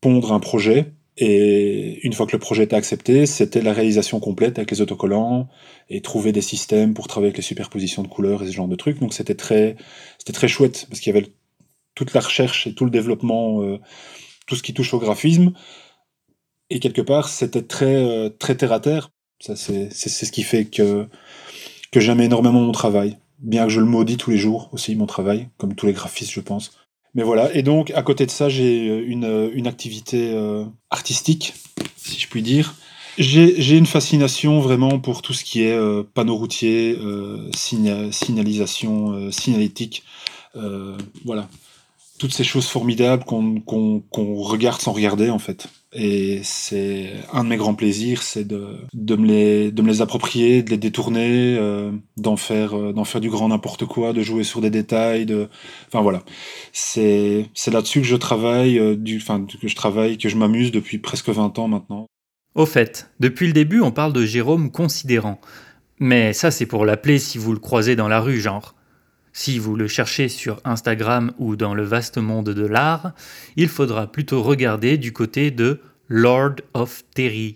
pondre 0.00 0.32
un 0.32 0.40
projet. 0.40 0.92
Et 1.16 1.98
une 2.06 2.12
fois 2.12 2.26
que 2.26 2.32
le 2.32 2.38
projet 2.38 2.62
était 2.64 2.76
accepté, 2.76 3.26
c'était 3.26 3.60
la 3.60 3.72
réalisation 3.72 4.20
complète 4.20 4.58
avec 4.58 4.70
les 4.70 4.80
autocollants 4.80 5.48
et 5.90 6.00
trouver 6.00 6.30
des 6.30 6.42
systèmes 6.42 6.94
pour 6.94 7.08
travailler 7.08 7.30
avec 7.30 7.38
les 7.38 7.42
superpositions 7.42 8.04
de 8.04 8.08
couleurs 8.08 8.44
et 8.44 8.46
ce 8.46 8.52
genre 8.52 8.68
de 8.68 8.76
trucs. 8.76 9.00
Donc 9.00 9.12
c'était 9.12 9.34
très, 9.34 9.74
c'était 10.18 10.32
très 10.32 10.46
chouette 10.46 10.86
parce 10.88 11.00
qu'il 11.00 11.12
y 11.12 11.18
avait 11.18 11.26
toute 11.96 12.14
la 12.14 12.20
recherche 12.20 12.68
et 12.68 12.74
tout 12.74 12.84
le 12.84 12.92
développement, 12.92 13.60
tout 14.46 14.54
ce 14.54 14.62
qui 14.62 14.74
touche 14.74 14.94
au 14.94 15.00
graphisme. 15.00 15.54
Et 16.70 16.78
quelque 16.78 17.02
part, 17.02 17.28
c'était 17.28 17.62
très, 17.62 18.30
très 18.38 18.56
terre 18.56 18.72
à 18.72 18.78
terre. 18.78 19.10
Ça, 19.40 19.56
c'est, 19.56 19.88
c'est, 19.92 20.08
ce 20.08 20.30
qui 20.30 20.44
fait 20.44 20.66
que 20.66 21.08
que 21.92 22.00
j'aime 22.00 22.20
énormément 22.20 22.60
mon 22.60 22.72
travail, 22.72 23.18
bien 23.38 23.64
que 23.64 23.70
je 23.70 23.80
le 23.80 23.86
maudis 23.86 24.16
tous 24.16 24.30
les 24.30 24.38
jours 24.38 24.68
aussi, 24.72 24.94
mon 24.96 25.06
travail, 25.06 25.48
comme 25.56 25.74
tous 25.74 25.86
les 25.86 25.92
graphistes, 25.92 26.32
je 26.32 26.40
pense. 26.40 26.72
Mais 27.14 27.22
voilà, 27.22 27.54
et 27.54 27.62
donc 27.62 27.90
à 27.92 28.02
côté 28.02 28.26
de 28.26 28.30
ça, 28.30 28.48
j'ai 28.48 28.86
une, 28.86 29.50
une 29.54 29.66
activité 29.66 30.32
euh, 30.32 30.64
artistique, 30.90 31.54
si 31.96 32.18
je 32.20 32.28
puis 32.28 32.42
dire. 32.42 32.74
J'ai 33.16 33.76
une 33.76 33.86
fascination 33.86 34.60
vraiment 34.60 35.00
pour 35.00 35.22
tout 35.22 35.32
ce 35.32 35.42
qui 35.42 35.62
est 35.62 35.74
euh, 35.74 36.04
panneau 36.04 36.36
routier, 36.36 36.96
euh, 37.00 37.50
signalisation, 37.52 39.12
euh, 39.12 39.30
signalétique, 39.32 40.04
euh, 40.54 40.96
voilà. 41.24 41.48
Toutes 42.18 42.32
ces 42.32 42.44
choses 42.44 42.66
formidables 42.66 43.24
qu'on 43.24 44.42
regarde 44.42 44.80
sans 44.80 44.92
regarder 44.92 45.30
en 45.30 45.38
fait. 45.38 45.68
Et 45.94 46.40
c'est 46.42 47.14
un 47.32 47.44
de 47.44 47.48
mes 47.48 47.56
grands 47.56 47.74
plaisirs, 47.74 48.22
c'est 48.22 48.44
de, 48.44 48.76
de, 48.92 49.16
me 49.16 49.26
les, 49.26 49.72
de 49.72 49.80
me 49.80 49.88
les 49.88 50.02
approprier, 50.02 50.62
de 50.62 50.70
les 50.70 50.76
détourner, 50.76 51.56
euh, 51.58 51.90
d'en 52.18 52.36
faire, 52.36 52.76
euh, 52.76 53.04
faire 53.04 53.22
du 53.22 53.30
grand 53.30 53.48
n'importe 53.48 53.86
quoi, 53.86 54.12
de 54.12 54.20
jouer 54.20 54.44
sur 54.44 54.60
des 54.60 54.68
détails. 54.68 55.24
De... 55.24 55.48
Enfin 55.86 56.02
voilà, 56.02 56.22
c'est, 56.72 57.46
là-dessus 57.68 58.02
que 58.02 58.06
je 58.06 58.16
travaille, 58.16 58.78
euh, 58.78 58.96
du, 58.96 59.18
que 59.18 59.68
je 59.68 59.76
travaille, 59.76 60.18
que 60.18 60.28
je 60.28 60.36
m'amuse 60.36 60.72
depuis 60.72 60.98
presque 60.98 61.30
20 61.30 61.58
ans 61.58 61.68
maintenant. 61.68 62.06
Au 62.54 62.66
fait, 62.66 63.10
depuis 63.18 63.46
le 63.46 63.54
début, 63.54 63.80
on 63.80 63.90
parle 63.90 64.12
de 64.12 64.26
Jérôme 64.26 64.70
Considérant. 64.70 65.40
Mais 66.00 66.32
ça, 66.34 66.50
c'est 66.50 66.66
pour 66.66 66.84
l'appeler 66.84 67.18
si 67.18 67.38
vous 67.38 67.52
le 67.52 67.58
croisez 67.58 67.96
dans 67.96 68.08
la 68.08 68.20
rue, 68.20 68.40
genre. 68.40 68.74
Si 69.40 69.60
vous 69.60 69.76
le 69.76 69.86
cherchez 69.86 70.28
sur 70.28 70.60
Instagram 70.64 71.30
ou 71.38 71.54
dans 71.54 71.72
le 71.72 71.84
vaste 71.84 72.18
monde 72.18 72.50
de 72.50 72.66
l'art, 72.66 73.12
il 73.54 73.68
faudra 73.68 74.08
plutôt 74.08 74.42
regarder 74.42 74.98
du 74.98 75.12
côté 75.12 75.52
de 75.52 75.80
Lord 76.08 76.56
of 76.74 77.04
Terry. 77.14 77.54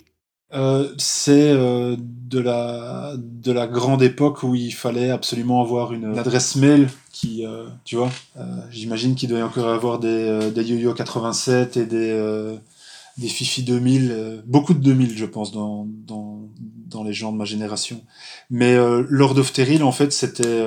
Euh, 0.55 0.95
c'est 0.97 1.51
euh, 1.51 1.97
de, 1.99 2.39
la, 2.39 3.15
de 3.19 3.51
la 3.51 3.67
grande 3.67 4.01
époque 4.01 4.45
où 4.45 4.55
il 4.55 4.71
fallait 4.71 5.11
absolument 5.11 5.61
avoir 5.61 5.93
une, 5.93 6.17
adresse 6.17 6.55
mail 6.55 6.89
qui, 7.11 7.45
euh, 7.45 7.67
tu 7.85 7.97
vois, 7.97 8.13
j'imagine 8.71 9.17
qu'il 9.17 9.29
doit 9.29 9.41
y 9.41 9.43
encore 9.43 9.69
avoir 9.69 9.99
des, 9.99 10.53
des 10.55 10.63
YoYo 10.63 10.95
87 10.95 11.79
et 11.79 11.87
des, 11.87 12.59
Fifi 13.27 13.65
2000, 13.65 14.45
beaucoup 14.47 14.75
de 14.75 14.79
2000 14.79 15.19
je 15.19 15.27
pense 15.27 15.51
dans, 15.51 15.89
dans 16.07 17.03
les 17.03 17.13
gens 17.13 17.33
de 17.33 17.39
ma 17.39 17.45
génération. 17.45 18.05
Mais 18.51 18.77
Lord 19.09 19.37
of 19.37 19.53
Terry, 19.53 19.83
en 19.83 19.91
fait, 19.91 20.13
c'était 20.13 20.63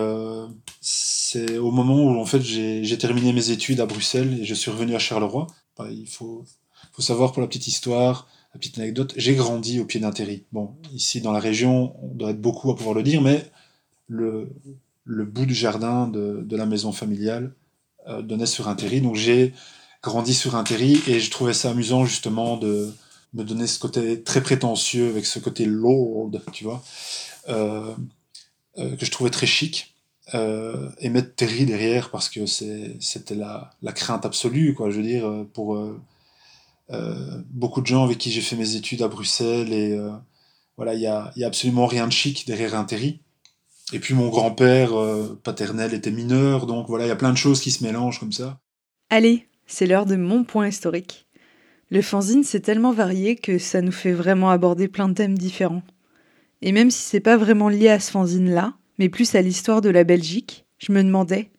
c'est 0.87 1.57
au 1.57 1.71
moment 1.71 1.95
où 1.95 2.19
en 2.19 2.25
fait 2.25 2.41
j'ai 2.41 2.97
terminé 2.99 3.33
mes 3.33 3.49
études 3.49 3.79
à 3.79 3.87
Bruxelles 3.87 4.37
et 4.39 4.45
je 4.45 4.53
suis 4.53 4.69
revenu 4.69 4.93
à 4.93 4.99
Charleroi. 4.99 5.47
Bah, 5.75 5.87
il 5.89 6.07
faut, 6.07 6.45
faut 6.91 7.01
savoir 7.01 7.31
pour 7.31 7.41
la 7.41 7.47
petite 7.47 7.65
histoire, 7.65 8.27
la 8.53 8.59
petite 8.59 8.77
anecdote, 8.77 9.11
j'ai 9.17 9.33
grandi 9.33 9.79
au 9.79 9.85
pied 9.85 9.99
d'un 9.99 10.11
terri. 10.11 10.43
Bon, 10.51 10.75
ici 10.93 11.21
dans 11.21 11.31
la 11.31 11.39
région, 11.39 11.95
on 12.03 12.13
doit 12.13 12.29
être 12.29 12.39
beaucoup 12.39 12.69
à 12.69 12.75
pouvoir 12.75 12.93
le 12.93 13.01
dire, 13.01 13.23
mais 13.23 13.43
le, 14.07 14.51
le 15.05 15.25
bout 15.25 15.47
du 15.47 15.55
jardin 15.55 16.07
de, 16.07 16.43
de 16.45 16.55
la 16.55 16.67
maison 16.67 16.91
familiale 16.91 17.55
euh, 18.07 18.21
donnait 18.21 18.45
sur 18.45 18.67
un 18.67 18.75
terri. 18.75 19.01
Donc 19.01 19.15
j'ai 19.15 19.53
grandi 20.03 20.35
sur 20.35 20.55
un 20.55 20.63
terri 20.63 21.01
et 21.07 21.19
je 21.19 21.31
trouvais 21.31 21.55
ça 21.55 21.71
amusant 21.71 22.05
justement 22.05 22.57
de 22.57 22.93
me 23.33 23.43
donner 23.43 23.65
ce 23.65 23.79
côté 23.79 24.21
très 24.21 24.43
prétentieux 24.43 25.09
avec 25.09 25.25
ce 25.25 25.39
côté 25.39 25.65
lord, 25.65 26.29
tu 26.51 26.63
vois, 26.63 26.83
euh, 27.49 27.91
euh, 28.77 28.95
que 28.95 29.03
je 29.03 29.09
trouvais 29.09 29.31
très 29.31 29.47
chic 29.47 29.94
euh, 30.33 30.89
et 30.99 31.09
mettre 31.09 31.35
Terry 31.35 31.65
derrière 31.65 32.09
parce 32.09 32.29
que 32.29 32.45
c'était 32.47 33.35
la, 33.35 33.71
la, 33.83 33.91
crainte 33.91 34.25
absolue, 34.25 34.73
quoi. 34.73 34.89
Je 34.89 34.97
veux 34.97 35.03
dire, 35.03 35.27
euh, 35.27 35.47
pour 35.53 35.75
euh, 35.75 37.43
beaucoup 37.51 37.81
de 37.81 37.85
gens 37.85 38.03
avec 38.03 38.17
qui 38.17 38.31
j'ai 38.31 38.41
fait 38.41 38.55
mes 38.55 38.75
études 38.75 39.03
à 39.03 39.07
Bruxelles, 39.07 39.71
et 39.71 39.99
voilà, 40.77 40.95
il 40.95 41.01
y 41.01 41.07
a, 41.07 41.31
y 41.35 41.43
a, 41.43 41.47
absolument 41.47 41.85
rien 41.85 42.07
de 42.07 42.11
chic 42.11 42.47
derrière 42.47 42.75
un 42.75 42.85
Terry. 42.85 43.19
Et 43.93 43.99
puis 43.99 44.15
mon 44.15 44.29
grand-père 44.29 44.93
paternel 45.43 45.93
était 45.93 46.11
mineur, 46.11 46.65
donc 46.65 46.87
voilà, 46.87 47.05
il 47.05 47.09
y 47.09 47.11
a 47.11 47.15
plein 47.15 47.31
de 47.31 47.37
choses 47.37 47.61
qui 47.61 47.69
se 47.69 47.83
mélangent 47.83 48.19
comme 48.19 48.31
ça. 48.31 48.59
Allez, 49.11 49.47
c'est 49.67 49.85
l'heure 49.85 50.07
de 50.07 50.15
mon 50.15 50.43
point 50.43 50.67
historique. 50.67 51.27
Le 51.91 52.01
fanzine, 52.01 52.43
c'est 52.43 52.61
tellement 52.61 52.91
varié 52.91 53.35
que 53.35 53.59
ça 53.59 53.81
nous 53.81 53.91
fait 53.91 54.11
vraiment 54.11 54.49
aborder 54.49 54.87
plein 54.87 55.07
de 55.07 55.13
thèmes 55.13 55.37
différents. 55.37 55.83
Et 56.63 56.71
même 56.71 56.89
si 56.89 57.03
c'est 57.03 57.19
pas 57.19 57.37
vraiment 57.37 57.69
lié 57.69 57.89
à 57.89 57.99
ce 57.99 58.09
fanzine-là, 58.09 58.73
mais 58.97 59.09
plus 59.09 59.35
à 59.35 59.41
l'histoire 59.41 59.81
de 59.81 59.89
la 59.89 60.03
Belgique, 60.03 60.65
je 60.77 60.91
me 60.91 61.03
demandais, 61.03 61.51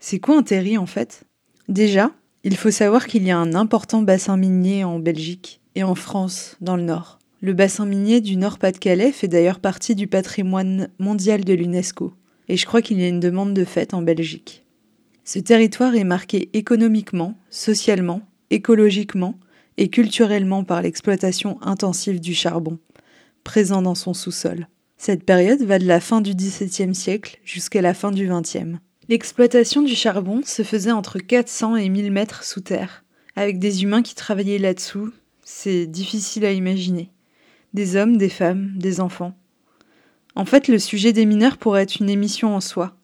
c'est 0.00 0.18
quoi 0.18 0.36
un 0.36 0.42
terri 0.42 0.78
en 0.78 0.86
fait? 0.86 1.24
Déjà, 1.68 2.10
il 2.44 2.56
faut 2.56 2.70
savoir 2.70 3.06
qu'il 3.06 3.22
y 3.22 3.30
a 3.30 3.38
un 3.38 3.54
important 3.54 4.02
bassin 4.02 4.36
minier 4.36 4.84
en 4.84 4.98
Belgique 4.98 5.60
et 5.74 5.84
en 5.84 5.94
France, 5.94 6.56
dans 6.60 6.76
le 6.76 6.82
nord. 6.82 7.18
Le 7.40 7.52
bassin 7.52 7.86
minier 7.86 8.20
du 8.20 8.36
Nord-Pas-de-Calais 8.36 9.12
fait 9.12 9.28
d'ailleurs 9.28 9.60
partie 9.60 9.94
du 9.94 10.06
patrimoine 10.06 10.88
mondial 10.98 11.44
de 11.44 11.54
l'UNESCO, 11.54 12.14
et 12.48 12.56
je 12.56 12.66
crois 12.66 12.82
qu'il 12.82 13.00
y 13.00 13.04
a 13.04 13.08
une 13.08 13.20
demande 13.20 13.54
de 13.54 13.64
fait 13.64 13.94
en 13.94 14.02
Belgique. 14.02 14.64
Ce 15.24 15.38
territoire 15.38 15.94
est 15.94 16.04
marqué 16.04 16.50
économiquement, 16.52 17.34
socialement, 17.48 18.22
écologiquement 18.50 19.38
et 19.76 19.88
culturellement 19.88 20.64
par 20.64 20.82
l'exploitation 20.82 21.58
intensive 21.62 22.20
du 22.20 22.34
charbon, 22.34 22.78
présent 23.44 23.82
dans 23.82 23.94
son 23.94 24.14
sous-sol. 24.14 24.66
Cette 25.04 25.24
période 25.24 25.62
va 25.62 25.80
de 25.80 25.84
la 25.84 25.98
fin 25.98 26.20
du 26.20 26.32
XVIIe 26.32 26.94
siècle 26.94 27.40
jusqu'à 27.44 27.82
la 27.82 27.92
fin 27.92 28.12
du 28.12 28.28
XXe. 28.28 28.78
L'exploitation 29.08 29.82
du 29.82 29.96
charbon 29.96 30.42
se 30.44 30.62
faisait 30.62 30.92
entre 30.92 31.18
400 31.18 31.74
et 31.74 31.88
1000 31.88 32.12
mètres 32.12 32.44
sous 32.44 32.60
terre, 32.60 33.02
avec 33.34 33.58
des 33.58 33.82
humains 33.82 34.02
qui 34.02 34.14
travaillaient 34.14 34.58
là-dessous. 34.58 35.10
C'est 35.42 35.86
difficile 35.86 36.44
à 36.44 36.52
imaginer. 36.52 37.10
Des 37.74 37.96
hommes, 37.96 38.16
des 38.16 38.28
femmes, 38.28 38.74
des 38.76 39.00
enfants. 39.00 39.34
En 40.36 40.44
fait, 40.44 40.68
le 40.68 40.78
sujet 40.78 41.12
des 41.12 41.26
mineurs 41.26 41.56
pourrait 41.56 41.82
être 41.82 41.98
une 41.98 42.08
émission 42.08 42.54
en 42.54 42.60
soi. 42.60 42.94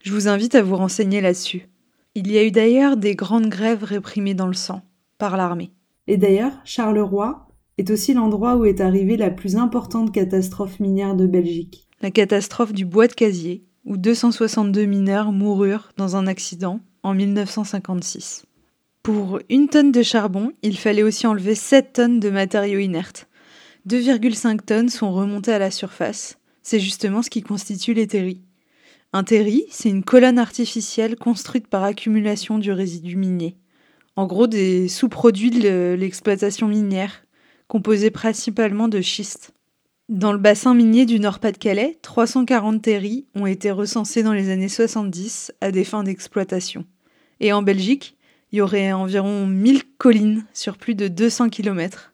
Je 0.00 0.12
vous 0.12 0.28
invite 0.28 0.54
à 0.54 0.62
vous 0.62 0.76
renseigner 0.76 1.20
là-dessus. 1.20 1.68
Il 2.14 2.30
y 2.30 2.38
a 2.38 2.44
eu 2.44 2.52
d'ailleurs 2.52 2.96
des 2.96 3.16
grandes 3.16 3.48
grèves 3.48 3.82
réprimées 3.82 4.34
dans 4.34 4.46
le 4.46 4.54
sang, 4.54 4.82
par 5.18 5.36
l'armée. 5.36 5.72
Et 6.06 6.18
d'ailleurs, 6.18 6.52
Charleroi, 6.64 7.48
est 7.78 7.90
aussi 7.90 8.14
l'endroit 8.14 8.56
où 8.56 8.64
est 8.64 8.80
arrivée 8.80 9.16
la 9.16 9.30
plus 9.30 9.56
importante 9.56 10.12
catastrophe 10.12 10.80
minière 10.80 11.14
de 11.14 11.26
Belgique. 11.26 11.88
La 12.00 12.10
catastrophe 12.10 12.72
du 12.72 12.84
bois 12.84 13.06
de 13.06 13.12
casier, 13.12 13.64
où 13.84 13.96
262 13.96 14.84
mineurs 14.84 15.32
moururent 15.32 15.90
dans 15.96 16.16
un 16.16 16.26
accident 16.26 16.80
en 17.02 17.14
1956. 17.14 18.44
Pour 19.02 19.40
une 19.48 19.68
tonne 19.68 19.90
de 19.90 20.02
charbon, 20.02 20.52
il 20.62 20.78
fallait 20.78 21.02
aussi 21.02 21.26
enlever 21.26 21.54
7 21.54 21.92
tonnes 21.92 22.20
de 22.20 22.30
matériaux 22.30 22.78
inertes. 22.78 23.28
2,5 23.88 24.60
tonnes 24.60 24.88
sont 24.88 25.12
remontées 25.12 25.52
à 25.52 25.58
la 25.58 25.72
surface. 25.72 26.38
C'est 26.62 26.78
justement 26.78 27.22
ce 27.22 27.30
qui 27.30 27.42
constitue 27.42 27.94
les 27.94 28.06
terris. 28.06 28.42
Un 29.12 29.24
terri, 29.24 29.64
c'est 29.70 29.88
une 29.88 30.04
colonne 30.04 30.38
artificielle 30.38 31.16
construite 31.16 31.66
par 31.66 31.82
accumulation 31.82 32.58
du 32.58 32.70
résidu 32.70 33.16
minier. 33.16 33.56
En 34.14 34.26
gros, 34.26 34.46
des 34.46 34.88
sous-produits 34.88 35.50
de 35.50 35.96
l'exploitation 35.98 36.68
minière, 36.68 37.24
composé 37.72 38.10
principalement 38.10 38.86
de 38.86 39.00
schiste. 39.00 39.54
Dans 40.10 40.32
le 40.32 40.38
bassin 40.38 40.74
minier 40.74 41.06
du 41.06 41.18
Nord-Pas-de-Calais, 41.18 41.98
340 42.02 42.82
terris 42.82 43.24
ont 43.34 43.46
été 43.46 43.70
recensés 43.70 44.22
dans 44.22 44.34
les 44.34 44.50
années 44.50 44.68
70 44.68 45.54
à 45.62 45.70
des 45.70 45.84
fins 45.84 46.02
d'exploitation. 46.02 46.84
Et 47.40 47.50
en 47.50 47.62
Belgique, 47.62 48.18
il 48.50 48.58
y 48.58 48.60
aurait 48.60 48.92
environ 48.92 49.46
1000 49.46 49.84
collines 49.96 50.44
sur 50.52 50.76
plus 50.76 50.94
de 50.94 51.08
200 51.08 51.48
km. 51.48 52.12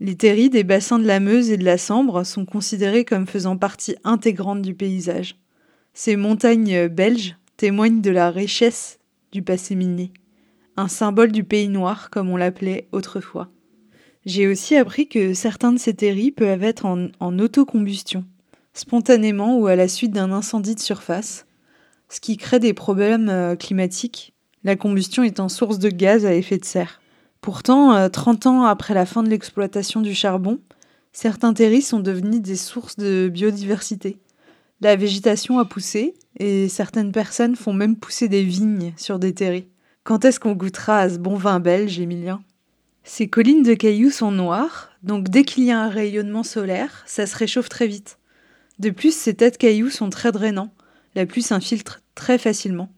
Les 0.00 0.16
terris 0.16 0.50
des 0.50 0.64
bassins 0.64 0.98
de 0.98 1.06
la 1.06 1.20
Meuse 1.20 1.52
et 1.52 1.58
de 1.58 1.64
la 1.64 1.78
Sambre 1.78 2.24
sont 2.24 2.44
considérés 2.44 3.04
comme 3.04 3.28
faisant 3.28 3.56
partie 3.56 3.94
intégrante 4.02 4.62
du 4.62 4.74
paysage. 4.74 5.36
Ces 5.94 6.16
montagnes 6.16 6.88
belges 6.88 7.36
témoignent 7.56 8.00
de 8.00 8.10
la 8.10 8.32
richesse 8.32 8.98
du 9.30 9.42
passé 9.42 9.76
minier, 9.76 10.12
un 10.76 10.88
symbole 10.88 11.30
du 11.30 11.44
pays 11.44 11.68
noir 11.68 12.10
comme 12.10 12.30
on 12.30 12.36
l'appelait 12.36 12.88
autrefois. 12.90 13.48
J'ai 14.28 14.46
aussi 14.46 14.76
appris 14.76 15.08
que 15.08 15.32
certains 15.32 15.72
de 15.72 15.78
ces 15.78 15.94
terris 15.94 16.32
peuvent 16.32 16.62
être 16.62 16.84
en, 16.84 17.38
autocombustion, 17.38 18.26
spontanément 18.74 19.56
ou 19.56 19.68
à 19.68 19.74
la 19.74 19.88
suite 19.88 20.12
d'un 20.12 20.32
incendie 20.32 20.74
de 20.74 20.80
surface, 20.80 21.46
ce 22.10 22.20
qui 22.20 22.36
crée 22.36 22.58
des 22.58 22.74
problèmes 22.74 23.30
euh, 23.30 23.56
climatiques, 23.56 24.34
la 24.64 24.76
combustion 24.76 25.22
étant 25.22 25.48
source 25.48 25.78
de 25.78 25.88
gaz 25.88 26.26
à 26.26 26.34
effet 26.34 26.58
de 26.58 26.66
serre. 26.66 27.00
Pourtant, 27.40 28.10
30 28.10 28.44
euh, 28.44 28.48
ans 28.50 28.64
après 28.64 28.92
la 28.92 29.06
fin 29.06 29.22
de 29.22 29.30
l'exploitation 29.30 30.02
du 30.02 30.14
charbon, 30.14 30.58
certains 31.10 31.54
terris 31.54 31.80
sont 31.80 32.00
devenus 32.00 32.42
des 32.42 32.56
sources 32.56 32.96
de 32.96 33.30
biodiversité. 33.32 34.18
La 34.82 34.94
végétation 34.96 35.58
a 35.58 35.64
poussé 35.64 36.12
et 36.38 36.68
certaines 36.68 37.12
personnes 37.12 37.56
font 37.56 37.72
même 37.72 37.96
pousser 37.96 38.28
des 38.28 38.42
vignes 38.42 38.92
sur 38.98 39.18
des 39.18 39.32
terris. 39.32 39.68
Quand 40.04 40.26
est-ce 40.26 40.38
qu'on 40.38 40.52
goûtera 40.52 40.98
à 40.98 41.08
ce 41.08 41.16
bon 41.16 41.36
vin 41.36 41.60
belge, 41.60 41.98
Emilien 41.98 42.42
ces 43.08 43.26
collines 43.26 43.62
de 43.62 43.72
cailloux 43.72 44.10
sont 44.10 44.30
noires, 44.30 44.90
donc 45.02 45.30
dès 45.30 45.42
qu'il 45.42 45.64
y 45.64 45.70
a 45.70 45.80
un 45.80 45.88
rayonnement 45.88 46.42
solaire, 46.42 47.04
ça 47.06 47.26
se 47.26 47.36
réchauffe 47.36 47.70
très 47.70 47.86
vite. 47.86 48.18
De 48.80 48.90
plus, 48.90 49.16
ces 49.16 49.32
tas 49.34 49.48
de 49.48 49.56
cailloux 49.56 49.88
sont 49.88 50.10
très 50.10 50.30
drainants, 50.30 50.74
la 51.14 51.24
pluie 51.24 51.42
s'infiltre 51.42 52.02
très 52.14 52.36
facilement. 52.36 52.92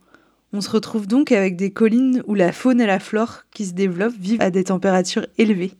On 0.52 0.60
se 0.60 0.68
retrouve 0.68 1.06
donc 1.06 1.30
avec 1.30 1.56
des 1.56 1.70
collines 1.70 2.24
où 2.26 2.34
la 2.34 2.50
faune 2.50 2.80
et 2.80 2.86
la 2.86 2.98
flore 2.98 3.44
qui 3.52 3.64
se 3.64 3.72
développent 3.72 4.18
vivent 4.18 4.42
à 4.42 4.50
des 4.50 4.64
températures 4.64 5.28
élevées. 5.38 5.74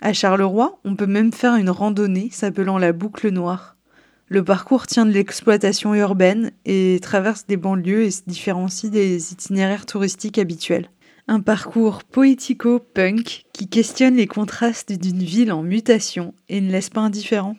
À 0.00 0.12
Charleroi, 0.12 0.78
on 0.84 0.94
peut 0.94 1.06
même 1.06 1.32
faire 1.32 1.56
une 1.56 1.68
randonnée 1.68 2.28
s'appelant 2.30 2.78
la 2.78 2.92
boucle 2.92 3.28
noire. 3.30 3.76
Le 4.28 4.44
parcours 4.44 4.86
tient 4.86 5.04
de 5.04 5.10
l'exploitation 5.10 5.96
urbaine 5.96 6.52
et 6.64 7.00
traverse 7.02 7.44
des 7.46 7.56
banlieues 7.56 8.04
et 8.04 8.10
se 8.12 8.22
différencie 8.24 8.90
des 8.90 9.32
itinéraires 9.32 9.84
touristiques 9.84 10.38
habituels. 10.38 10.90
Un 11.26 11.40
parcours 11.40 12.04
poético-punk 12.04 13.46
qui 13.54 13.68
questionne 13.68 14.16
les 14.16 14.26
contrastes 14.26 14.92
d'une 14.92 15.22
ville 15.22 15.52
en 15.52 15.62
mutation 15.62 16.34
et 16.50 16.60
ne 16.60 16.70
laisse 16.70 16.90
pas 16.90 17.00
indifférent. 17.00 17.56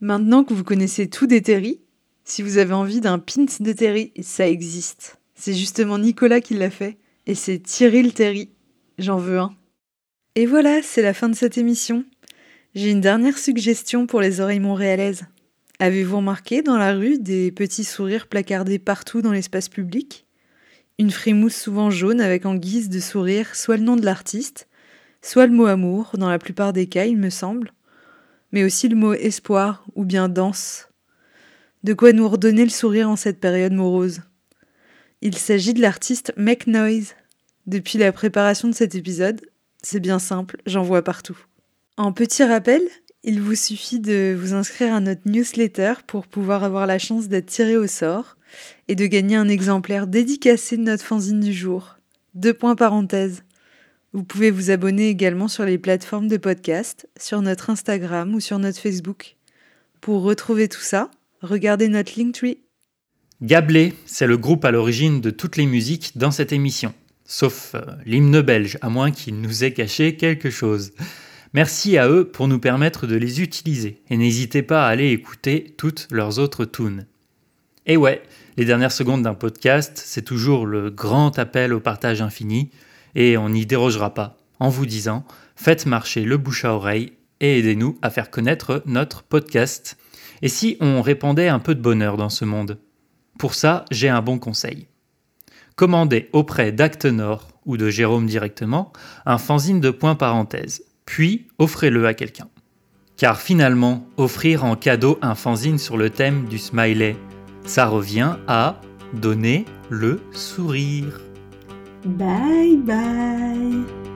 Maintenant 0.00 0.44
que 0.44 0.52
vous 0.52 0.64
connaissez 0.64 1.08
tout 1.08 1.26
des 1.26 1.40
Terry, 1.40 1.80
si 2.24 2.42
vous 2.42 2.58
avez 2.58 2.74
envie 2.74 3.00
d'un 3.00 3.18
pint 3.18 3.46
de 3.58 3.72
Terry, 3.72 4.12
ça 4.20 4.46
existe. 4.46 5.18
C'est 5.34 5.54
justement 5.54 5.98
Nicolas 5.98 6.42
qui 6.42 6.52
l'a 6.52 6.68
fait, 6.68 6.98
et 7.26 7.34
c'est 7.34 7.58
Thierry 7.58 8.12
Terry. 8.12 8.50
J'en 8.98 9.16
veux 9.16 9.38
un. 9.38 9.54
Et 10.34 10.44
voilà, 10.44 10.82
c'est 10.82 11.02
la 11.02 11.14
fin 11.14 11.30
de 11.30 11.34
cette 11.34 11.56
émission. 11.56 12.04
J'ai 12.74 12.90
une 12.90 13.00
dernière 13.00 13.38
suggestion 13.38 14.06
pour 14.06 14.20
les 14.20 14.40
oreilles 14.40 14.60
montréalaises. 14.60 15.24
Avez-vous 15.78 16.18
remarqué 16.18 16.60
dans 16.60 16.76
la 16.76 16.92
rue 16.92 17.18
des 17.18 17.50
petits 17.50 17.84
sourires 17.84 18.26
placardés 18.26 18.78
partout 18.78 19.22
dans 19.22 19.32
l'espace 19.32 19.70
public? 19.70 20.26
Une 21.00 21.10
frimousse 21.10 21.56
souvent 21.56 21.88
jaune 21.88 22.20
avec 22.20 22.44
en 22.44 22.54
guise 22.54 22.90
de 22.90 23.00
sourire 23.00 23.56
soit 23.56 23.78
le 23.78 23.84
nom 23.84 23.96
de 23.96 24.04
l'artiste, 24.04 24.68
soit 25.22 25.46
le 25.46 25.52
mot 25.54 25.64
amour, 25.64 26.10
dans 26.18 26.28
la 26.28 26.38
plupart 26.38 26.74
des 26.74 26.88
cas, 26.88 27.06
il 27.06 27.16
me 27.16 27.30
semble. 27.30 27.72
mais 28.52 28.64
aussi 28.64 28.88
le 28.88 28.96
mot 28.96 29.14
espoir 29.14 29.84
ou 29.94 30.04
bien 30.04 30.28
danse. 30.28 30.88
De 31.84 31.94
quoi 31.94 32.12
nous 32.12 32.28
redonner 32.28 32.64
le 32.64 32.70
sourire 32.70 33.08
en 33.08 33.14
cette 33.14 33.38
période 33.38 33.72
morose. 33.72 34.22
Il 35.22 35.38
s'agit 35.38 35.72
de 35.72 35.80
l'artiste 35.80 36.32
Make 36.36 36.66
Noise. 36.66 37.14
Depuis 37.66 37.96
la 37.96 38.10
préparation 38.12 38.68
de 38.68 38.74
cet 38.74 38.96
épisode, 38.96 39.40
c'est 39.82 40.00
bien 40.00 40.18
simple, 40.18 40.58
j'en 40.66 40.82
vois 40.82 41.02
partout. 41.02 41.38
En 41.96 42.12
petit 42.12 42.42
rappel, 42.42 42.82
il 43.22 43.40
vous 43.40 43.54
suffit 43.54 44.00
de 44.00 44.36
vous 44.38 44.52
inscrire 44.52 44.92
à 44.92 45.00
notre 45.00 45.26
newsletter 45.26 45.94
pour 46.06 46.26
pouvoir 46.26 46.64
avoir 46.64 46.86
la 46.86 46.98
chance 46.98 47.28
d'être 47.28 47.46
tiré 47.46 47.76
au 47.76 47.86
sort 47.86 48.36
et 48.88 48.94
de 48.94 49.06
gagner 49.06 49.36
un 49.36 49.48
exemplaire 49.48 50.06
dédicacé 50.06 50.76
de 50.76 50.82
notre 50.82 51.04
fanzine 51.04 51.40
du 51.40 51.52
jour. 51.52 51.96
Deux 52.34 52.54
points 52.54 52.76
parenthèse. 52.76 53.42
Vous 54.12 54.24
pouvez 54.24 54.50
vous 54.50 54.70
abonner 54.70 55.08
également 55.08 55.48
sur 55.48 55.64
les 55.64 55.78
plateformes 55.78 56.28
de 56.28 56.36
podcast, 56.36 57.08
sur 57.18 57.42
notre 57.42 57.70
Instagram 57.70 58.34
ou 58.34 58.40
sur 58.40 58.58
notre 58.58 58.80
Facebook. 58.80 59.36
Pour 60.00 60.22
retrouver 60.22 60.68
tout 60.68 60.80
ça, 60.80 61.10
regardez 61.42 61.88
notre 61.88 62.18
Linktree. 62.18 62.58
Gablé, 63.42 63.94
c'est 64.06 64.26
le 64.26 64.36
groupe 64.36 64.64
à 64.64 64.70
l'origine 64.70 65.20
de 65.20 65.30
toutes 65.30 65.56
les 65.56 65.66
musiques 65.66 66.12
dans 66.16 66.30
cette 66.30 66.52
émission, 66.52 66.92
sauf 67.24 67.74
euh, 67.74 67.80
l'hymne 68.04 68.42
belge, 68.42 68.78
à 68.82 68.90
moins 68.90 69.10
qu'il 69.10 69.40
nous 69.40 69.64
ait 69.64 69.72
caché 69.72 70.16
quelque 70.16 70.50
chose. 70.50 70.92
Merci 71.54 71.96
à 71.96 72.08
eux 72.08 72.28
pour 72.28 72.48
nous 72.48 72.58
permettre 72.58 73.06
de 73.06 73.16
les 73.16 73.40
utiliser, 73.40 74.02
et 74.10 74.16
n'hésitez 74.16 74.62
pas 74.62 74.86
à 74.86 74.90
aller 74.90 75.10
écouter 75.10 75.74
toutes 75.78 76.06
leurs 76.10 76.38
autres 76.38 76.64
tunes. 76.64 77.06
Et 77.90 77.96
ouais, 77.96 78.22
les 78.56 78.64
dernières 78.64 78.92
secondes 78.92 79.24
d'un 79.24 79.34
podcast, 79.34 80.00
c'est 80.00 80.22
toujours 80.22 80.64
le 80.64 80.90
grand 80.90 81.36
appel 81.40 81.74
au 81.74 81.80
partage 81.80 82.22
infini, 82.22 82.70
et 83.16 83.36
on 83.36 83.48
n'y 83.48 83.66
dérogera 83.66 84.14
pas 84.14 84.36
en 84.60 84.68
vous 84.68 84.86
disant 84.86 85.24
faites 85.56 85.86
marcher 85.86 86.22
le 86.22 86.36
bouche 86.36 86.64
à 86.64 86.72
oreille 86.72 87.14
et 87.40 87.58
aidez-nous 87.58 87.98
à 88.00 88.10
faire 88.10 88.30
connaître 88.30 88.84
notre 88.86 89.24
podcast. 89.24 89.98
Et 90.40 90.46
si 90.46 90.76
on 90.78 91.02
répandait 91.02 91.48
un 91.48 91.58
peu 91.58 91.74
de 91.74 91.80
bonheur 91.80 92.16
dans 92.16 92.28
ce 92.28 92.44
monde? 92.44 92.78
Pour 93.40 93.54
ça, 93.54 93.86
j'ai 93.90 94.08
un 94.08 94.22
bon 94.22 94.38
conseil. 94.38 94.86
Commandez 95.74 96.28
auprès 96.32 96.70
d'Acte 96.70 97.06
Nord 97.06 97.48
ou 97.66 97.76
de 97.76 97.90
Jérôme 97.90 98.26
directement 98.26 98.92
un 99.26 99.38
fanzine 99.38 99.80
de 99.80 99.90
points 99.90 100.14
parenthèse, 100.14 100.84
puis 101.06 101.48
offrez-le 101.58 102.06
à 102.06 102.14
quelqu'un. 102.14 102.46
Car 103.16 103.40
finalement, 103.40 104.06
offrir 104.16 104.64
en 104.64 104.76
cadeau 104.76 105.18
un 105.22 105.34
fanzine 105.34 105.78
sur 105.78 105.96
le 105.96 106.08
thème 106.08 106.44
du 106.44 106.58
smiley, 106.58 107.16
ça 107.64 107.86
revient 107.86 108.36
à 108.46 108.80
donner 109.14 109.64
le 109.88 110.20
sourire. 110.32 111.20
Bye 112.04 112.76
bye 112.76 114.09